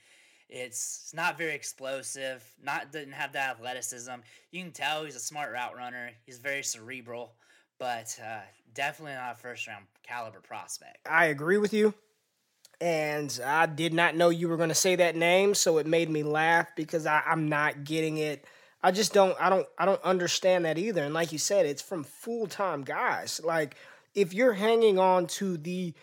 It's 0.48 1.12
not 1.14 1.38
very 1.38 1.54
explosive. 1.54 2.44
Not 2.62 2.92
didn't 2.92 3.14
have 3.14 3.32
that 3.32 3.56
athleticism. 3.56 4.12
You 4.50 4.62
can 4.62 4.72
tell 4.72 5.04
he's 5.04 5.16
a 5.16 5.20
smart 5.20 5.52
route 5.52 5.76
runner. 5.76 6.10
He's 6.26 6.38
very 6.38 6.62
cerebral, 6.62 7.32
but 7.78 8.18
uh, 8.24 8.40
definitely 8.74 9.14
not 9.14 9.32
a 9.32 9.38
first 9.38 9.66
round 9.66 9.86
caliber 10.02 10.40
prospect. 10.40 10.98
I 11.08 11.26
agree 11.26 11.58
with 11.58 11.72
you. 11.72 11.94
And 12.80 13.40
I 13.44 13.66
did 13.66 13.94
not 13.94 14.16
know 14.16 14.28
you 14.28 14.48
were 14.48 14.56
going 14.56 14.68
to 14.68 14.74
say 14.74 14.96
that 14.96 15.16
name, 15.16 15.54
so 15.54 15.78
it 15.78 15.86
made 15.86 16.10
me 16.10 16.22
laugh 16.22 16.68
because 16.76 17.06
I, 17.06 17.22
I'm 17.26 17.48
not 17.48 17.84
getting 17.84 18.18
it. 18.18 18.44
I 18.82 18.90
just 18.90 19.14
don't. 19.14 19.34
I 19.40 19.48
don't. 19.48 19.66
I 19.78 19.86
don't 19.86 20.02
understand 20.02 20.66
that 20.66 20.76
either. 20.76 21.02
And 21.02 21.14
like 21.14 21.32
you 21.32 21.38
said, 21.38 21.64
it's 21.64 21.80
from 21.80 22.04
full 22.04 22.46
time 22.46 22.82
guys. 22.82 23.40
Like 23.42 23.76
if 24.14 24.34
you're 24.34 24.52
hanging 24.52 24.98
on 24.98 25.26
to 25.26 25.56
the 25.56 25.94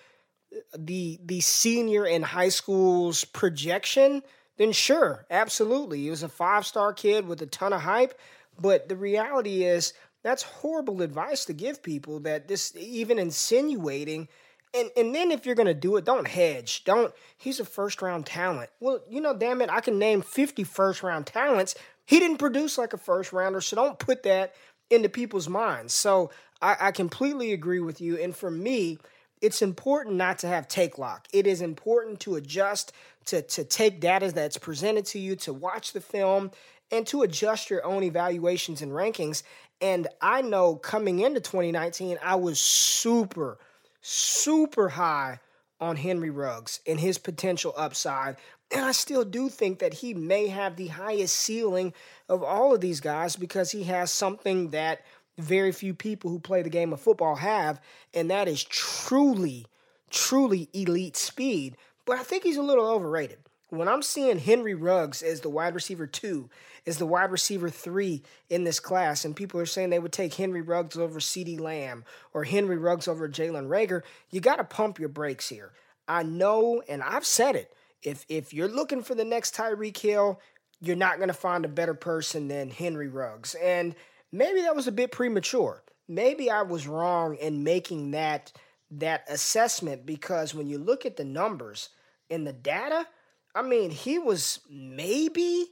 the 0.78 1.20
the 1.24 1.42
senior 1.42 2.06
in 2.06 2.24
high 2.24 2.50
school's 2.50 3.24
projection, 3.26 4.24
then 4.58 4.72
sure, 4.72 5.26
absolutely. 5.30 6.02
He 6.02 6.10
was 6.10 6.24
a 6.24 6.30
five 6.30 6.66
star 6.66 6.94
kid 6.94 7.28
with 7.28 7.42
a 7.42 7.48
ton 7.48 7.74
of 7.74 7.82
hype. 7.82 8.20
But 8.60 8.90
the 8.90 8.96
reality 8.96 9.64
is 9.64 9.94
that's 10.24 10.44
horrible 10.44 11.02
advice 11.02 11.46
to 11.46 11.54
give 11.54 11.82
people 11.82 12.20
that 12.22 12.48
this 12.48 12.76
even 12.76 13.18
insinuating 13.18 14.28
and 14.74 14.90
and 14.96 15.14
then 15.14 15.32
if 15.32 15.46
you're 15.46 15.56
gonna 15.56 15.74
do 15.74 15.98
it, 15.98 16.06
don't 16.06 16.28
hedge. 16.28 16.84
Don't 16.84 17.14
he's 17.38 17.60
a 17.60 17.66
first 17.66 18.02
round 18.02 18.26
talent. 18.26 18.70
Well, 18.80 19.02
you 19.10 19.22
know, 19.22 19.36
damn 19.36 19.62
it, 19.62 19.70
I 19.70 19.82
can 19.82 20.00
name 20.00 20.22
50 20.22 20.64
first 20.64 21.04
round 21.04 21.28
talents. 21.28 21.76
He 22.06 22.20
didn't 22.20 22.38
produce 22.38 22.78
like 22.78 22.94
a 22.94 22.98
first 22.98 23.34
rounder, 23.34 23.62
so 23.62 23.76
don't 23.76 24.00
put 24.00 24.24
that 24.24 24.54
into 24.90 25.10
people's 25.10 25.50
minds. 25.50 25.94
So 25.94 26.32
I, 26.62 26.76
I 26.80 26.92
completely 26.92 27.54
agree 27.54 27.80
with 27.80 28.02
you. 28.02 28.18
And 28.18 28.36
for 28.36 28.52
me, 28.52 28.98
it's 29.42 29.62
important 29.62 30.16
not 30.16 30.40
to 30.40 30.48
have 30.48 30.68
take 30.68 30.98
lock. 30.98 31.28
It 31.34 31.48
is 31.48 31.62
important 31.62 32.20
to 32.22 32.36
adjust, 32.36 32.94
to, 33.26 33.42
to 33.42 33.64
take 33.64 34.00
data 34.00 34.32
that's 34.32 34.58
presented 34.58 35.06
to 35.08 35.20
you, 35.20 35.36
to 35.38 35.54
watch 35.54 35.94
the 35.94 36.02
film, 36.02 36.52
and 36.92 37.08
to 37.08 37.24
adjust 37.24 37.70
your 37.70 37.84
own 37.86 38.04
evaluations 38.04 38.82
and 38.82 38.92
rankings. 38.92 39.44
And 39.82 40.08
I 40.22 40.42
know 40.42 40.76
coming 40.76 41.20
into 41.20 41.40
2019, 41.40 42.20
I 42.24 42.36
was 42.36 42.60
super, 42.60 43.58
super 44.02 44.90
high 44.90 45.40
on 45.80 45.96
Henry 45.96 46.30
Ruggs 46.30 46.80
and 46.86 47.00
his 47.00 47.18
potential 47.18 47.74
upside. 47.76 48.38
And 48.70 48.86
I 48.86 48.92
still 48.92 49.26
do 49.26 49.50
think 49.50 49.80
that 49.80 49.96
he 49.96 50.14
may 50.14 50.48
have 50.48 50.76
the 50.76 50.88
highest 50.88 51.36
ceiling 51.36 51.94
of 52.30 52.44
all 52.44 52.74
of 52.74 52.82
these 52.82 53.02
guys 53.02 53.36
because 53.36 53.72
he 53.72 53.84
has 53.84 54.12
something 54.12 54.70
that 54.70 55.02
very 55.42 55.72
few 55.72 55.94
people 55.94 56.30
who 56.30 56.40
play 56.40 56.62
the 56.62 56.70
game 56.70 56.94
of 56.94 57.02
football 57.02 57.36
have, 57.36 57.82
and 58.14 58.30
that 58.32 58.48
is 58.48 58.64
truly, 58.64 59.66
truly 60.10 60.70
elite 60.74 61.18
speed. 61.18 61.78
But 62.06 62.18
I 62.18 62.24
think 62.24 62.44
he's 62.44 62.58
a 62.58 62.64
little 62.64 62.88
overrated. 62.88 63.40
When 63.70 63.88
I'm 63.88 64.02
seeing 64.02 64.38
Henry 64.38 64.74
Ruggs 64.74 65.22
as 65.22 65.42
the 65.42 65.50
wide 65.50 65.76
receiver 65.76 66.06
two, 66.06 66.50
as 66.86 66.98
the 66.98 67.06
wide 67.06 67.32
receiver 67.32 67.70
three 67.70 68.22
in 68.50 68.66
this 68.66 68.80
class, 68.80 69.24
and 69.24 69.36
people 69.36 69.62
are 69.62 69.66
saying 69.66 69.90
they 69.90 70.00
would 70.00 70.12
take 70.12 70.34
Henry 70.34 70.62
Ruggs 70.62 70.98
over 70.98 71.20
CeeDee 71.20 71.60
Lamb 71.60 72.04
or 72.34 72.44
Henry 72.44 72.78
Ruggs 72.78 73.08
over 73.08 73.30
Jalen 73.30 73.68
Reagor, 73.68 74.02
you 74.30 74.42
got 74.42 74.58
to 74.58 74.64
pump 74.66 75.00
your 75.00 75.10
brakes 75.10 75.48
here. 75.48 75.72
I 76.08 76.24
know, 76.24 76.84
and 76.90 77.02
I've 77.02 77.26
said 77.26 77.56
it. 77.56 77.74
If 78.04 78.26
if 78.28 78.54
you're 78.54 78.68
looking 78.68 79.04
for 79.04 79.16
the 79.16 79.24
next 79.24 79.56
Tyreek 79.56 79.98
Hill, 79.98 80.42
you're 80.82 80.96
not 80.96 81.18
going 81.18 81.30
to 81.30 81.34
find 81.34 81.64
a 81.64 81.70
better 81.70 81.94
person 81.94 82.48
than 82.48 82.72
Henry 82.72 83.08
Ruggs. 83.08 83.56
And 83.56 83.96
maybe 84.32 84.62
that 84.62 84.76
was 84.76 84.88
a 84.88 84.92
bit 84.92 85.12
premature. 85.12 85.84
Maybe 86.08 86.50
I 86.50 86.62
was 86.64 86.88
wrong 86.88 87.36
in 87.36 87.64
making 87.64 88.12
that 88.12 88.52
that 88.92 89.24
assessment 89.30 90.06
because 90.06 90.54
when 90.54 90.68
you 90.68 90.78
look 90.78 91.06
at 91.06 91.16
the 91.16 91.24
numbers 91.24 91.90
in 92.30 92.44
the 92.44 92.52
data, 92.54 93.08
I 93.56 93.62
mean, 93.62 93.90
he 93.90 94.20
was 94.20 94.60
maybe 94.70 95.68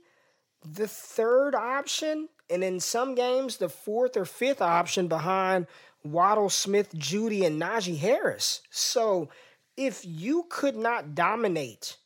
the 0.64 0.88
third 0.88 1.56
option, 1.56 2.30
and 2.50 2.64
in 2.64 2.80
some 2.80 3.16
games, 3.16 3.58
the 3.58 3.70
fourth 3.70 4.18
or 4.18 4.26
fifth 4.26 4.62
option 4.62 5.08
behind 5.08 5.68
Waddle, 6.04 6.50
Smith, 6.50 6.94
Jeudy 6.96 7.46
and 7.46 7.62
Najee 7.62 7.98
Harris. 7.98 8.62
So 8.70 9.30
if 9.78 10.02
you 10.06 10.46
could 10.50 10.76
not 10.76 11.16
dominate, 11.16 11.98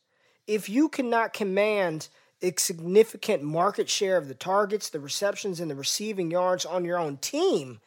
if 0.46 0.68
you 0.68 0.88
could 0.88 1.06
not 1.06 1.32
command 1.32 2.08
a 2.44 2.54
significant 2.58 3.42
market 3.42 3.88
share 3.88 4.16
of 4.16 4.28
the 4.28 4.34
targets, 4.34 4.90
the 4.90 5.00
receptions, 5.00 5.60
and 5.60 5.70
the 5.70 5.74
receiving 5.74 6.30
yards 6.30 6.66
on 6.66 6.84
your 6.84 6.98
own 6.98 7.16
team, 7.16 7.80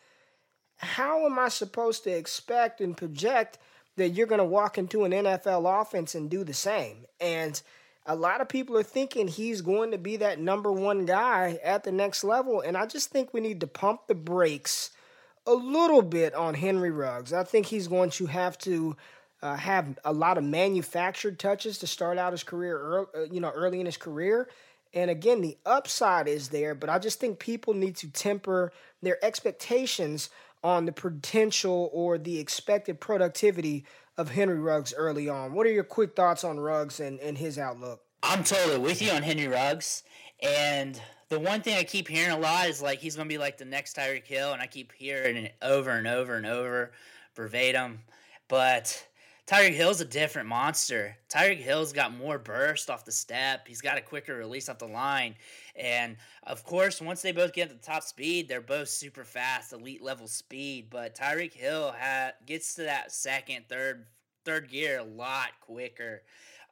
how 0.77 1.25
am 1.25 1.37
I 1.37 1.49
supposed 1.49 2.03
to 2.03 2.09
expect 2.09 2.81
and 2.81 2.97
project 2.97 3.59
that 3.95 4.09
you're 4.09 4.27
going 4.27 4.39
to 4.39 4.45
walk 4.45 4.77
into 4.77 5.03
an 5.03 5.11
NFL 5.11 5.81
offense 5.81 6.15
and 6.15 6.29
do 6.29 6.43
the 6.43 6.53
same? 6.53 7.05
And 7.19 7.61
a 8.05 8.15
lot 8.15 8.41
of 8.41 8.49
people 8.49 8.77
are 8.77 8.83
thinking 8.83 9.27
he's 9.27 9.61
going 9.61 9.91
to 9.91 9.97
be 9.97 10.17
that 10.17 10.39
number 10.39 10.71
one 10.71 11.05
guy 11.05 11.59
at 11.63 11.83
the 11.83 11.91
next 11.91 12.23
level. 12.23 12.61
And 12.61 12.77
I 12.77 12.85
just 12.85 13.09
think 13.09 13.33
we 13.33 13.41
need 13.41 13.59
to 13.61 13.67
pump 13.67 14.07
the 14.07 14.15
brakes 14.15 14.91
a 15.45 15.53
little 15.53 16.01
bit 16.01 16.33
on 16.33 16.55
Henry 16.55 16.91
Ruggs. 16.91 17.31
I 17.33 17.43
think 17.43 17.67
he's 17.67 17.87
going 17.87 18.09
to 18.11 18.25
have 18.25 18.57
to 18.59 18.95
uh, 19.41 19.55
have 19.55 19.97
a 20.03 20.13
lot 20.13 20.37
of 20.37 20.43
manufactured 20.43 21.39
touches 21.39 21.77
to 21.79 21.87
start 21.87 22.17
out 22.17 22.33
his 22.33 22.43
career, 22.43 22.79
early, 22.79 23.07
uh, 23.15 23.23
you 23.31 23.39
know, 23.39 23.51
early 23.51 23.79
in 23.79 23.85
his 23.85 23.97
career. 23.97 24.49
And 24.93 25.11
again, 25.11 25.41
the 25.41 25.57
upside 25.65 26.27
is 26.27 26.49
there, 26.49 26.73
but 26.73 26.89
I 26.89 26.97
just 26.97 27.19
think 27.19 27.39
people 27.39 27.73
need 27.73 27.95
to 27.97 28.07
temper 28.09 28.71
their 29.01 29.23
expectations 29.23 30.29
on 30.63 30.85
the 30.85 30.91
potential 30.91 31.89
or 31.93 32.17
the 32.17 32.39
expected 32.39 32.99
productivity 32.99 33.85
of 34.17 34.31
Henry 34.31 34.59
Ruggs 34.59 34.93
early 34.95 35.29
on. 35.29 35.53
What 35.53 35.67
are 35.67 35.71
your 35.71 35.83
quick 35.83 36.15
thoughts 36.15 36.43
on 36.43 36.59
Ruggs 36.59 36.99
and, 36.99 37.19
and 37.19 37.37
his 37.37 37.59
outlook? 37.59 38.01
I'm 38.23 38.43
totally 38.43 38.79
with 38.79 39.01
you 39.01 39.11
on 39.11 39.21
Henry 39.21 39.47
Ruggs. 39.47 40.03
And 40.41 40.99
the 41.29 41.39
one 41.39 41.61
thing 41.61 41.77
I 41.77 41.83
keep 41.83 42.07
hearing 42.07 42.31
a 42.31 42.39
lot 42.39 42.67
is 42.67 42.81
like 42.81 42.99
he's 42.99 43.15
going 43.15 43.27
to 43.27 43.33
be 43.33 43.37
like 43.37 43.57
the 43.57 43.65
next 43.65 43.95
Tyreek 43.95 44.25
Hill. 44.25 44.53
And 44.53 44.61
I 44.61 44.67
keep 44.67 44.91
hearing 44.93 45.37
it 45.37 45.55
over 45.61 45.91
and 45.91 46.07
over 46.07 46.35
and 46.35 46.45
over 46.45 46.91
verbatim. 47.35 47.99
But 48.47 49.05
Tyreek 49.47 49.75
Hill's 49.75 50.01
a 50.01 50.05
different 50.05 50.49
monster. 50.49 51.15
Tyreek 51.29 51.61
Hill's 51.61 51.93
got 51.93 52.13
more 52.13 52.37
burst 52.37 52.89
off 52.89 53.05
the 53.05 53.13
step. 53.13 53.65
He's 53.65 53.79
got 53.79 53.97
a 53.97 54.01
quicker 54.01 54.35
release 54.35 54.67
off 54.67 54.77
the 54.77 54.87
line. 54.87 55.35
And 55.73 56.17
of 56.43 56.65
course, 56.65 57.01
once 57.01 57.21
they 57.21 57.31
both 57.31 57.53
get 57.53 57.69
to 57.69 57.75
the 57.75 57.81
top 57.81 58.03
speed, 58.03 58.49
they're 58.49 58.59
both 58.59 58.89
super 58.89 59.23
fast, 59.23 59.71
elite 59.71 60.03
level 60.03 60.27
speed. 60.27 60.89
But 60.89 61.15
Tyreek 61.15 61.53
Hill 61.53 61.95
ha- 61.97 62.33
gets 62.45 62.75
to 62.75 62.83
that 62.83 63.13
second, 63.13 63.63
third, 63.69 64.07
third 64.43 64.69
gear 64.69 64.99
a 64.99 65.03
lot 65.03 65.51
quicker. 65.61 66.23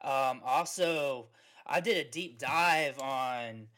Um, 0.02 0.42
also, 0.44 1.28
I 1.66 1.80
did 1.80 2.06
a 2.06 2.10
deep 2.10 2.38
dive 2.38 3.00
on 3.00 3.68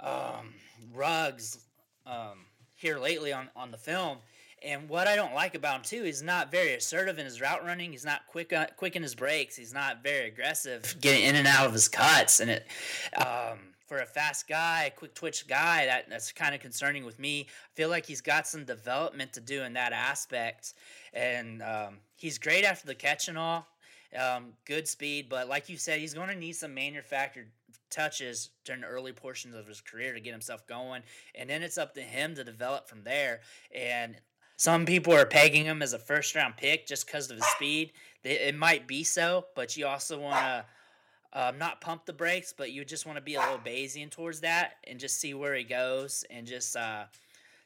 um, 0.00 0.54
Ruggs 0.94 1.66
um, 2.06 2.46
here 2.76 2.98
lately 2.98 3.34
on, 3.34 3.50
on 3.54 3.70
the 3.70 3.76
film 3.76 4.18
and 4.64 4.88
what 4.88 5.06
I 5.06 5.16
don't 5.16 5.34
like 5.34 5.54
about 5.54 5.76
him 5.76 5.82
too, 5.82 6.02
he's 6.04 6.22
not 6.22 6.50
very 6.50 6.74
assertive 6.74 7.18
in 7.18 7.24
his 7.24 7.40
route 7.40 7.64
running. 7.64 7.92
He's 7.92 8.04
not 8.04 8.26
quick 8.26 8.52
uh, 8.52 8.66
quick 8.76 8.96
in 8.96 9.02
his 9.02 9.14
breaks. 9.14 9.56
He's 9.56 9.74
not 9.74 10.02
very 10.02 10.28
aggressive 10.28 10.96
getting 11.00 11.24
in 11.24 11.36
and 11.36 11.46
out 11.46 11.66
of 11.66 11.72
his 11.72 11.88
cuts. 11.88 12.40
And 12.40 12.50
it 12.50 12.66
um, 13.16 13.58
for 13.86 14.00
a 14.00 14.06
fast 14.06 14.48
guy, 14.48 14.84
a 14.84 14.90
quick 14.90 15.14
twitch 15.14 15.46
guy, 15.46 15.86
that 15.86 16.08
that's 16.08 16.32
kind 16.32 16.54
of 16.54 16.60
concerning 16.60 17.04
with 17.04 17.18
me. 17.18 17.46
I 17.48 17.74
feel 17.74 17.88
like 17.88 18.06
he's 18.06 18.20
got 18.20 18.46
some 18.46 18.64
development 18.64 19.32
to 19.34 19.40
do 19.40 19.62
in 19.62 19.74
that 19.74 19.92
aspect. 19.92 20.74
And 21.12 21.62
um, 21.62 21.98
he's 22.16 22.38
great 22.38 22.64
after 22.64 22.86
the 22.86 22.94
catch 22.94 23.28
and 23.28 23.38
all. 23.38 23.66
Um, 24.18 24.52
good 24.66 24.86
speed, 24.86 25.30
but 25.30 25.48
like 25.48 25.70
you 25.70 25.78
said, 25.78 25.98
he's 25.98 26.12
going 26.12 26.28
to 26.28 26.34
need 26.34 26.52
some 26.52 26.74
manufactured 26.74 27.48
touches 27.88 28.50
during 28.64 28.82
the 28.82 28.86
early 28.86 29.12
portions 29.12 29.54
of 29.54 29.66
his 29.66 29.80
career 29.80 30.12
to 30.12 30.20
get 30.20 30.32
himself 30.32 30.66
going, 30.66 31.02
and 31.34 31.48
then 31.48 31.62
it's 31.62 31.78
up 31.78 31.94
to 31.94 32.02
him 32.02 32.34
to 32.34 32.44
develop 32.44 32.88
from 32.88 33.04
there. 33.04 33.40
And 33.74 34.16
some 34.62 34.86
people 34.86 35.12
are 35.12 35.26
pegging 35.26 35.64
him 35.64 35.82
as 35.82 35.92
a 35.92 35.98
first 35.98 36.36
round 36.36 36.56
pick 36.56 36.86
just 36.86 37.04
because 37.04 37.28
of 37.28 37.36
his 37.36 37.46
speed. 37.46 37.90
It 38.22 38.56
might 38.56 38.86
be 38.86 39.02
so, 39.02 39.46
but 39.56 39.76
you 39.76 39.88
also 39.88 40.20
want 40.20 40.36
to 40.36 40.64
um, 41.32 41.58
not 41.58 41.80
pump 41.80 42.06
the 42.06 42.12
brakes, 42.12 42.54
but 42.56 42.70
you 42.70 42.84
just 42.84 43.04
want 43.04 43.16
to 43.16 43.22
be 43.22 43.34
a 43.34 43.40
little 43.40 43.58
Bayesian 43.58 44.08
towards 44.08 44.38
that 44.42 44.74
and 44.86 45.00
just 45.00 45.18
see 45.18 45.34
where 45.34 45.56
he 45.56 45.64
goes 45.64 46.24
and 46.30 46.46
just 46.46 46.76
uh, 46.76 47.06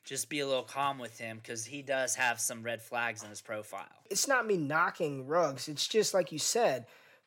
just 0.05 0.31
be 0.31 0.41
a 0.41 0.47
little 0.47 0.63
calm 0.63 0.99
with 0.99 1.19
him 1.19 1.37
because 1.37 1.67
he 1.67 1.83
does 1.83 2.15
have 2.15 2.41
some 2.41 2.63
red 2.63 2.81
flags 2.81 3.23
in 3.23 3.29
his 3.29 3.43
profile. 3.43 3.85
It's 4.09 4.27
not 4.27 4.47
me 4.47 4.57
knocking 4.57 5.27
Ruggs. 5.27 5.69
It's 5.69 5.87
just 5.87 6.15
like 6.15 6.33
you 6.33 6.39
said. 6.39 6.87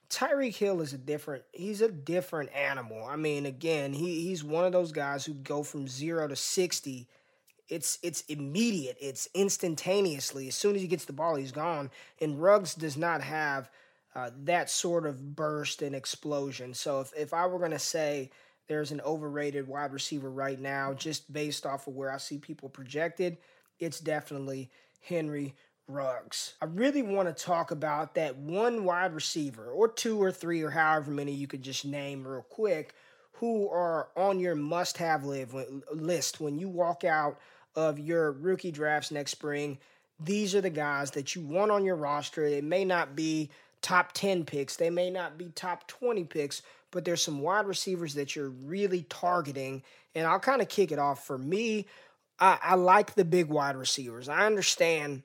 Tyreek 0.10 0.56
Hill 0.56 0.82
is 0.82 0.94
a 0.94 0.98
different 0.98 1.44
he's 1.52 1.82
a 1.82 1.92
different 1.92 2.52
animal. 2.56 3.04
I 3.04 3.18
mean, 3.18 3.46
again, 3.46 3.94
he 3.94 4.22
he's 4.22 4.44
one 4.44 4.66
of 4.66 4.72
those 4.72 4.92
guys 4.92 5.26
who 5.26 5.36
go 5.36 5.62
from 5.62 5.88
0 5.88 6.30
to 6.30 6.36
60 6.36 7.08
it's 7.70 8.00
it's 8.04 8.22
immediate. 8.22 8.98
It's 9.00 9.28
instantaneously. 9.34 10.48
As 10.48 10.56
soon 10.56 10.76
as 10.76 10.82
he 10.82 10.88
gets 10.88 11.06
the 11.06 11.14
ball, 11.14 11.36
he's 11.36 11.52
gone. 11.52 11.92
And 12.20 12.42
Ruggs 12.42 12.76
does 12.76 12.98
not 12.98 13.22
have 13.22 13.70
uh, 14.16 14.32
that 14.44 14.70
sort 14.70 15.06
of 15.06 15.36
burst 15.36 15.82
and 15.82 15.96
explosion. 15.96 16.74
So 16.74 17.02
if, 17.02 17.12
if 17.16 17.34
I 17.34 17.46
were 17.46 17.60
going 17.60 17.72
to 17.72 17.80
say 17.80 18.32
there's 18.68 18.92
an 18.92 19.02
overrated 19.02 19.68
wide 19.68 19.94
receiver 19.94 20.30
right 20.30 20.60
now, 20.60 20.94
just 20.94 21.32
based 21.32 21.66
off 21.66 21.88
of 21.88 21.96
where 21.96 22.12
I 22.12 22.18
see 22.18 22.38
people 22.38 22.70
projected, 22.70 23.38
it's 23.80 24.00
definitely 24.00 24.70
Henry 25.02 25.56
Ruggs. 25.88 26.54
I 26.62 26.66
really 26.66 27.02
want 27.02 27.36
to 27.36 27.44
talk 27.44 27.72
about 27.72 28.16
that 28.16 28.38
one 28.38 28.84
wide 28.84 29.14
receiver, 29.14 29.72
or 29.72 29.88
two 29.88 30.22
or 30.22 30.32
three, 30.32 30.62
or 30.62 30.70
however 30.70 31.12
many 31.12 31.32
you 31.32 31.48
could 31.48 31.64
just 31.64 31.86
name 31.86 32.28
real 32.28 32.46
quick, 32.48 32.94
who 33.34 33.70
are 33.70 34.10
on 34.16 34.40
your 34.40 34.56
must 34.56 34.98
have 34.98 35.24
list 35.24 36.40
when 36.40 36.60
you 36.60 36.70
walk 36.70 37.04
out 37.04 37.40
of 37.80 37.98
your 37.98 38.34
rookie 38.34 38.72
drafts 38.72 39.12
next 39.12 39.32
spring. 39.32 39.78
These 40.20 40.54
are 40.54 40.62
the 40.62 40.70
guys 40.70 41.12
that 41.12 41.34
you 41.34 41.42
want 41.42 41.72
on 41.72 41.86
your 41.86 41.96
roster. 41.96 42.50
They 42.50 42.62
may 42.62 42.84
not 42.84 43.16
be 43.16 43.50
top 43.82 44.12
10 44.12 44.44
picks, 44.44 44.76
they 44.76 44.90
may 44.90 45.10
not 45.10 45.38
be 45.38 45.46
top 45.56 45.88
20 45.88 46.26
picks, 46.26 46.62
but 46.92 47.06
there's 47.06 47.22
some 47.22 47.42
wide 47.42 47.66
receivers 47.66 48.14
that 48.16 48.36
you're 48.36 48.50
really 48.50 49.04
targeting. 49.04 49.84
And 50.14 50.28
I'll 50.28 50.40
kind 50.40 50.62
of 50.62 50.68
kick 50.68 50.92
it 50.92 51.00
off. 51.00 51.26
For 51.26 51.38
me, 51.38 51.86
I, 52.40 52.60
I 52.62 52.76
like 52.76 53.14
the 53.14 53.24
big 53.24 53.48
wide 53.48 53.78
receivers. 53.78 54.28
I 54.28 54.46
understand 54.46 55.24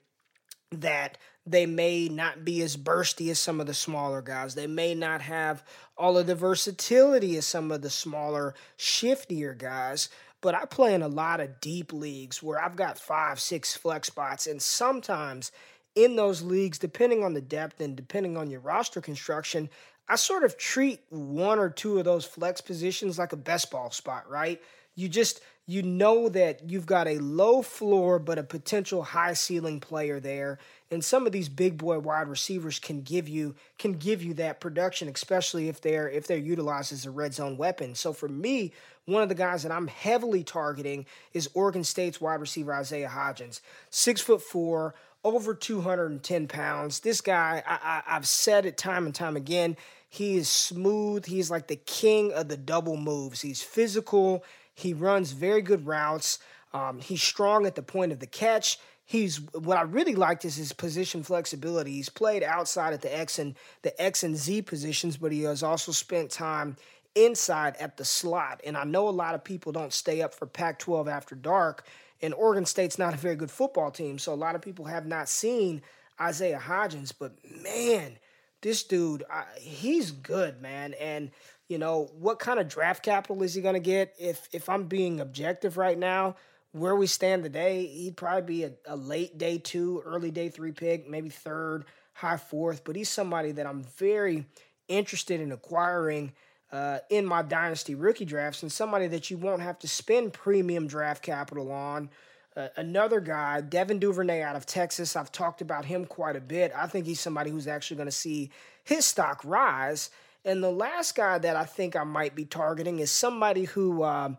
that 0.71 1.17
they 1.45 1.65
may 1.65 2.07
not 2.07 2.43
be 2.43 2.61
as 2.61 2.77
bursty 2.77 3.29
as 3.29 3.39
some 3.39 3.59
of 3.59 3.67
the 3.67 3.73
smaller 3.73 4.21
guys. 4.21 4.55
They 4.55 4.67
may 4.67 4.95
not 4.95 5.21
have 5.21 5.63
all 5.97 6.17
of 6.17 6.27
the 6.27 6.35
versatility 6.35 7.37
as 7.37 7.45
some 7.45 7.71
of 7.71 7.81
the 7.81 7.89
smaller, 7.89 8.55
shiftier 8.77 9.57
guys. 9.57 10.09
But 10.45 10.53
I 10.53 10.65
play 10.65 10.93
in 10.93 11.01
a 11.01 11.07
lot 11.07 11.39
of 11.39 11.59
deep 11.59 11.91
leagues 11.91 12.43
where 12.43 12.63
I've 12.63 12.75
got 12.75 12.99
five, 12.99 13.39
six 13.39 13.75
flex 13.75 14.09
spots. 14.09 14.45
And 14.45 14.61
sometimes 14.61 15.51
in 15.95 16.17
those 16.17 16.43
leagues, 16.43 16.77
depending 16.77 17.23
on 17.23 17.33
the 17.33 17.41
depth 17.41 17.81
and 17.81 17.95
depending 17.95 18.37
on 18.37 18.51
your 18.51 18.59
roster 18.59 19.01
construction, 19.01 19.71
I 20.07 20.17
sort 20.17 20.43
of 20.43 20.55
treat 20.55 20.99
one 21.09 21.57
or 21.57 21.71
two 21.71 21.97
of 21.97 22.05
those 22.05 22.25
flex 22.25 22.61
positions 22.61 23.17
like 23.17 23.33
a 23.33 23.37
best 23.37 23.71
ball 23.71 23.89
spot, 23.89 24.29
right? 24.29 24.61
You 24.93 25.09
just 25.09 25.41
you 25.67 25.81
know 25.81 26.29
that 26.29 26.69
you've 26.69 26.85
got 26.85 27.07
a 27.07 27.17
low 27.17 27.61
floor 27.61 28.19
but 28.19 28.37
a 28.37 28.43
potential 28.43 29.01
high 29.01 29.33
ceiling 29.33 29.79
player 29.79 30.19
there 30.19 30.59
and 30.91 31.03
some 31.03 31.25
of 31.25 31.31
these 31.31 31.49
big 31.49 31.77
boy 31.77 31.97
wide 31.97 32.27
receivers 32.27 32.77
can 32.77 33.01
give 33.01 33.27
you 33.27 33.55
can 33.79 33.93
give 33.93 34.21
you 34.21 34.33
that 34.35 34.59
production 34.59 35.09
especially 35.09 35.67
if 35.67 35.81
they're 35.81 36.09
if 36.09 36.27
they're 36.27 36.37
utilized 36.37 36.93
as 36.93 37.05
a 37.05 37.11
red 37.11 37.33
zone 37.33 37.57
weapon 37.57 37.95
so 37.95 38.13
for 38.13 38.27
me 38.29 38.71
one 39.05 39.23
of 39.23 39.29
the 39.29 39.35
guys 39.35 39.63
that 39.63 39.71
i'm 39.71 39.87
heavily 39.87 40.43
targeting 40.43 41.05
is 41.33 41.49
oregon 41.53 41.83
state's 41.83 42.21
wide 42.21 42.39
receiver 42.39 42.73
isaiah 42.73 43.09
hodgins 43.09 43.61
six 43.89 44.21
foot 44.21 44.41
four 44.41 44.95
over 45.23 45.53
210 45.53 46.47
pounds 46.47 46.99
this 46.99 47.21
guy 47.21 47.63
I, 47.65 47.79
I, 47.81 48.15
i've 48.15 48.27
said 48.27 48.65
it 48.65 48.77
time 48.77 49.05
and 49.05 49.15
time 49.15 49.35
again 49.35 49.77
he 50.09 50.37
is 50.37 50.47
smooth 50.47 51.25
he's 51.25 51.49
like 51.51 51.67
the 51.67 51.75
king 51.75 52.31
of 52.33 52.47
the 52.47 52.57
double 52.57 52.97
moves 52.97 53.41
he's 53.41 53.61
physical 53.61 54.43
he 54.75 54.93
runs 54.93 55.31
very 55.31 55.61
good 55.61 55.87
routes. 55.87 56.37
Um, 56.73 56.99
he's 56.99 57.23
strong 57.23 57.65
at 57.65 57.75
the 57.75 57.81
point 57.81 58.11
of 58.11 58.19
the 58.19 58.27
catch. 58.27 58.77
He's 59.05 59.37
what 59.53 59.77
I 59.77 59.83
really 59.83 60.15
liked 60.15 60.45
is 60.45 60.55
his 60.55 60.73
position 60.73 61.23
flexibility. 61.23 61.93
He's 61.93 62.09
played 62.09 62.43
outside 62.43 62.93
at 62.93 63.01
the 63.01 63.17
X 63.17 63.39
and 63.39 63.55
the 63.83 63.99
X 64.01 64.23
and 64.23 64.35
Z 64.35 64.63
positions, 64.63 65.15
but 65.15 65.31
he 65.31 65.43
has 65.43 65.63
also 65.63 65.91
spent 65.91 66.31
time 66.31 66.75
inside 67.15 67.75
at 67.79 67.97
the 67.97 68.05
slot. 68.05 68.61
And 68.65 68.77
I 68.77 68.83
know 68.83 69.07
a 69.07 69.09
lot 69.09 69.35
of 69.35 69.43
people 69.43 69.71
don't 69.71 69.93
stay 69.93 70.21
up 70.21 70.33
for 70.33 70.45
Pac-12 70.45 71.09
after 71.09 71.35
dark, 71.35 71.87
and 72.21 72.33
Oregon 72.33 72.65
State's 72.65 72.99
not 72.99 73.13
a 73.13 73.17
very 73.17 73.35
good 73.35 73.51
football 73.51 73.91
team, 73.91 74.19
so 74.19 74.33
a 74.33 74.35
lot 74.35 74.55
of 74.55 74.61
people 74.61 74.85
have 74.85 75.05
not 75.05 75.29
seen 75.29 75.81
Isaiah 76.19 76.61
Hodgins. 76.63 77.13
But 77.17 77.33
man, 77.63 78.17
this 78.61 78.83
dude, 78.83 79.23
I, 79.31 79.43
he's 79.59 80.11
good, 80.11 80.61
man. 80.61 80.93
And 80.93 81.31
you 81.67 81.77
know, 81.77 82.09
what 82.17 82.39
kind 82.39 82.59
of 82.59 82.67
draft 82.67 83.03
capital 83.03 83.41
is 83.43 83.53
he 83.53 83.61
going 83.61 83.73
to 83.73 83.79
get? 83.79 84.13
If 84.19 84.47
if 84.53 84.69
I'm 84.69 84.85
being 84.85 85.19
objective 85.19 85.77
right 85.77 85.97
now, 85.97 86.35
where 86.71 86.95
we 86.95 87.07
stand 87.07 87.43
today, 87.43 87.85
he'd 87.85 88.17
probably 88.17 88.41
be 88.41 88.63
a, 88.63 88.71
a 88.85 88.95
late 88.95 89.37
day 89.37 89.57
two, 89.57 90.01
early 90.05 90.31
day 90.31 90.49
three 90.49 90.71
pick, 90.71 91.09
maybe 91.09 91.29
third, 91.29 91.85
high 92.13 92.37
fourth. 92.37 92.83
But 92.83 92.95
he's 92.95 93.09
somebody 93.09 93.51
that 93.53 93.65
I'm 93.65 93.83
very 93.83 94.45
interested 94.87 95.41
in 95.41 95.51
acquiring 95.51 96.33
uh, 96.75 96.99
in 97.09 97.25
my 97.25 97.41
dynasty 97.41 97.95
rookie 97.95 98.25
drafts, 98.25 98.61
and 98.61 98.71
somebody 98.71 99.07
that 99.07 99.31
you 99.31 99.37
won't 99.37 99.61
have 99.61 99.79
to 99.79 99.87
spend 99.87 100.33
premium 100.33 100.87
draft 100.87 101.23
capital 101.23 101.71
on. 101.71 102.09
Uh, 102.55 102.69
another 102.77 103.19
guy, 103.19 103.61
Devin 103.61 103.99
Duvernay 103.99 104.41
out 104.41 104.55
of 104.55 104.65
Texas. 104.65 105.15
I've 105.15 105.31
talked 105.31 105.61
about 105.61 105.85
him 105.85 106.05
quite 106.05 106.35
a 106.35 106.41
bit. 106.41 106.71
I 106.75 106.87
think 106.87 107.05
he's 107.05 107.19
somebody 107.19 107.49
who's 107.49 107.67
actually 107.67 107.97
going 107.97 108.07
to 108.07 108.11
see 108.11 108.49
his 108.83 109.05
stock 109.05 109.41
rise 109.43 110.09
and 110.45 110.63
the 110.63 110.71
last 110.71 111.15
guy 111.15 111.39
that 111.39 111.55
I 111.55 111.65
think 111.65 111.95
I 111.95 112.03
might 112.03 112.35
be 112.35 112.45
targeting 112.45 112.99
is 112.99 113.11
somebody 113.11 113.63
who 113.63 114.03
uh, 114.03 114.35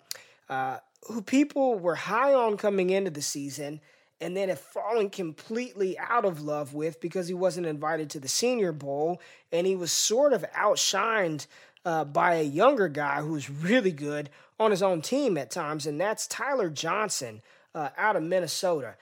uh, 0.49 0.79
who 1.09 1.21
people 1.21 1.79
were 1.79 1.97
high 1.97 2.33
on 2.33 2.57
coming 2.57 2.91
into 2.91 3.11
the 3.11 3.23
season 3.23 3.81
and 4.21 4.37
then 4.37 4.49
have 4.49 4.61
fallen 4.61 5.11
completely 5.11 5.99
out 5.99 6.25
of 6.25 6.41
love 6.41 6.73
with 6.73 7.01
because 7.01 7.29
he 7.29 7.35
wasn't 7.35 7.67
invited 7.67 8.09
to 8.11 8.21
the 8.21 8.29
Senior 8.29 8.73
Bowl 8.73 9.21
and 9.53 9.67
he 9.67 9.77
was 9.77 9.93
sort 9.93 10.33
of 10.33 10.45
outshined 10.57 11.47
uh, 11.87 12.05
by 12.05 12.35
a 12.35 12.43
younger 12.43 12.89
guy 12.89 13.23
who's 13.23 13.49
really 13.49 13.93
good 13.93 14.29
on 14.59 14.73
his 14.73 14.83
own 14.83 15.01
team 15.01 15.39
at 15.39 15.53
times, 15.53 15.87
and 15.87 16.01
that's 16.01 16.27
Tyler 16.27 16.69
Johnson 16.69 17.41
uh, 17.75 17.91
out 17.97 18.17
of 18.17 18.25
Minnesota. 18.25 18.97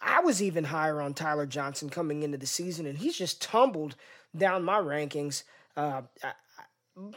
I 0.00 0.20
was 0.20 0.42
even 0.42 0.64
higher 0.64 1.02
on 1.02 1.12
Tyler 1.14 1.46
Johnson 1.46 1.90
coming 1.90 2.22
into 2.22 2.38
the 2.38 2.46
season, 2.46 2.86
and 2.86 2.96
he's 2.96 3.18
just 3.18 3.42
tumbled 3.42 3.94
down 4.34 4.64
my 4.64 4.78
rankings. 4.78 5.42
Uh, 5.76 6.02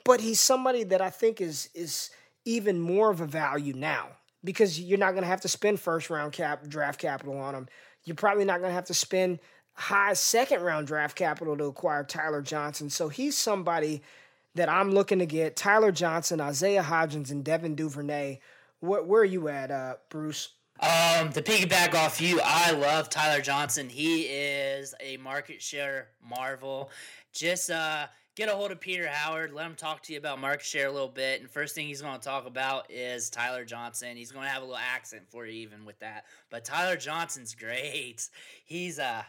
but 0.03 0.19
he's 0.19 0.41
somebody 0.41 0.83
that 0.83 1.01
I 1.01 1.09
think 1.09 1.39
is 1.39 1.69
is 1.73 2.09
even 2.43 2.79
more 2.79 3.09
of 3.09 3.21
a 3.21 3.27
value 3.27 3.73
now 3.73 4.07
because 4.43 4.79
you're 4.79 4.97
not 4.97 5.11
going 5.11 5.23
to 5.23 5.29
have 5.29 5.41
to 5.41 5.47
spend 5.47 5.79
first 5.79 6.09
round 6.09 6.33
cap 6.33 6.67
draft 6.67 6.99
capital 6.99 7.37
on 7.37 7.55
him. 7.55 7.67
You're 8.03 8.15
probably 8.15 8.45
not 8.45 8.59
going 8.59 8.71
to 8.71 8.75
have 8.75 8.85
to 8.85 8.93
spend 8.93 9.39
high 9.73 10.13
second 10.13 10.63
round 10.63 10.87
draft 10.87 11.15
capital 11.15 11.55
to 11.55 11.65
acquire 11.65 12.03
Tyler 12.03 12.41
Johnson. 12.41 12.89
So 12.89 13.07
he's 13.07 13.37
somebody 13.37 14.01
that 14.57 14.69
I'm 14.69 14.91
looking 14.91 15.19
to 15.19 15.25
get. 15.25 15.55
Tyler 15.55 15.91
Johnson, 15.91 16.41
Isaiah 16.41 16.83
Hodgins, 16.83 17.31
and 17.31 17.43
Devin 17.43 17.75
Duvernay. 17.75 18.39
Where, 18.79 19.01
where 19.03 19.21
are 19.21 19.25
you 19.25 19.47
at, 19.47 19.71
uh, 19.71 19.95
Bruce? 20.09 20.49
Um, 20.79 21.31
to 21.33 21.41
piggyback 21.41 21.95
off 21.95 22.21
you, 22.21 22.39
I 22.43 22.71
love 22.71 23.09
Tyler 23.09 23.41
Johnson. 23.41 23.89
He 23.89 24.23
is 24.23 24.93
a 24.99 25.17
market 25.17 25.61
share 25.61 26.09
marvel. 26.21 26.91
Just 27.33 27.71
uh, 27.71 28.05
get 28.35 28.49
a 28.49 28.51
hold 28.51 28.71
of 28.71 28.79
Peter 28.79 29.07
Howard, 29.07 29.51
let 29.51 29.65
him 29.65 29.73
talk 29.73 30.03
to 30.03 30.13
you 30.13 30.19
about 30.19 30.39
market 30.39 30.63
share 30.63 30.87
a 30.87 30.91
little 30.91 31.07
bit. 31.07 31.41
And 31.41 31.49
first 31.49 31.73
thing 31.73 31.87
he's 31.87 32.03
going 32.03 32.19
to 32.19 32.23
talk 32.23 32.45
about 32.45 32.91
is 32.91 33.31
Tyler 33.31 33.65
Johnson. 33.65 34.15
He's 34.15 34.31
going 34.31 34.45
to 34.45 34.51
have 34.51 34.61
a 34.61 34.65
little 34.65 34.77
accent 34.77 35.23
for 35.27 35.47
you 35.47 35.53
even 35.53 35.85
with 35.85 35.97
that. 35.99 36.25
But 36.51 36.63
Tyler 36.63 36.97
Johnson's 36.97 37.55
great. 37.55 38.29
He's 38.63 38.99
uh 38.99 39.23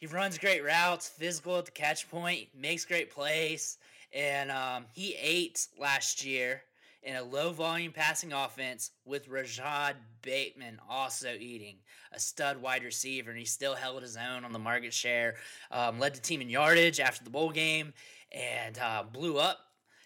he 0.00 0.06
runs 0.06 0.38
great 0.38 0.64
routes, 0.64 1.08
physical 1.08 1.58
at 1.58 1.66
the 1.66 1.70
catch 1.70 2.10
point, 2.10 2.48
makes 2.58 2.86
great 2.86 3.10
plays, 3.10 3.76
and 4.12 4.50
um, 4.50 4.86
he 4.92 5.14
ate 5.20 5.66
last 5.78 6.24
year 6.24 6.62
in 7.02 7.16
a 7.16 7.22
low 7.22 7.50
volume 7.52 7.92
passing 7.92 8.32
offense 8.32 8.90
with 9.04 9.28
Rashod 9.28 9.96
Bateman 10.22 10.78
also 10.88 11.34
eating 11.38 11.76
a 12.12 12.20
stud 12.20 12.60
wide 12.60 12.84
receiver, 12.84 13.30
and 13.30 13.38
he 13.38 13.44
still 13.44 13.74
held 13.74 14.02
his 14.02 14.16
own 14.16 14.44
on 14.44 14.52
the 14.52 14.58
market 14.58 14.92
share. 14.92 15.36
Um, 15.70 15.98
led 15.98 16.14
the 16.14 16.20
team 16.20 16.40
in 16.40 16.50
yardage 16.50 17.00
after 17.00 17.24
the 17.24 17.30
bowl 17.30 17.50
game 17.50 17.92
and 18.32 18.78
uh, 18.78 19.04
blew 19.10 19.38
up 19.38 19.58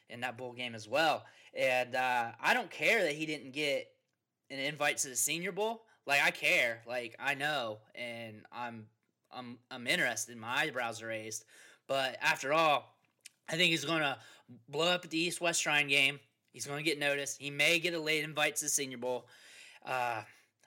in 0.08 0.20
that 0.20 0.36
bowl 0.36 0.52
game 0.52 0.74
as 0.74 0.88
well. 0.88 1.24
And 1.54 1.94
uh, 1.94 2.32
I 2.40 2.54
don't 2.54 2.70
care 2.70 3.02
that 3.02 3.12
he 3.12 3.26
didn't 3.26 3.52
get 3.52 3.88
an 4.50 4.58
invite 4.58 4.98
to 4.98 5.08
the 5.08 5.16
Senior 5.16 5.52
Bowl. 5.52 5.82
Like 6.06 6.22
I 6.22 6.30
care, 6.30 6.82
like 6.86 7.16
I 7.18 7.34
know, 7.34 7.78
and 7.94 8.42
I'm 8.52 8.86
I'm 9.32 9.58
I'm 9.70 9.86
interested. 9.86 10.36
My 10.36 10.58
eyebrows 10.58 11.00
are 11.00 11.06
raised. 11.06 11.44
But 11.86 12.18
after 12.20 12.52
all, 12.52 12.93
I 13.48 13.56
think 13.56 13.70
he's 13.70 13.84
gonna 13.84 14.18
blow 14.68 14.88
up 14.88 15.04
at 15.04 15.10
the 15.10 15.18
East 15.18 15.40
West 15.40 15.62
Shrine 15.62 15.88
game. 15.88 16.20
He's 16.54 16.66
going 16.66 16.78
to 16.78 16.88
get 16.88 16.98
noticed. 17.00 17.40
He 17.40 17.50
may 17.50 17.80
get 17.80 17.94
a 17.94 18.00
late 18.00 18.22
invite 18.22 18.56
to 18.56 18.66
the 18.66 18.70
Senior 18.70 18.98
Bowl. 18.98 19.26
Uh, 19.84 20.22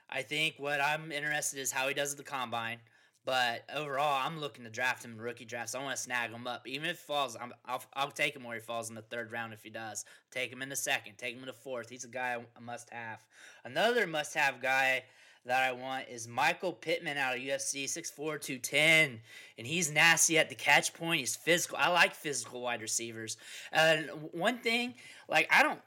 I 0.09 0.21
think 0.21 0.55
what 0.57 0.81
I'm 0.81 1.11
interested 1.13 1.59
is 1.59 1.71
how 1.71 1.87
he 1.87 1.93
does 1.93 2.11
at 2.11 2.17
the 2.17 2.23
combine. 2.23 2.79
But 3.25 3.63
overall, 3.73 4.21
I'm 4.25 4.39
looking 4.39 4.63
to 4.63 4.69
draft 4.69 5.03
him 5.03 5.11
in 5.11 5.17
rookie 5.17 5.45
drafts. 5.45 5.75
I 5.75 5.83
want 5.83 5.95
to 5.95 6.01
snag 6.01 6.31
him 6.31 6.47
up, 6.47 6.65
even 6.67 6.89
if 6.89 6.99
he 6.99 7.05
falls. 7.05 7.35
i 7.35 7.45
will 7.73 7.83
I'll 7.93 8.11
take 8.11 8.35
him 8.35 8.43
where 8.43 8.55
he 8.55 8.61
falls 8.61 8.89
in 8.89 8.95
the 8.95 9.01
third 9.01 9.31
round 9.31 9.53
if 9.53 9.63
he 9.63 9.69
does. 9.69 10.05
Take 10.31 10.51
him 10.51 10.61
in 10.61 10.69
the 10.69 10.77
second. 10.77 11.17
Take 11.17 11.35
him 11.35 11.41
in 11.41 11.47
the 11.47 11.53
fourth. 11.53 11.89
He's 11.89 12.05
a 12.05 12.09
guy 12.09 12.37
I 12.37 12.59
must 12.59 12.89
have. 12.93 13.19
Another 13.65 14.07
must 14.07 14.33
have 14.33 14.61
guy 14.61 15.03
that 15.47 15.63
I 15.63 15.71
want 15.71 16.05
is 16.09 16.27
Michael 16.27 16.73
Pittman 16.73 17.17
out 17.17 17.35
of 17.35 17.41
USC, 17.41 17.85
6'4", 17.85 18.15
210. 18.15 19.19
And 19.57 19.67
he's 19.67 19.91
nasty 19.91 20.37
at 20.37 20.49
the 20.49 20.55
catch 20.55 20.93
point. 20.93 21.19
He's 21.19 21.35
physical. 21.35 21.77
I 21.79 21.89
like 21.89 22.13
physical 22.13 22.61
wide 22.61 22.81
receivers. 22.81 23.37
And 23.71 24.09
one 24.31 24.59
thing, 24.59 24.95
like, 25.27 25.49
I 25.51 25.63
don't 25.63 25.81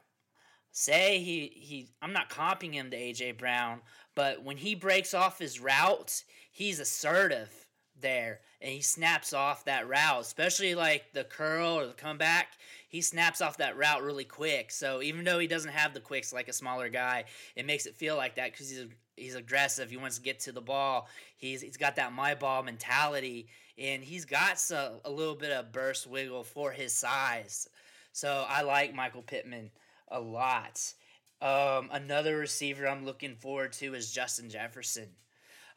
say 0.73 1.19
he, 1.19 1.53
he 1.55 1.89
I'm 2.01 2.13
not 2.13 2.31
comping 2.31 2.73
him 2.73 2.91
to 2.91 2.97
A.J. 2.97 3.33
Brown, 3.33 3.81
but 4.15 4.43
when 4.43 4.57
he 4.57 4.75
breaks 4.75 5.15
off 5.15 5.39
his 5.39 5.61
routes, 5.61 6.25
he's 6.51 6.81
assertive 6.81 7.51
there 8.01 8.41
and 8.61 8.71
he 8.71 8.81
snaps 8.81 9.33
off 9.33 9.65
that 9.65 9.89
route, 9.89 10.21
especially 10.21 10.75
like 10.75 11.13
the 11.13 11.25
curl 11.25 11.79
or 11.79 11.87
the 11.87 11.93
comeback. 11.93 12.49
He 12.89 13.01
snaps 13.01 13.41
off 13.41 13.59
that 13.59 13.77
route 13.77 14.03
really 14.03 14.25
quick. 14.25 14.71
So 14.71 15.01
even 15.03 15.25
though 15.25 15.39
he 15.39 15.47
doesn't 15.47 15.71
have 15.71 15.95
the 15.95 16.01
quicks 16.01 16.33
like 16.33 16.49
a 16.49 16.53
smaller 16.53 16.89
guy, 16.89 17.25
it 17.57 17.67
makes 17.67 17.87
it 17.87 17.97
feel 17.97 18.17
like 18.17 18.35
that 18.37 18.53
because 18.53 18.71
he's 18.71 18.87
he's 19.21 19.35
aggressive. 19.35 19.91
He 19.91 19.97
wants 19.97 20.17
to 20.17 20.23
get 20.23 20.41
to 20.41 20.53
the 20.53 20.61
ball. 20.61 21.09
He's 21.37 21.61
he's 21.61 21.77
got 21.77 21.97
that 21.97 22.13
my 22.13 22.35
ball 22.35 22.63
mentality, 22.63 23.49
and 23.79 24.03
he's 24.03 24.25
got 24.25 24.59
some, 24.59 24.95
a 25.05 25.11
little 25.11 25.35
bit 25.35 25.53
of 25.53 25.73
burst 25.73 26.07
wiggle 26.07 26.45
for 26.45 26.73
his 26.73 26.93
size. 26.93 27.69
So 28.13 28.45
I 28.49 28.63
like 28.63 28.95
Michael 28.95 29.23
Pittman 29.23 29.71
a 30.09 30.21
lot. 30.21 30.93
Um, 31.41 31.89
another 31.93 32.37
receiver 32.37 32.87
I'm 32.87 33.07
looking 33.07 33.37
forward 33.37 33.73
to 33.75 33.95
is 33.95 34.13
Justin 34.13 34.51
Jefferson. 34.51 35.09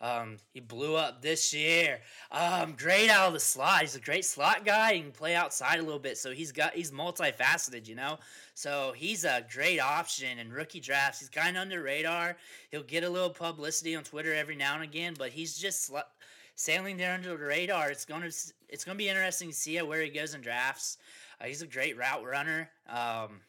Um, 0.01 0.37
he 0.53 0.59
blew 0.59 0.95
up 0.95 1.21
this 1.21 1.53
year. 1.53 1.99
Um, 2.31 2.75
great 2.77 3.09
out 3.09 3.27
of 3.27 3.33
the 3.33 3.39
slot. 3.39 3.81
He's 3.81 3.95
a 3.95 4.01
great 4.01 4.25
slot 4.25 4.65
guy. 4.65 4.93
He 4.93 5.01
can 5.01 5.11
play 5.11 5.35
outside 5.35 5.79
a 5.79 5.83
little 5.83 5.99
bit, 5.99 6.17
so 6.17 6.31
he's 6.31 6.51
got 6.51 6.73
he's 6.73 6.91
multifaceted, 6.91 7.87
you 7.87 7.95
know. 7.95 8.17
So 8.53 8.93
he's 8.95 9.23
a 9.23 9.45
great 9.51 9.79
option 9.79 10.39
in 10.39 10.51
rookie 10.51 10.79
drafts. 10.79 11.19
He's 11.19 11.29
kind 11.29 11.55
of 11.55 11.61
under 11.61 11.81
radar. 11.81 12.37
He'll 12.69 12.83
get 12.83 13.03
a 13.03 13.09
little 13.09 13.29
publicity 13.29 13.95
on 13.95 14.03
Twitter 14.03 14.33
every 14.33 14.55
now 14.55 14.75
and 14.75 14.83
again, 14.83 15.15
but 15.17 15.29
he's 15.29 15.57
just 15.57 15.85
sl- 15.85 15.97
sailing 16.55 16.97
there 16.97 17.13
under 17.13 17.29
the 17.29 17.43
radar. 17.43 17.89
It's 17.89 18.05
gonna 18.05 18.29
it's 18.69 18.83
gonna 18.83 18.97
be 18.97 19.09
interesting 19.09 19.49
to 19.49 19.55
see 19.55 19.77
where 19.81 20.01
he 20.01 20.09
goes 20.09 20.33
in 20.33 20.41
drafts. 20.41 20.97
Uh, 21.39 21.45
he's 21.45 21.61
a 21.61 21.67
great 21.67 21.97
route 21.97 22.23
runner, 22.23 22.69
um, 22.89 23.41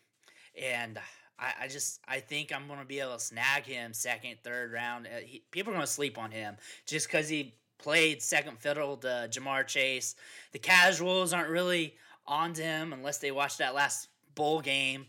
and 0.61 0.99
I, 1.39 1.53
I, 1.63 1.69
just 1.69 2.01
I 2.07 2.21
think 2.21 2.55
I'm 2.55 2.69
gonna 2.69 2.85
be 2.85 3.01
able 3.01 3.15
to 3.15 3.21
snag 3.21 3.65
him 3.65 3.93
second, 3.93 4.37
third 4.43 4.73
round. 4.73 5.07
Uh, 5.07 5.21
he, 5.25 5.43
people 5.51 5.73
are 5.73 5.77
gonna 5.77 5.87
sleep 5.87 6.19
on 6.19 6.31
him 6.31 6.57
just 6.87 7.09
because 7.09 7.29
he 7.29 7.55
played 7.79 8.23
second 8.23 8.59
fiddle 8.59 8.97
to 8.99 9.29
Ja'Marr 9.31 9.67
Chase. 9.67 10.15
The 10.53 10.59
casuals 10.59 11.33
aren't 11.33 11.51
really 11.51 11.95
on 12.27 12.53
to 12.55 12.63
him 12.63 12.93
unless 12.93 13.19
they 13.19 13.31
watched 13.31 13.59
that 13.59 13.75
last 13.75 14.09
bowl 14.35 14.61
game, 14.61 15.07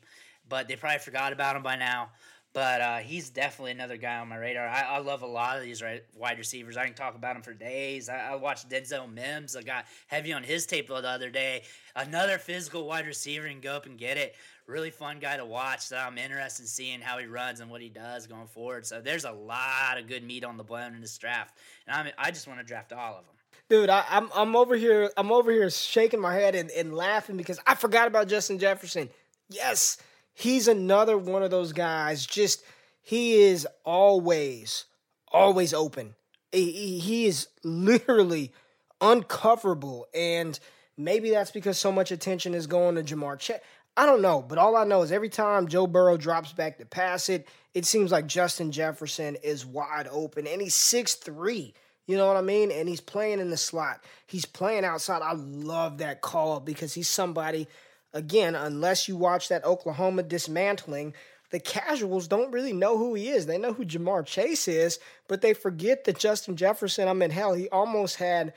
but 0.50 0.68
they 0.68 0.76
probably 0.76 1.00
forgot 1.00 1.32
about 1.34 1.56
him 1.56 1.64
by 1.64 1.76
now. 1.76 2.10
But 2.56 2.80
uh, 2.80 2.98
he's 3.00 3.30
definitely 3.30 3.72
another 3.72 3.98
guy 3.98 4.18
on 4.18 4.30
my 4.30 4.38
radar. 4.38 4.66
I, 4.66 4.84
I, 4.84 5.00
love 5.00 5.24
a 5.24 5.28
lot 5.28 5.58
of 5.58 5.64
these 5.64 5.82
right, 5.82 6.02
wide 6.16 6.38
receivers. 6.38 6.78
I 6.78 6.86
can 6.86 6.94
talk 6.94 7.16
about 7.16 7.36
him 7.36 7.42
for 7.42 7.54
days. 7.54 8.08
I, 8.08 8.32
I 8.32 8.36
watched 8.36 8.70
Denzel 8.70 9.12
Mims. 9.14 9.58
I 9.58 9.62
got 9.62 9.84
heavy 10.08 10.32
on 10.32 10.42
his 10.42 10.66
tape 10.66 10.88
the 10.88 10.96
other 10.96 11.30
day. 11.30 11.64
Another 11.98 12.38
physical 12.38 12.88
wide 12.88 13.08
receiver 13.08 13.46
and 13.48 13.62
go 13.62 13.76
up 13.76 13.88
and 13.88 13.98
get 13.98 14.16
it. 14.16 14.36
Really 14.68 14.90
fun 14.90 15.20
guy 15.20 15.36
to 15.36 15.44
watch. 15.44 15.82
So 15.82 15.98
I'm 15.98 16.18
interested 16.18 16.64
in 16.64 16.68
seeing 16.68 17.02
how 17.02 17.18
he 17.18 17.26
runs 17.26 17.60
and 17.60 17.70
what 17.70 17.82
he 17.82 17.90
does 17.90 18.26
going 18.26 18.48
forward. 18.48 18.86
So 18.86 19.02
there's 19.02 19.26
a 19.26 19.34
lot 19.34 19.98
of 20.00 20.08
good 20.08 20.24
meat 20.24 20.46
on 20.46 20.56
the 20.56 20.64
bone 20.64 20.96
in 20.96 21.02
this 21.02 21.18
draft, 21.18 21.58
and 21.86 21.94
I'm, 21.94 22.14
I 22.18 22.32
just 22.32 22.48
want 22.48 22.62
to 22.62 22.66
draft 22.66 22.94
all 22.94 23.18
of 23.18 23.26
them. 23.26 23.36
Dude, 23.68 23.90
I, 23.90 24.06
am 24.12 24.30
I'm, 24.34 24.48
I'm 24.48 24.56
over 24.56 24.78
here. 24.78 25.12
I'm 25.18 25.30
over 25.30 25.52
here 25.52 25.70
shaking 25.70 26.22
my 26.22 26.34
head 26.34 26.56
and, 26.56 26.72
and 26.72 26.96
laughing 26.96 27.36
because 27.36 27.60
I 27.68 27.76
forgot 27.76 28.08
about 28.08 28.30
Justin 28.30 28.60
Jefferson. 28.60 29.10
Yes, 29.50 29.98
he's 30.36 30.68
another 30.68 31.18
one 31.18 31.42
of 31.42 31.50
those 31.50 31.74
guys. 31.74 32.26
Just 32.26 32.64
he 33.02 33.42
is 33.42 33.68
always, 33.84 34.86
always 35.32 35.74
open. 35.74 36.14
He, 36.52 37.00
he 37.00 37.26
is 37.26 37.48
literally 37.64 38.54
uncoverable, 39.02 40.06
and 40.14 40.60
maybe 40.98 41.32
that's 41.32 41.52
because 41.52 41.78
so 41.80 41.92
much 41.92 42.12
attention 42.12 42.54
is 42.54 42.68
going 42.68 42.96
to 42.96 43.04
Ja'Marr 43.04 43.40
Chase. 43.40 43.60
I 43.98 44.06
don't 44.06 44.22
know, 44.22 44.42
but 44.42 44.58
all 44.58 44.76
I 44.76 44.84
know 44.84 45.02
is 45.02 45.12
every 45.12 45.30
time 45.30 45.68
Joe 45.68 45.88
Burrow 45.88 46.18
drops 46.18 46.52
back 46.52 46.78
to 46.78 46.86
pass 46.86 47.30
it, 47.30 47.48
it 47.74 47.86
seems 47.86 48.12
like 48.12 48.28
Justin 48.28 48.72
Jefferson 48.72 49.38
is 49.42 49.66
wide 49.66 50.08
open, 50.12 50.48
and 50.48 50.62
he's 50.62 50.76
six 50.76 51.16
three. 51.16 51.74
You 52.08 52.18
know 52.18 52.28
what 52.28 52.38
I 52.38 52.42
mean? 52.42 52.72
And 52.72 52.88
he's 52.88 53.02
playing 53.02 53.40
in 53.40 53.50
the 53.50 53.58
slot. 53.58 54.04
He's 54.28 54.46
playing 54.46 54.86
outside. 54.86 55.24
I 55.24 55.34
love 55.34 55.98
that 56.00 56.22
call 56.22 56.60
because 56.60 56.94
he's 56.94 57.10
somebody 57.10 57.68
again, 58.16 58.56
unless 58.56 59.08
you 59.08 59.18
watch 59.18 59.50
that 59.50 59.66
Oklahoma 59.66 60.24
dismantling, 60.24 61.14
the 61.52 61.60
casuals 61.60 62.28
don't 62.28 62.52
really 62.52 62.74
know 62.74 62.98
who 62.98 63.14
he 63.14 63.30
is. 63.30 63.46
They 63.46 63.60
know 63.60 63.74
who 63.74 63.86
Ja'Marr 63.86 64.26
Chase 64.26 64.68
is, 64.68 64.98
but 65.28 65.42
they 65.42 65.54
forget 65.54 66.06
that 66.06 66.18
Justin 66.18 66.56
Jefferson, 66.56 67.08
I 67.08 67.14
mean, 67.14 67.30
hell, 67.30 67.54
he 67.54 67.70
almost 67.70 68.16
had 68.16 68.54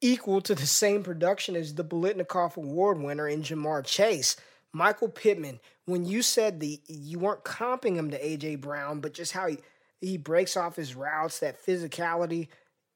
equal 0.00 0.40
to 0.40 0.54
the 0.54 0.66
same 0.66 1.02
production 1.02 1.54
as 1.54 1.74
the 1.74 1.84
Biletnikoff 1.84 2.56
Award 2.56 3.00
winner 3.00 3.28
in 3.28 3.42
Ja'Marr 3.42 3.84
Chase. 3.84 4.36
Michael 4.72 5.08
Pittman, 5.08 5.60
when 5.84 6.04
you 6.04 6.20
said 6.22 6.58
the 6.58 6.80
you 6.88 7.20
weren't 7.20 7.44
comping 7.44 7.94
him 7.94 8.10
to 8.10 8.20
AJ 8.20 8.60
Brown, 8.60 9.00
but 9.00 9.14
just 9.14 9.32
how 9.32 9.46
he 9.46 9.58
he 10.00 10.18
breaks 10.18 10.56
off 10.56 10.76
his 10.76 10.94
routes, 10.94 11.38
that 11.38 11.64
physicality, 11.64 12.48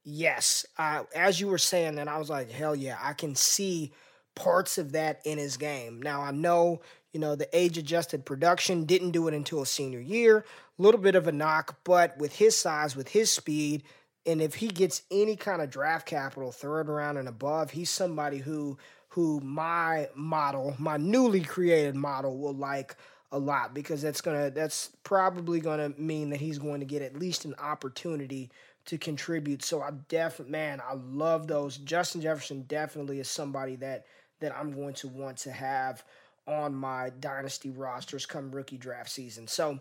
yes. 0.04 0.66
Uh, 0.76 1.04
as 1.14 1.40
you 1.40 1.46
were 1.46 1.58
saying 1.58 1.94
that, 1.94 2.08
I 2.08 2.18
was 2.18 2.28
like, 2.28 2.50
hell 2.50 2.74
yeah, 2.74 2.98
I 3.00 3.12
can 3.12 3.34
see 3.34 3.92
parts 4.38 4.78
of 4.78 4.92
that 4.92 5.20
in 5.24 5.38
his 5.38 5.56
game. 5.56 6.00
Now 6.00 6.22
I 6.22 6.30
know, 6.30 6.80
you 7.12 7.20
know, 7.20 7.34
the 7.34 7.48
age 7.56 7.76
adjusted 7.76 8.24
production 8.24 8.84
didn't 8.84 9.10
do 9.10 9.26
it 9.26 9.34
until 9.34 9.64
senior 9.64 10.00
year. 10.00 10.44
A 10.78 10.82
little 10.82 11.00
bit 11.00 11.16
of 11.16 11.26
a 11.26 11.32
knock, 11.32 11.78
but 11.82 12.16
with 12.18 12.36
his 12.36 12.56
size, 12.56 12.94
with 12.94 13.08
his 13.08 13.30
speed, 13.30 13.82
and 14.24 14.40
if 14.40 14.56
he 14.56 14.68
gets 14.68 15.02
any 15.10 15.36
kind 15.36 15.62
of 15.62 15.70
draft 15.70 16.06
capital, 16.06 16.52
third 16.52 16.88
round 16.88 17.18
and 17.18 17.28
above, 17.28 17.70
he's 17.72 17.90
somebody 17.90 18.38
who 18.38 18.78
who 19.08 19.40
my 19.40 20.08
model, 20.14 20.76
my 20.78 20.96
newly 20.96 21.40
created 21.40 21.96
model, 21.96 22.38
will 22.38 22.54
like 22.54 22.94
a 23.32 23.38
lot 23.38 23.74
because 23.74 24.00
that's 24.02 24.20
gonna 24.20 24.50
that's 24.50 24.90
probably 25.02 25.60
gonna 25.60 25.90
mean 25.96 26.30
that 26.30 26.40
he's 26.40 26.58
going 26.58 26.80
to 26.80 26.86
get 26.86 27.02
at 27.02 27.18
least 27.18 27.44
an 27.44 27.54
opportunity 27.58 28.50
to 28.86 28.96
contribute. 28.98 29.62
So 29.62 29.82
I 29.82 29.90
definitely 30.08 30.52
man, 30.52 30.80
I 30.86 30.94
love 30.94 31.46
those. 31.46 31.78
Justin 31.78 32.20
Jefferson 32.20 32.62
definitely 32.62 33.20
is 33.20 33.28
somebody 33.28 33.76
that 33.76 34.06
that 34.40 34.56
I'm 34.56 34.72
going 34.72 34.94
to 34.94 35.08
want 35.08 35.38
to 35.38 35.52
have 35.52 36.04
on 36.46 36.74
my 36.74 37.10
dynasty 37.20 37.70
rosters 37.70 38.26
come 38.26 38.50
rookie 38.50 38.78
draft 38.78 39.10
season. 39.10 39.46
So, 39.46 39.80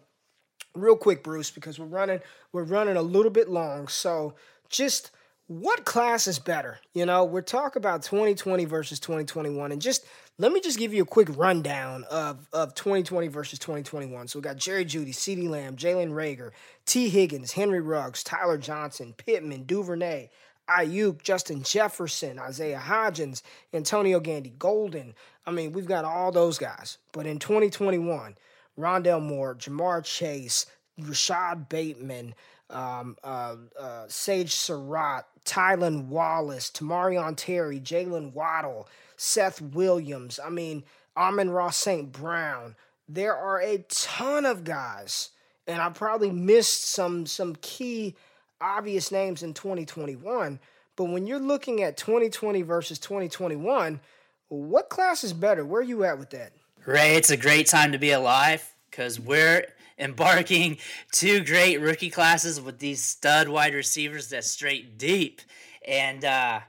real 0.76 0.98
quick, 0.98 1.24
Bruce, 1.24 1.50
because 1.50 1.80
we're 1.80 1.86
running 1.86 2.20
we're 2.52 2.64
running 2.64 2.98
a 2.98 3.02
little 3.02 3.32
bit 3.32 3.50
long. 3.50 3.88
So, 3.88 4.36
just 4.70 5.12
what 5.48 5.86
class 5.86 6.28
is 6.28 6.40
better? 6.40 6.80
You 6.94 7.06
know, 7.06 7.24
we're 7.24 7.42
talking 7.42 7.80
about 7.80 8.04
2020 8.04 8.66
versus 8.66 9.00
2021, 9.00 9.72
and 9.72 9.82
just 9.82 10.06
let 10.38 10.52
me 10.52 10.60
just 10.60 10.78
give 10.78 10.94
you 10.94 11.04
a 11.04 11.06
quick 11.06 11.30
rundown 11.36 12.04
of, 12.12 12.48
of 12.54 12.76
2020 12.76 13.28
versus 13.28 13.58
2021. 13.58 14.28
So 14.28 14.40
we 14.40 14.44
got 14.44 14.58
Jerry 14.58 14.86
Jeudy, 14.86 15.10
CeeDee 15.10 15.50
Lamb, 15.50 15.76
Jalen 15.76 16.12
Reagor, 16.12 16.52
Tee 16.86 17.10
Higgins, 17.10 17.54
Henry 17.54 17.82
Ruggs, 17.82 18.24
Tyler 18.24 18.58
Johnson, 18.58 19.14
Pittman, 19.18 19.64
Duvernay, 19.64 20.30
Aiyuk, 20.70 21.22
Justin 21.24 21.64
Jefferson, 21.64 22.40
Isaiah 22.40 22.82
Hodgins, 22.84 23.42
Antonio 23.74 24.20
Gandy-Golden. 24.20 25.14
I 25.46 25.52
mean, 25.52 25.72
we've 25.72 25.86
got 25.86 26.06
all 26.06 26.32
those 26.32 26.58
guys. 26.58 26.98
But 27.12 27.26
in 27.26 27.40
2021, 27.40 28.36
Rondale 28.78 29.22
Moore, 29.22 29.56
Ja'Marr 29.56 30.04
Chase, 30.04 30.66
Rashod 30.98 31.70
Bateman, 31.70 32.36
um, 32.70 33.18
uh, 33.24 33.56
uh, 33.80 34.06
Sage 34.08 34.54
Surratt, 34.54 35.26
Tylan 35.46 36.08
Wallace, 36.08 36.70
Tamorrion 36.70 37.36
Terry, 37.36 37.80
Jaylen 37.80 38.34
Waddle, 38.34 38.88
Seth 39.16 39.62
Williams. 39.62 40.40
I 40.44 40.50
mean, 40.50 40.84
Amon-Ra 41.16 41.70
St. 41.70 42.12
Brown. 42.12 42.76
There 43.10 43.36
are 43.36 43.62
a 43.62 43.80
ton 43.90 44.46
of 44.46 44.64
guys, 44.66 45.30
and 45.66 45.82
I 45.82 45.90
probably 45.90 46.30
missed 46.30 46.90
some 46.90 47.26
some 47.26 47.56
key 47.62 48.16
obvious 48.62 49.12
names 49.12 49.44
in 49.44 49.54
2021. 49.54 50.60
But 50.96 51.06
when 51.06 51.28
you're 51.28 51.40
looking 51.40 51.84
at 51.84 51.98
2020 51.98 52.62
versus 52.64 53.00
2021, 53.00 54.00
what 54.50 54.90
class 54.90 55.24
is 55.24 55.34
better? 55.34 55.66
Where 55.66 55.82
are 55.82 55.84
you 55.84 56.04
at 56.04 56.18
with 56.18 56.32
that? 56.32 56.54
Ray, 56.86 57.16
it's 57.16 57.30
a 57.30 57.38
great 57.38 57.68
time 57.68 57.92
to 57.92 57.98
be 57.98 58.12
alive 58.12 58.74
because 58.90 59.20
we're 59.20 59.66
embarking 60.00 60.78
two 61.12 61.44
great 61.44 61.82
rookie 61.82 62.10
classes 62.10 62.62
with 62.62 62.80
these 62.80 63.02
stud 63.02 63.50
wide 63.50 63.74
receivers 63.74 64.30
that 64.30 64.44
straight 64.44 64.98
deep. 64.98 65.42
And 65.86 66.24
uh, 66.24 66.60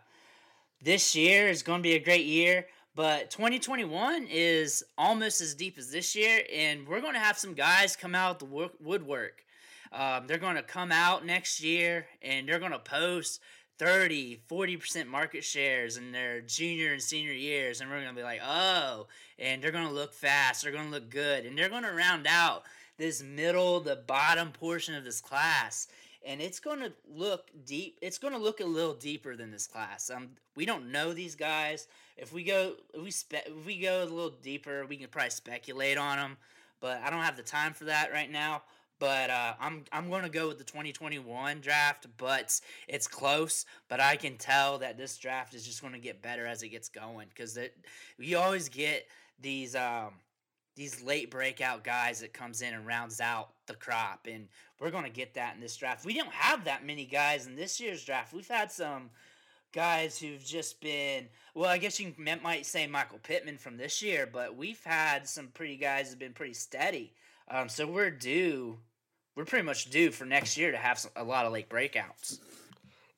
this 0.82 1.14
year 1.14 1.49
is 1.49 1.62
going 1.62 1.80
to 1.80 1.82
be 1.82 1.95
a 1.95 2.01
great 2.01 2.26
year. 2.26 2.66
But 2.95 3.30
2021 3.30 4.26
is 4.28 4.82
almost 4.97 5.41
as 5.41 5.55
deep 5.55 5.78
as 5.78 5.89
this 5.89 6.16
year, 6.16 6.43
and 6.53 6.84
we're 6.84 7.01
going 7.01 7.12
to 7.14 7.20
have 7.20 7.39
some 7.39 7.55
guys 7.55 7.95
come 7.95 8.16
out 8.16 8.41
the 8.41 8.70
woodwork. 8.80 9.45
Um, 9.93 10.26
they're 10.26 10.39
going 10.39 10.57
to 10.57 10.62
come 10.62 10.93
out 10.93 11.24
next 11.24 11.62
year 11.62 12.07
and 12.22 12.49
they're 12.49 12.59
going 12.59 12.72
to 12.72 12.78
post 12.78 13.41
30, 13.78 14.41
40% 14.51 15.07
market 15.07 15.45
shares 15.45 15.97
in 15.97 16.11
their 16.11 16.41
junior 16.41 16.93
and 16.93 17.03
senior 17.03 17.32
years. 17.32 17.80
And 17.80 17.89
we're 17.89 18.03
going 18.03 18.14
to 18.14 18.20
be 18.20 18.24
like, 18.24 18.41
oh, 18.45 19.07
and 19.39 19.62
they're 19.62 19.70
going 19.70 19.86
to 19.86 19.95
look 19.95 20.12
fast. 20.12 20.62
They're 20.62 20.72
going 20.72 20.86
to 20.86 20.91
look 20.91 21.11
good. 21.11 21.47
And 21.47 21.57
they're 21.57 21.68
going 21.68 21.84
to 21.84 21.93
round 21.93 22.26
out 22.28 22.64
this 22.99 23.22
middle, 23.22 23.80
the 23.80 23.97
bottom 23.97 24.51
portion 24.51 24.95
of 24.95 25.05
this 25.05 25.20
class. 25.20 25.86
And 26.26 26.43
it's 26.43 26.59
going 26.59 26.80
to 26.80 26.93
look 27.09 27.51
deep. 27.64 27.99
It's 28.03 28.18
going 28.18 28.34
to 28.34 28.41
look 28.41 28.61
a 28.61 28.64
little 28.64 28.95
deeper 28.95 29.36
than 29.36 29.53
this 29.53 29.68
class. 29.68 30.11
Um, 30.11 30.30
we 30.57 30.66
don't 30.66 30.91
know 30.91 31.12
these 31.12 31.36
guys. 31.36 31.86
If 32.16 32.32
we 32.32 32.43
go, 32.43 32.72
if 32.93 33.03
we 33.03 33.12
spe- 33.12 33.47
if 33.47 33.64
we 33.64 33.78
go 33.78 34.03
a 34.03 34.05
little 34.05 34.34
deeper, 34.43 34.84
we 34.86 34.97
can 34.97 35.09
probably 35.09 35.30
speculate 35.30 35.97
on 35.97 36.16
them. 36.18 36.36
But 36.80 37.01
I 37.03 37.11
don't 37.11 37.22
have 37.22 37.36
the 37.36 37.45
time 37.45 37.72
for 37.72 37.84
that 37.84 38.12
right 38.12 38.30
now. 38.30 38.62
But 38.99 39.30
uh, 39.30 39.55
I'm 39.61 39.84
I'm 39.92 40.11
going 40.11 40.24
to 40.24 40.28
go 40.28 40.49
with 40.49 40.59
the 40.59 40.64
2021 40.64 41.61
draft, 41.61 42.07
but 42.16 42.61
it's 42.88 43.07
close. 43.07 43.64
But 43.88 44.01
I 44.01 44.16
can 44.16 44.36
tell 44.36 44.78
that 44.78 44.96
this 44.96 45.16
draft 45.18 45.55
is 45.55 45.64
just 45.64 45.80
going 45.80 45.92
to 45.92 46.01
get 46.01 46.22
better 46.22 46.46
as 46.46 46.62
it 46.62 46.68
gets 46.68 46.88
going 46.88 47.28
because 47.28 47.59
you 48.18 48.38
always 48.38 48.68
get 48.68 49.07
these 49.40 49.76
um, 49.76 50.14
these 50.74 51.03
late 51.03 51.30
breakout 51.30 51.84
guys 51.84 52.20
that 52.20 52.32
comes 52.32 52.62
in 52.62 52.74
and 52.74 52.86
rounds 52.86 53.20
out 53.20 53.51
the 53.66 53.74
crop, 53.74 54.26
and 54.30 54.49
we're 54.80 54.90
going 54.90 55.05
to 55.05 55.11
get 55.11 55.34
that 55.34 55.55
in 55.55 55.61
this 55.61 55.76
draft. 55.76 56.05
We 56.05 56.14
don't 56.14 56.32
have 56.32 56.64
that 56.64 56.86
many 56.86 57.05
guys 57.05 57.46
in 57.46 57.57
this 57.57 57.80
year's 57.80 58.05
draft. 58.05 58.32
We've 58.32 58.49
had 58.49 58.70
some 58.70 59.11
guys 59.72 60.18
who've 60.18 60.44
just 60.44 60.80
been 60.80 61.28
well. 61.55 61.68
I 61.68 61.78
guess 61.78 62.01
you 62.01 62.14
might 62.16 62.66
say 62.66 62.86
Michael 62.86 63.18
Pittman 63.22 63.59
from 63.59 63.76
this 63.76 64.03
year, 64.03 64.28
but 64.30 64.57
we've 64.57 64.82
had 64.84 65.28
some 65.28 65.49
pretty 65.49 65.76
guys 65.76 66.11
have 66.11 66.18
been 66.18 66.32
pretty 66.32 66.55
steady. 66.55 67.12
Um, 67.51 67.68
so 67.68 67.86
we're 67.86 68.11
due. 68.11 68.78
We're 69.39 69.45
pretty 69.45 69.64
much 69.64 69.89
due 69.89 70.11
for 70.11 70.24
next 70.24 70.57
year 70.57 70.72
to 70.72 70.76
have 70.76 70.99
some, 70.99 71.12
a 71.14 71.22
lot 71.22 71.47
of 71.47 71.53
late 71.53 71.68
breakouts. 71.68 72.41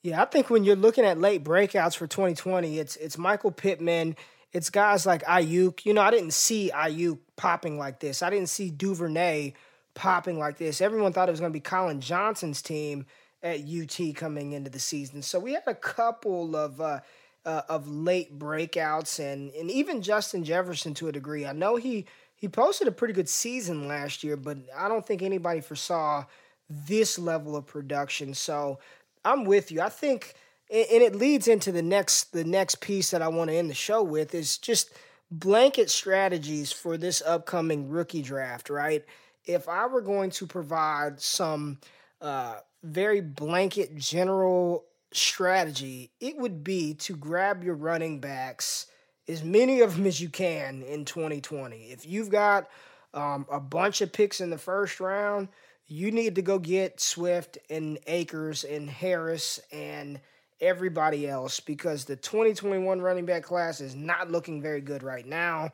Yeah, 0.03 0.21
I 0.21 0.27
think 0.27 0.51
when 0.51 0.64
you're 0.64 0.77
looking 0.77 1.07
at 1.07 1.16
late 1.16 1.43
breakouts 1.43 1.97
for 1.97 2.07
2020, 2.07 2.79
it's 2.79 2.97
it's 2.97 3.16
Michael 3.16 3.51
Pittman. 3.51 4.16
It's 4.53 4.68
guys 4.68 5.07
like 5.07 5.25
Aiyuk. 5.25 5.87
You 5.87 5.95
know, 5.95 6.03
I 6.03 6.11
didn't 6.11 6.35
see 6.35 6.71
Aiyuk 6.75 7.21
popping 7.37 7.79
like 7.79 8.01
this. 8.01 8.23
I 8.23 8.29
didn't 8.29 8.51
see 8.51 8.68
Duvernay 8.68 9.55
popping 9.95 10.39
like 10.39 10.59
this. 10.59 10.83
Everyone 10.83 11.14
thought 11.14 11.31
it 11.31 11.33
was 11.33 11.41
going 11.41 11.53
to 11.53 11.57
be 11.57 11.61
Collin 11.61 12.03
Johnson's 12.03 12.61
team 12.61 13.07
at 13.43 13.61
UT 13.61 14.14
coming 14.14 14.53
into 14.53 14.68
the 14.68 14.79
season. 14.79 15.23
So 15.23 15.39
we 15.39 15.55
had 15.55 15.62
a 15.66 15.75
couple 15.75 16.55
of 16.55 16.83
uh, 16.83 17.01
uh, 17.47 17.62
of 17.66 17.89
late 17.89 18.39
breakouts, 18.39 19.21
and 19.21 19.51
and 19.53 19.71
even 19.71 20.03
Justin 20.03 20.45
Jefferson 20.45 20.93
to 20.93 21.09
a 21.09 21.12
degree. 21.12 21.47
I 21.47 21.53
know 21.53 21.77
he 21.77 22.05
he 22.41 22.49
posted 22.49 22.88
a 22.88 22.93
pretty 22.93 23.12
good 23.12 23.28
season 23.28 23.86
last 23.86 24.24
year, 24.24 24.34
but 24.34 24.57
I 24.74 24.88
don't 24.88 25.07
think 25.07 25.20
anybody 25.20 25.61
foresaw 25.61 26.24
this 26.70 27.18
level 27.18 27.55
of 27.55 27.66
production. 27.66 28.32
So 28.32 28.78
I'm 29.26 29.45
with 29.45 29.70
you. 29.70 29.82
I 29.82 29.91
think, 29.91 30.32
and 30.70 31.03
it 31.03 31.14
leads 31.14 31.49
into 31.49 31.70
the 31.70 31.82
next 31.82 32.32
the 32.32 32.45
next 32.45 32.80
piece 32.80 33.11
that 33.11 33.20
I 33.20 33.28
want 33.28 33.51
to 33.51 33.57
end 33.57 33.68
the 33.68 33.74
show 33.74 34.03
with 34.03 34.34
is 34.34 34.57
just 34.57 34.91
blanket 35.30 35.91
strategies 35.91 36.72
for 36.72 36.97
this 36.97 37.22
upcoming 37.26 37.91
rookie 37.91 38.22
draft. 38.22 38.70
Right? 38.70 39.05
If 39.45 39.68
I 39.68 39.86
were 39.86 40.01
going 40.01 40.30
to 40.30 40.47
provide 40.47 41.20
some 41.20 41.78
uh, 42.22 42.61
very 42.82 43.20
blanket 43.20 43.97
general 43.97 44.86
strategy, 45.12 46.11
it 46.20 46.38
would 46.38 46.64
be 46.64 46.95
to 46.95 47.16
grab 47.16 47.62
your 47.62 47.74
running 47.74 48.18
backs 48.18 48.86
as 49.29 49.45
many 49.45 49.81
of 49.81 49.97
them 49.97 50.07
as 50.07 50.21
you 50.21 50.29
can 50.29 50.83
in 50.83 51.05
2020. 51.05 51.77
If 51.91 52.07
you've 52.07 52.31
got 52.31 52.68
um, 53.14 53.47
a 53.51 53.61
bunch 53.61 54.01
of 54.01 54.12
picks 54.12 54.41
in 54.41 54.51
the 54.51 54.59
first 54.59 55.01
round 55.01 55.49
you 55.91 56.12
need 56.12 56.37
to 56.37 56.43
go 56.43 56.59
get 56.61 57.01
Swift 57.01 57.59
and 57.68 57.99
Akers 58.07 58.62
and 58.62 58.89
Harris 58.89 59.59
and 59.73 60.21
everybody 60.61 61.29
else 61.29 61.59
because 61.59 62.05
the 62.05 62.14
2021 62.14 63.01
running 63.01 63.27
back 63.27 63.43
class 63.43 63.81
is 63.81 63.97
not 63.97 64.31
looking 64.31 64.62
very 64.62 64.81
good 64.81 65.03
right 65.03 65.27
now. 65.27 65.73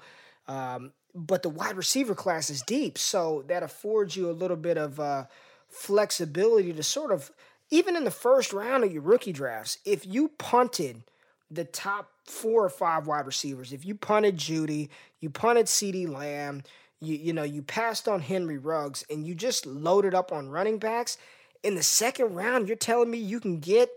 Um, 0.48 0.92
but 1.14 1.42
the 1.42 1.50
wide 1.50 1.76
receiver 1.76 2.14
class 2.14 2.48
is 2.48 2.62
deep, 2.62 2.96
so 2.96 3.44
that 3.48 3.62
affords 3.62 4.16
you 4.16 4.30
a 4.30 4.32
little 4.32 4.56
bit 4.56 4.78
of 4.78 4.98
uh, 4.98 5.24
flexibility 5.68 6.72
to 6.72 6.82
sort 6.82 7.12
of, 7.12 7.30
even 7.70 7.94
in 7.94 8.04
the 8.04 8.10
first 8.10 8.54
round 8.54 8.84
of 8.84 8.92
your 8.92 9.02
rookie 9.02 9.32
drafts, 9.32 9.78
if 9.84 10.06
you 10.06 10.28
punted 10.38 11.02
the 11.50 11.64
top 11.64 12.10
four 12.26 12.64
or 12.64 12.70
five 12.70 13.06
wide 13.06 13.26
receivers, 13.26 13.72
if 13.72 13.84
you 13.84 13.94
punted 13.94 14.36
Jeudy, 14.36 14.88
you 15.20 15.30
punted 15.30 15.66
CeeDee 15.66 16.08
Lamb, 16.08 16.62
you 17.00 17.16
you 17.16 17.32
know 17.32 17.42
you 17.42 17.62
passed 17.62 18.08
on 18.08 18.20
Henry 18.20 18.58
Ruggs 18.58 19.04
and 19.10 19.26
you 19.26 19.34
just 19.34 19.66
loaded 19.66 20.14
up 20.14 20.32
on 20.32 20.48
running 20.48 20.78
backs 20.78 21.18
in 21.62 21.74
the 21.74 21.82
second 21.82 22.34
round. 22.34 22.68
You're 22.68 22.76
telling 22.76 23.10
me 23.10 23.18
you 23.18 23.40
can 23.40 23.60
get 23.60 23.90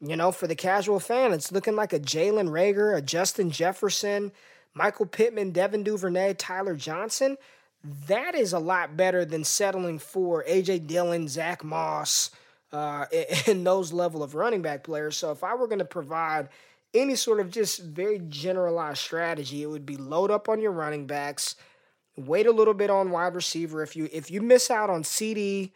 you 0.00 0.16
know 0.16 0.32
for 0.32 0.46
the 0.46 0.54
casual 0.54 1.00
fan, 1.00 1.32
it's 1.32 1.52
looking 1.52 1.76
like 1.76 1.92
a 1.92 2.00
Jalen 2.00 2.48
Reagor, 2.48 2.96
a 2.96 3.02
Justin 3.02 3.50
Jefferson, 3.50 4.32
Michael 4.74 5.06
Pittman, 5.06 5.50
Devin 5.50 5.82
Duvernay, 5.82 6.34
Tyler 6.34 6.74
Johnson. 6.74 7.36
That 8.06 8.34
is 8.34 8.52
a 8.52 8.58
lot 8.58 8.96
better 8.96 9.24
than 9.24 9.44
settling 9.44 9.98
for 9.98 10.44
AJ 10.44 10.86
Dillon, 10.86 11.28
Zach 11.28 11.62
Moss, 11.62 12.30
uh, 12.72 13.06
and 13.46 13.66
those 13.66 13.92
level 13.92 14.22
of 14.22 14.34
running 14.34 14.62
back 14.62 14.84
players. 14.84 15.16
So 15.16 15.30
if 15.30 15.44
I 15.44 15.54
were 15.54 15.66
going 15.68 15.78
to 15.78 15.84
provide 15.84 16.48
any 16.94 17.14
sort 17.14 17.40
of 17.40 17.50
just 17.50 17.80
very 17.80 18.20
generalized 18.28 18.98
strategy, 18.98 19.62
it 19.62 19.66
would 19.66 19.86
be 19.86 19.96
load 19.96 20.30
up 20.30 20.48
on 20.48 20.60
your 20.60 20.72
running 20.72 21.06
backs 21.06 21.54
Wait 22.18 22.46
a 22.46 22.50
little 22.50 22.74
bit 22.74 22.90
on 22.90 23.12
wide 23.12 23.36
receiver. 23.36 23.80
If 23.80 23.94
you 23.94 24.08
if 24.12 24.28
you 24.28 24.42
miss 24.42 24.72
out 24.72 24.90
on 24.90 25.04
CeeDee, 25.04 25.70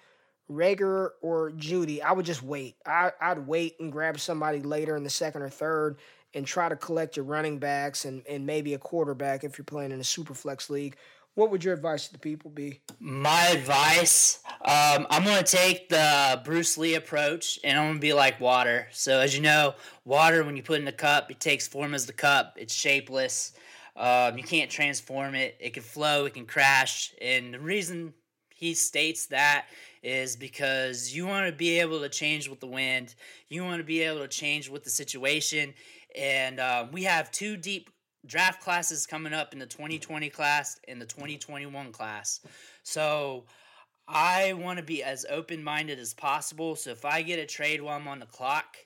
Reagor, 0.51 1.11
or 1.21 1.53
Jeudy, 1.53 2.03
I 2.03 2.13
would 2.13 2.27
just 2.27 2.43
wait. 2.43 2.75
I, 2.85 3.13
I'd 3.21 3.47
wait 3.47 3.77
and 3.79 3.93
grab 3.93 4.19
somebody 4.19 4.59
later 4.59 4.97
in 4.97 5.05
the 5.05 5.11
second 5.11 5.43
or 5.43 5.49
third 5.49 5.99
and 6.35 6.45
try 6.45 6.69
to 6.69 6.75
collect 6.75 7.17
your 7.17 7.27
running 7.27 7.59
backs 7.59 8.05
and, 8.07 8.27
and 8.29 8.45
maybe 8.45 8.75
a 8.75 8.79
quarterback 8.79 9.45
if 9.45 9.57
you're 9.57 9.65
playing 9.65 9.93
in 9.93 10.01
a 10.01 10.05
super 10.05 10.35
flex 10.35 10.69
league. 10.69 10.97
What 11.35 11.51
would 11.51 11.65
your 11.65 11.73
advice 11.73 12.09
to 12.09 12.13
the 12.13 12.19
people 12.19 12.51
be? 12.51 12.81
My 13.01 13.47
advice, 13.47 14.41
um, 14.61 15.07
I'm 15.09 15.25
to 15.25 15.43
take 15.43 15.89
the 15.89 16.43
Bruce 16.45 16.77
Lee 16.77 16.95
approach 16.95 17.59
and 17.65 17.79
I'm 17.79 17.95
to 17.95 18.01
be 18.01 18.13
like 18.13 18.39
water. 18.39 18.89
So, 18.93 19.19
as 19.19 19.35
you 19.35 19.41
know, 19.41 19.75
water, 20.05 20.45
when 20.45 20.59
you 20.59 20.63
put 20.63 20.81
in 20.81 20.89
a 20.89 20.93
cup, 20.93 21.31
it 21.31 21.41
takes 21.41 21.67
form 21.67 21.95
as 21.95 22.05
the 22.05 22.13
cup, 22.13 22.57
it's 22.59 22.75
shapeless. 22.75 23.53
Um, 23.97 24.37
you 24.37 24.45
can't 24.45 24.71
transform 24.71 25.35
it. 25.35 25.57
It 25.59 25.73
can 25.73 25.83
flow, 25.83 26.27
it 26.27 26.35
can 26.35 26.45
crash. 26.45 27.15
And 27.21 27.55
the 27.55 27.61
reason 27.61 28.13
he 28.55 28.75
states 28.75 29.27
that 29.27 29.67
is 30.03 30.37
because 30.37 31.15
you 31.15 31.27
want 31.27 31.47
to 31.47 31.53
be 31.53 31.81
able 31.81 32.01
to 32.01 32.09
change 32.11 32.49
with 32.49 32.61
the 32.61 32.67
wind. 32.67 33.15
You 33.49 33.65
want 33.65 33.79
to 33.79 33.85
be 33.85 34.03
able 34.03 34.21
to 34.21 34.29
change 34.29 34.69
with 34.69 34.85
the 34.85 34.91
situation. 34.91 35.73
And 36.15 36.61
um, 36.61 36.93
we 36.93 37.05
have 37.05 37.31
two 37.31 37.57
deep 37.57 37.89
draft 38.27 38.61
classes 38.61 39.07
coming 39.07 39.33
up 39.33 39.53
in 39.53 39.59
the 39.59 39.67
2020 39.67 40.29
class 40.31 40.79
and 40.89 41.01
the 41.01 41.07
2021 41.07 41.93
class. 41.93 42.41
So 42.83 43.45
I 44.09 44.53
want 44.55 44.79
to 44.79 44.85
be 44.85 45.03
as 45.03 45.27
open 45.31 45.63
minded 45.63 45.99
as 45.99 46.15
possible. 46.15 46.77
So 46.77 46.91
if 46.91 47.05
I 47.05 47.23
get 47.23 47.39
a 47.39 47.47
trade 47.47 47.81
while 47.81 47.97
I'm 47.97 48.09
on 48.09 48.21
the 48.21 48.27
clock, 48.27 48.77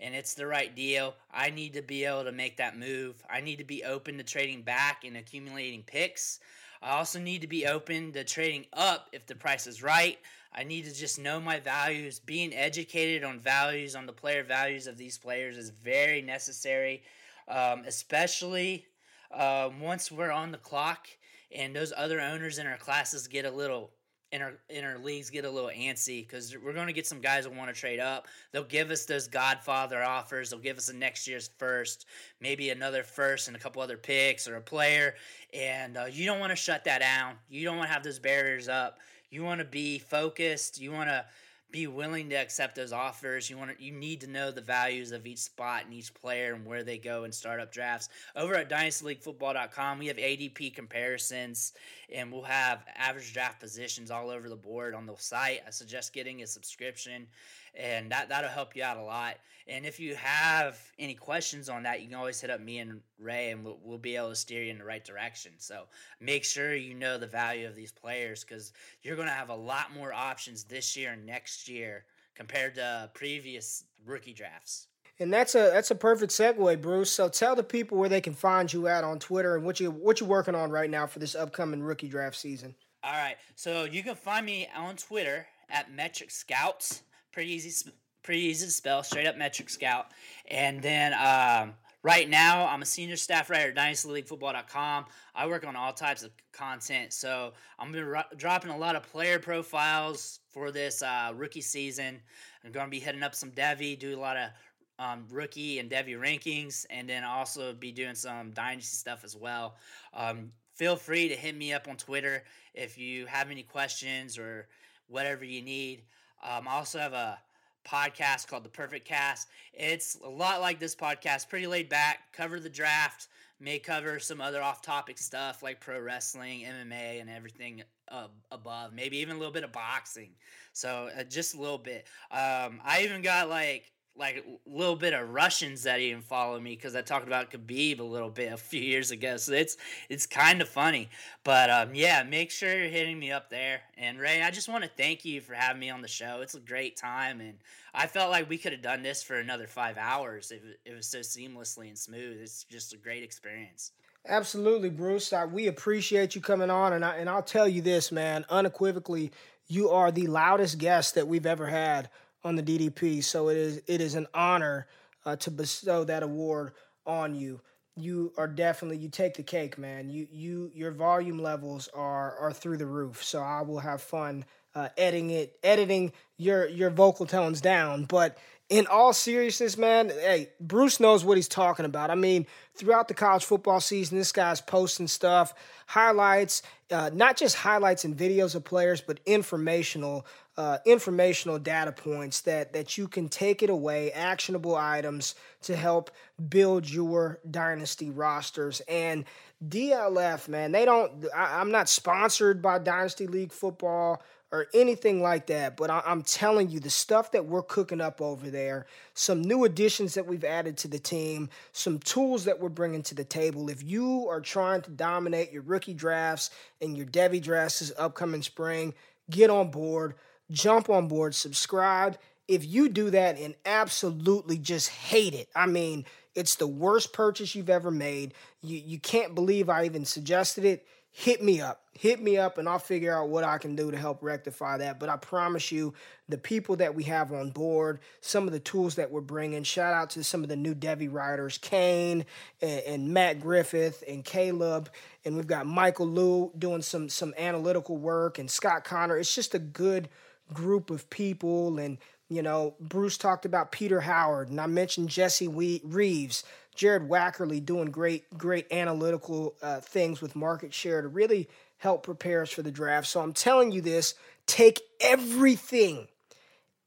and 0.00 0.14
it's 0.14 0.34
the 0.34 0.46
right 0.46 0.74
deal, 0.74 1.14
I 1.32 1.50
need 1.50 1.72
to 1.74 1.82
be 1.82 2.04
able 2.04 2.24
to 2.24 2.32
make 2.32 2.56
that 2.56 2.76
move. 2.76 3.22
I 3.30 3.40
need 3.40 3.58
to 3.58 3.64
be 3.64 3.84
open 3.84 4.18
to 4.18 4.24
trading 4.24 4.62
back 4.62 5.04
and 5.04 5.16
accumulating 5.16 5.82
picks. 5.82 6.40
I 6.82 6.96
also 6.96 7.18
need 7.18 7.40
to 7.40 7.46
be 7.46 7.66
open 7.66 8.12
to 8.12 8.24
trading 8.24 8.66
up 8.74 9.08
if 9.12 9.26
the 9.26 9.34
price 9.34 9.66
is 9.66 9.82
right. 9.82 10.18
I 10.52 10.62
need 10.64 10.84
to 10.84 10.94
just 10.94 11.18
know 11.18 11.40
my 11.40 11.58
values. 11.58 12.18
Being 12.18 12.54
educated 12.54 13.24
on 13.24 13.40
values, 13.40 13.96
on 13.96 14.06
the 14.06 14.12
player 14.12 14.44
values 14.44 14.86
of 14.86 14.98
these 14.98 15.16
players, 15.16 15.56
is 15.56 15.70
very 15.70 16.20
necessary, 16.20 17.02
um, 17.48 17.82
especially 17.86 18.86
um, 19.32 19.80
once 19.80 20.10
we're 20.10 20.30
on 20.30 20.52
the 20.52 20.58
clock 20.58 21.08
and 21.54 21.74
those 21.74 21.92
other 21.96 22.20
owners 22.20 22.58
in 22.58 22.66
our 22.66 22.76
classes 22.76 23.26
get 23.26 23.44
a 23.44 23.50
little 23.50 23.90
in 24.32 24.42
our 24.42 24.54
in 24.68 24.84
our 24.84 24.98
leagues 24.98 25.30
get 25.30 25.44
a 25.44 25.50
little 25.50 25.70
antsy 25.70 26.26
because 26.26 26.56
we're 26.62 26.72
going 26.72 26.88
to 26.88 26.92
get 26.92 27.06
some 27.06 27.20
guys 27.20 27.44
that 27.44 27.54
want 27.54 27.72
to 27.72 27.80
trade 27.80 28.00
up. 28.00 28.26
They'll 28.50 28.64
give 28.64 28.90
us 28.90 29.04
those 29.04 29.28
Godfather 29.28 30.02
offers. 30.02 30.50
They'll 30.50 30.58
give 30.58 30.76
us 30.76 30.88
a 30.88 30.92
next 30.92 31.28
year's 31.28 31.50
first, 31.56 32.06
maybe 32.40 32.70
another 32.70 33.04
first 33.04 33.46
and 33.46 33.56
a 33.56 33.60
couple 33.60 33.80
other 33.80 33.96
picks 33.96 34.48
or 34.48 34.56
a 34.56 34.60
player. 34.60 35.14
And 35.52 35.96
uh, 35.96 36.06
you 36.10 36.26
don't 36.26 36.40
want 36.40 36.50
to 36.50 36.56
shut 36.56 36.84
that 36.84 36.98
down. 36.98 37.36
You 37.48 37.64
don't 37.64 37.76
want 37.76 37.88
to 37.88 37.94
have 37.94 38.02
those 38.02 38.18
barriers 38.18 38.68
up. 38.68 38.98
You 39.30 39.44
want 39.44 39.60
to 39.60 39.64
be 39.64 40.00
focused. 40.00 40.80
You 40.80 40.90
want 40.90 41.10
to 41.10 41.24
be 41.70 41.86
willing 41.86 42.28
to 42.30 42.36
accept 42.36 42.76
those 42.76 42.92
offers. 42.92 43.50
You 43.50 43.58
want 43.58 43.76
to, 43.76 43.84
you 43.84 43.92
need 43.92 44.20
to 44.20 44.26
know 44.26 44.50
the 44.50 44.60
values 44.60 45.10
of 45.12 45.26
each 45.26 45.38
spot 45.38 45.84
and 45.84 45.92
each 45.92 46.14
player 46.14 46.54
and 46.54 46.64
where 46.64 46.84
they 46.84 46.98
go 46.98 47.24
in 47.24 47.32
startup 47.32 47.72
drafts. 47.72 48.08
Over 48.36 48.54
at 48.54 48.70
dynastyleaguefootball.com, 48.70 49.98
we 49.98 50.06
have 50.06 50.16
ADP 50.16 50.74
comparisons 50.74 51.72
and 52.12 52.32
we'll 52.32 52.42
have 52.42 52.84
average 52.94 53.32
draft 53.32 53.60
positions 53.60 54.10
all 54.10 54.30
over 54.30 54.48
the 54.48 54.56
board 54.56 54.94
on 54.94 55.06
the 55.06 55.16
site. 55.18 55.62
I 55.66 55.70
suggest 55.70 56.12
getting 56.12 56.42
a 56.42 56.46
subscription 56.46 57.26
and 57.74 58.10
that 58.12 58.28
that'll 58.28 58.50
help 58.50 58.76
you 58.76 58.84
out 58.84 58.96
a 58.96 59.02
lot. 59.02 59.36
And 59.66 59.86
if 59.86 59.98
you 59.98 60.14
have 60.16 60.78
any 60.98 61.14
questions 61.14 61.68
on 61.68 61.84
that, 61.84 62.02
you 62.02 62.08
can 62.08 62.16
always 62.16 62.40
hit 62.40 62.50
up 62.50 62.60
me 62.60 62.78
and 62.78 63.00
Ray, 63.18 63.50
and 63.50 63.64
we'll, 63.64 63.78
we'll 63.82 63.98
be 63.98 64.16
able 64.16 64.28
to 64.28 64.36
steer 64.36 64.62
you 64.62 64.70
in 64.70 64.78
the 64.78 64.84
right 64.84 65.04
direction. 65.04 65.52
So 65.56 65.84
make 66.20 66.44
sure 66.44 66.74
you 66.74 66.94
know 66.94 67.16
the 67.16 67.26
value 67.26 67.66
of 67.66 67.74
these 67.74 67.92
players 67.92 68.44
because 68.44 68.72
you're 69.02 69.16
going 69.16 69.28
to 69.28 69.34
have 69.34 69.48
a 69.48 69.54
lot 69.54 69.94
more 69.94 70.12
options 70.12 70.64
this 70.64 70.96
year 70.96 71.12
and 71.12 71.24
next 71.24 71.68
year 71.68 72.04
compared 72.34 72.74
to 72.74 73.10
previous 73.14 73.84
rookie 74.04 74.34
drafts. 74.34 74.88
And 75.20 75.32
that's 75.32 75.54
a 75.54 75.70
that's 75.72 75.92
a 75.92 75.94
perfect 75.94 76.32
segue, 76.32 76.82
Bruce. 76.82 77.12
So 77.12 77.28
tell 77.28 77.54
the 77.54 77.62
people 77.62 77.96
where 77.98 78.08
they 78.08 78.20
can 78.20 78.34
find 78.34 78.70
you 78.70 78.88
at 78.88 79.04
on 79.04 79.20
Twitter 79.20 79.54
and 79.54 79.64
what 79.64 79.78
you 79.78 79.92
what 79.92 80.18
you're 80.18 80.28
working 80.28 80.56
on 80.56 80.72
right 80.72 80.90
now 80.90 81.06
for 81.06 81.20
this 81.20 81.36
upcoming 81.36 81.82
rookie 81.82 82.08
draft 82.08 82.36
season. 82.36 82.74
All 83.04 83.12
right, 83.12 83.36
so 83.54 83.84
you 83.84 84.02
can 84.02 84.16
find 84.16 84.44
me 84.44 84.68
on 84.74 84.96
Twitter 84.96 85.46
at 85.70 85.92
Metric 85.92 86.30
Scouts 86.30 87.02
pretty 87.34 87.52
easy, 87.52 87.90
pretty 88.24 88.42
easy 88.42 88.66
to 88.66 88.72
spell. 88.72 89.04
Straight 89.04 89.26
up 89.26 89.36
metric 89.36 89.70
scout. 89.70 90.06
And 90.50 90.82
then 90.82 91.12
um, 91.14 91.74
right 92.02 92.28
now, 92.28 92.66
I'm 92.66 92.82
a 92.82 92.86
senior 92.86 93.16
staff 93.16 93.48
writer 93.50 93.70
at 93.70 93.76
dynastyleaguefootball.com. 93.76 95.04
I 95.34 95.46
work 95.46 95.64
on 95.64 95.76
all 95.76 95.92
types 95.92 96.24
of 96.24 96.32
content, 96.52 97.12
so 97.12 97.52
I'm 97.78 97.92
gonna 97.92 98.06
ro- 98.06 98.22
dropping 98.36 98.70
a 98.70 98.76
lot 98.76 98.96
of 98.96 99.04
player 99.04 99.38
profiles 99.38 100.40
for 100.50 100.72
this 100.72 101.02
uh, 101.02 101.32
rookie 101.36 101.60
season. 101.60 102.20
I'm 102.64 102.72
gonna 102.72 102.88
be 102.88 103.00
heading 103.00 103.22
up 103.22 103.34
some 103.34 103.50
Devy, 103.52 103.96
do 103.98 104.16
a 104.16 104.20
lot 104.20 104.36
of 104.36 104.50
um, 104.98 105.26
rookie 105.30 105.78
and 105.78 105.90
Devy 105.90 106.18
rankings, 106.18 106.86
and 106.90 107.08
then 107.08 107.24
also 107.24 107.72
be 107.72 107.92
doing 107.92 108.14
some 108.14 108.50
dynasty 108.52 108.96
stuff 108.96 109.22
as 109.22 109.36
well. 109.36 109.76
Um, 110.14 110.50
feel 110.74 110.96
free 110.96 111.28
to 111.28 111.34
hit 111.34 111.56
me 111.56 111.72
up 111.72 111.88
on 111.88 111.96
Twitter 111.96 112.44
if 112.74 112.96
you 112.96 113.26
have 113.26 113.50
any 113.50 113.62
questions 113.62 114.38
or 114.38 114.68
whatever 115.08 115.44
you 115.44 115.62
need. 115.62 116.02
Um, 116.42 116.68
I 116.68 116.74
also 116.74 116.98
have 116.98 117.12
a 117.12 117.38
podcast 117.84 118.48
called 118.48 118.64
The 118.64 118.70
Perfect 118.70 119.06
Cast. 119.06 119.48
It's 119.72 120.18
a 120.24 120.28
lot 120.28 120.60
like 120.60 120.78
this 120.78 120.94
podcast, 120.94 121.48
pretty 121.48 121.66
laid 121.66 121.88
back, 121.88 122.32
cover 122.32 122.60
the 122.60 122.68
draft, 122.68 123.28
may 123.60 123.78
cover 123.78 124.18
some 124.18 124.40
other 124.40 124.62
off 124.62 124.82
topic 124.82 125.18
stuff 125.18 125.62
like 125.62 125.80
pro 125.80 126.00
wrestling, 126.00 126.62
MMA, 126.62 127.20
and 127.20 127.30
everything 127.30 127.82
uh, 128.08 128.28
above, 128.50 128.92
maybe 128.92 129.18
even 129.18 129.36
a 129.36 129.38
little 129.38 129.52
bit 129.52 129.64
of 129.64 129.72
boxing. 129.72 130.30
So 130.72 131.08
uh, 131.18 131.24
just 131.24 131.54
a 131.54 131.60
little 131.60 131.78
bit. 131.78 132.06
Um, 132.30 132.80
I 132.84 133.02
even 133.02 133.22
got 133.22 133.48
like 133.48 133.92
like 134.16 134.44
a 134.46 134.70
little 134.70 134.94
bit 134.94 135.12
of 135.12 135.30
Russians 135.30 135.82
that 135.82 135.98
even 136.00 136.22
follow 136.22 136.60
me 136.60 136.76
because 136.76 136.94
I 136.94 137.02
talked 137.02 137.26
about 137.26 137.50
Khabib 137.50 137.98
a 137.98 138.04
little 138.04 138.30
bit 138.30 138.52
a 138.52 138.56
few 138.56 138.80
years 138.80 139.10
ago. 139.10 139.36
So 139.36 139.52
it's 139.52 139.76
it's 140.08 140.26
kind 140.26 140.62
of 140.62 140.68
funny. 140.68 141.08
But 141.42 141.70
um, 141.70 141.94
yeah, 141.94 142.22
make 142.22 142.50
sure 142.50 142.76
you're 142.76 142.88
hitting 142.88 143.18
me 143.18 143.32
up 143.32 143.50
there. 143.50 143.80
And 143.98 144.18
Ray, 144.18 144.42
I 144.42 144.50
just 144.50 144.68
want 144.68 144.84
to 144.84 144.90
thank 144.96 145.24
you 145.24 145.40
for 145.40 145.54
having 145.54 145.80
me 145.80 145.90
on 145.90 146.00
the 146.00 146.08
show. 146.08 146.40
It's 146.42 146.54
a 146.54 146.60
great 146.60 146.96
time, 146.96 147.40
and 147.40 147.58
I 147.92 148.06
felt 148.06 148.30
like 148.30 148.48
we 148.48 148.58
could 148.58 148.72
have 148.72 148.82
done 148.82 149.02
this 149.02 149.22
for 149.22 149.36
another 149.36 149.66
five 149.66 149.96
hours. 149.98 150.50
It, 150.52 150.62
it 150.84 150.94
was 150.94 151.06
so 151.06 151.18
seamlessly 151.18 151.88
and 151.88 151.98
smooth. 151.98 152.38
It's 152.40 152.64
just 152.64 152.92
a 152.92 152.96
great 152.96 153.22
experience. 153.22 153.92
Absolutely, 154.26 154.90
Bruce. 154.90 155.32
I, 155.32 155.44
we 155.44 155.66
appreciate 155.66 156.34
you 156.34 156.40
coming 156.40 156.70
on, 156.70 156.92
and 156.92 157.04
I 157.04 157.16
and 157.16 157.28
I'll 157.28 157.42
tell 157.42 157.68
you 157.68 157.82
this, 157.82 158.12
man, 158.12 158.44
unequivocally, 158.48 159.32
you 159.66 159.90
are 159.90 160.12
the 160.12 160.28
loudest 160.28 160.78
guest 160.78 161.16
that 161.16 161.26
we've 161.26 161.46
ever 161.46 161.66
had 161.66 162.10
on 162.44 162.56
the 162.56 162.62
DDP. 162.62 163.24
So 163.24 163.48
it 163.48 163.56
is 163.56 163.82
it 163.86 164.00
is 164.00 164.14
an 164.14 164.26
honor 164.34 164.86
uh, 165.24 165.36
to 165.36 165.50
bestow 165.50 166.04
that 166.04 166.22
award 166.22 166.72
on 167.06 167.34
you. 167.34 167.60
You 167.96 168.32
are 168.36 168.48
definitely 168.48 168.98
you 168.98 169.08
take 169.08 169.34
the 169.34 169.42
cake, 169.42 169.78
man. 169.78 170.10
You 170.10 170.28
you 170.30 170.70
your 170.74 170.90
volume 170.90 171.38
levels 171.38 171.88
are 171.94 172.36
are 172.38 172.52
through 172.52 172.76
the 172.78 172.86
roof. 172.86 173.22
So 173.22 173.40
I 173.40 173.62
will 173.62 173.78
have 173.78 174.02
fun 174.02 174.44
uh, 174.74 174.88
editing 174.96 175.30
it, 175.30 175.58
editing 175.62 176.12
your 176.36 176.68
your 176.68 176.90
vocal 176.90 177.26
tones 177.26 177.60
down. 177.60 178.04
But 178.04 178.36
in 178.70 178.86
all 178.86 179.12
seriousness, 179.12 179.76
man, 179.76 180.08
hey, 180.08 180.50
Bruce 180.58 180.98
knows 180.98 181.24
what 181.24 181.36
he's 181.36 181.48
talking 181.48 181.84
about. 181.84 182.10
I 182.10 182.14
mean, 182.14 182.46
throughout 182.74 183.08
the 183.08 183.14
college 183.14 183.44
football 183.44 183.78
season, 183.78 184.18
this 184.18 184.32
guy's 184.32 184.60
posting 184.60 185.06
stuff, 185.06 185.54
highlights, 185.86 186.62
uh, 186.90 187.10
not 187.12 187.36
just 187.36 187.56
highlights 187.56 188.04
and 188.04 188.16
videos 188.16 188.54
of 188.54 188.64
players, 188.64 189.00
but 189.00 189.20
informational 189.26 190.26
uh, 190.56 190.78
informational 190.86 191.58
data 191.58 191.92
points 191.92 192.42
that 192.42 192.72
that 192.72 192.96
you 192.96 193.08
can 193.08 193.28
take 193.28 193.62
it 193.62 193.70
away, 193.70 194.12
actionable 194.12 194.76
items 194.76 195.34
to 195.62 195.74
help 195.74 196.10
build 196.48 196.88
your 196.88 197.40
dynasty 197.50 198.10
rosters. 198.10 198.80
And 198.88 199.24
DLF, 199.66 200.48
man, 200.48 200.72
they 200.72 200.84
don't. 200.84 201.26
I, 201.34 201.60
I'm 201.60 201.70
not 201.70 201.88
sponsored 201.88 202.62
by 202.62 202.78
Dynasty 202.78 203.26
League 203.26 203.52
Football 203.52 204.22
or 204.54 204.68
anything 204.72 205.20
like 205.20 205.46
that. 205.46 205.76
But 205.76 205.90
I, 205.90 206.02
am 206.06 206.22
telling 206.22 206.70
you, 206.70 206.78
the 206.78 206.88
stuff 206.88 207.32
that 207.32 207.44
we're 207.44 207.62
cooking 207.62 208.00
up 208.00 208.20
over 208.20 208.50
there, 208.50 208.86
some 209.14 209.42
new 209.42 209.64
additions 209.64 210.14
that 210.14 210.28
we've 210.28 210.44
added 210.44 210.76
to 210.78 210.88
the 210.88 211.00
team, 211.00 211.50
some 211.72 211.98
tools 211.98 212.44
that 212.44 212.60
we're 212.60 212.68
bringing 212.68 213.02
to 213.02 213.16
the 213.16 213.24
table. 213.24 213.68
If 213.68 213.82
you 213.82 214.28
are 214.28 214.40
trying 214.40 214.82
to 214.82 214.92
dominate 214.92 215.50
your 215.50 215.62
rookie 215.62 215.94
drafts 215.94 216.50
and 216.80 216.96
your 216.96 217.06
Devy 217.06 217.42
drafts 217.42 217.80
this 217.80 217.92
upcoming 217.98 218.42
spring, 218.42 218.94
get 219.28 219.50
on 219.50 219.72
board 219.72 220.14
jump 220.50 220.90
on 220.90 221.08
board, 221.08 221.34
subscribe. 221.34 222.18
If 222.46 222.66
you 222.66 222.88
do 222.88 223.10
that 223.10 223.38
and 223.38 223.54
absolutely 223.64 224.58
just 224.58 224.90
hate 224.90 225.34
it, 225.34 225.48
I 225.56 225.66
mean, 225.66 226.04
it's 226.34 226.56
the 226.56 226.66
worst 226.66 227.12
purchase 227.12 227.54
you've 227.54 227.70
ever 227.70 227.90
made. 227.90 228.34
You 228.62 228.80
you 228.84 228.98
can't 228.98 229.34
believe 229.34 229.68
I 229.68 229.84
even 229.84 230.04
suggested 230.04 230.64
it. 230.64 230.86
Hit 231.16 231.40
me 231.44 231.60
up. 231.60 231.80
Hit 231.92 232.20
me 232.20 232.38
up 232.38 232.58
and 232.58 232.68
I'll 232.68 232.80
figure 232.80 233.16
out 233.16 233.28
what 233.28 233.44
I 233.44 233.58
can 233.58 233.76
do 233.76 233.92
to 233.92 233.96
help 233.96 234.20
rectify 234.20 234.78
that. 234.78 234.98
But 234.98 235.10
I 235.10 235.16
promise 235.16 235.70
you, 235.70 235.94
the 236.28 236.36
people 236.36 236.74
that 236.76 236.96
we 236.96 237.04
have 237.04 237.32
on 237.32 237.50
board, 237.50 238.00
some 238.20 238.48
of 238.48 238.52
the 238.52 238.58
tools 238.58 238.96
that 238.96 239.12
we're 239.12 239.20
bringing, 239.20 239.62
shout 239.62 239.94
out 239.94 240.10
to 240.10 240.24
some 240.24 240.42
of 240.42 240.48
the 240.48 240.56
new 240.56 240.74
Devy 240.74 241.10
writers, 241.10 241.56
Kane 241.56 242.26
and, 242.60 242.80
and 242.80 243.14
Matt 243.14 243.40
Griffith 243.40 244.02
and 244.08 244.24
Caleb. 244.24 244.90
And 245.24 245.36
we've 245.36 245.46
got 245.46 245.66
Michael 245.66 246.08
Liu 246.08 246.50
doing 246.58 246.82
some 246.82 247.08
some 247.08 247.32
analytical 247.38 247.96
work 247.96 248.40
and 248.40 248.50
Scott 248.50 248.82
Connor. 248.82 249.16
It's 249.16 249.32
just 249.32 249.54
a 249.54 249.60
good 249.60 250.08
group 250.52 250.90
of 250.90 251.08
people. 251.10 251.78
And, 251.78 251.98
you 252.28 252.42
know, 252.42 252.74
Bruce 252.80 253.16
talked 253.16 253.44
about 253.44 253.72
Peter 253.72 254.00
Howard, 254.00 254.48
and 254.50 254.60
I 254.60 254.66
mentioned 254.66 255.08
Jesse 255.08 255.48
Reeves, 255.48 256.44
Jared 256.74 257.08
Wackerly 257.08 257.64
doing 257.64 257.90
great, 257.90 258.24
great 258.36 258.70
analytical 258.72 259.54
uh, 259.62 259.80
things 259.80 260.20
with 260.20 260.36
market 260.36 260.74
share 260.74 261.02
to 261.02 261.08
really 261.08 261.48
help 261.78 262.02
prepare 262.02 262.42
us 262.42 262.50
for 262.50 262.62
the 262.62 262.72
draft. 262.72 263.06
So 263.06 263.20
I'm 263.20 263.32
telling 263.32 263.72
you 263.72 263.80
this 263.80 264.14
take 264.46 264.80
everything 265.00 266.08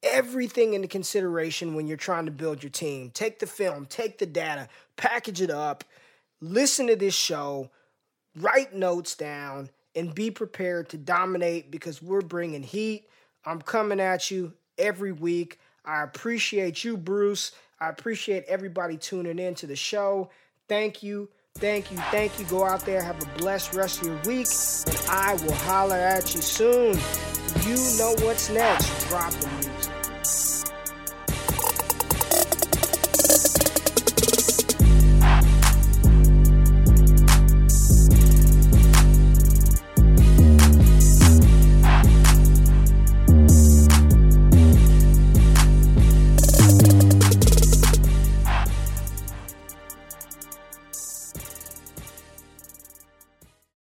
everything 0.03 0.73
into 0.73 0.87
consideration 0.87 1.75
when 1.75 1.87
you're 1.87 1.97
trying 1.97 2.25
to 2.25 2.31
build 2.31 2.63
your 2.63 2.69
team. 2.69 3.11
Take 3.11 3.39
the 3.39 3.47
film, 3.47 3.85
take 3.85 4.17
the 4.17 4.25
data, 4.25 4.69
package 4.95 5.41
it 5.41 5.49
up, 5.49 5.83
listen 6.41 6.87
to 6.87 6.95
this 6.95 7.15
show, 7.15 7.69
write 8.35 8.73
notes 8.73 9.15
down, 9.15 9.69
and 9.95 10.13
be 10.13 10.29
prepared 10.29 10.89
to 10.89 10.97
dominate 10.97 11.71
because 11.71 12.01
we're 12.01 12.21
bringing 12.21 12.63
heat. 12.63 13.05
I'm 13.47 13.61
coming 13.61 14.01
at 14.01 14.29
you 14.29 14.51
every 14.77 15.13
week. 15.13 15.59
I 15.85 16.03
appreciate 16.03 16.83
you, 16.83 16.97
Bruce. 16.97 17.53
I 17.79 17.87
appreciate 17.87 18.43
everybody 18.45 18.97
tuning 18.97 19.39
in 19.39 19.55
to 19.55 19.67
the 19.67 19.75
show. 19.75 20.29
Thank 20.67 21.01
you, 21.01 21.29
thank 21.55 21.89
you, 21.89 21.97
thank 22.11 22.37
you. 22.39 22.45
Go 22.45 22.65
out 22.65 22.81
there, 22.81 23.01
have 23.01 23.23
a 23.23 23.37
blessed 23.37 23.73
rest 23.73 24.01
of 24.01 24.07
your 24.07 24.17
week, 24.25 24.47
and 24.87 24.99
I 25.09 25.35
will 25.45 25.53
holler 25.53 25.95
at 25.95 26.35
you 26.35 26.41
soon. 26.41 26.99
You 27.65 27.77
know 27.97 28.15
what's 28.25 28.49
next. 28.49 29.07
Drop 29.07 29.31
the 29.31 29.47
music. 29.47 29.76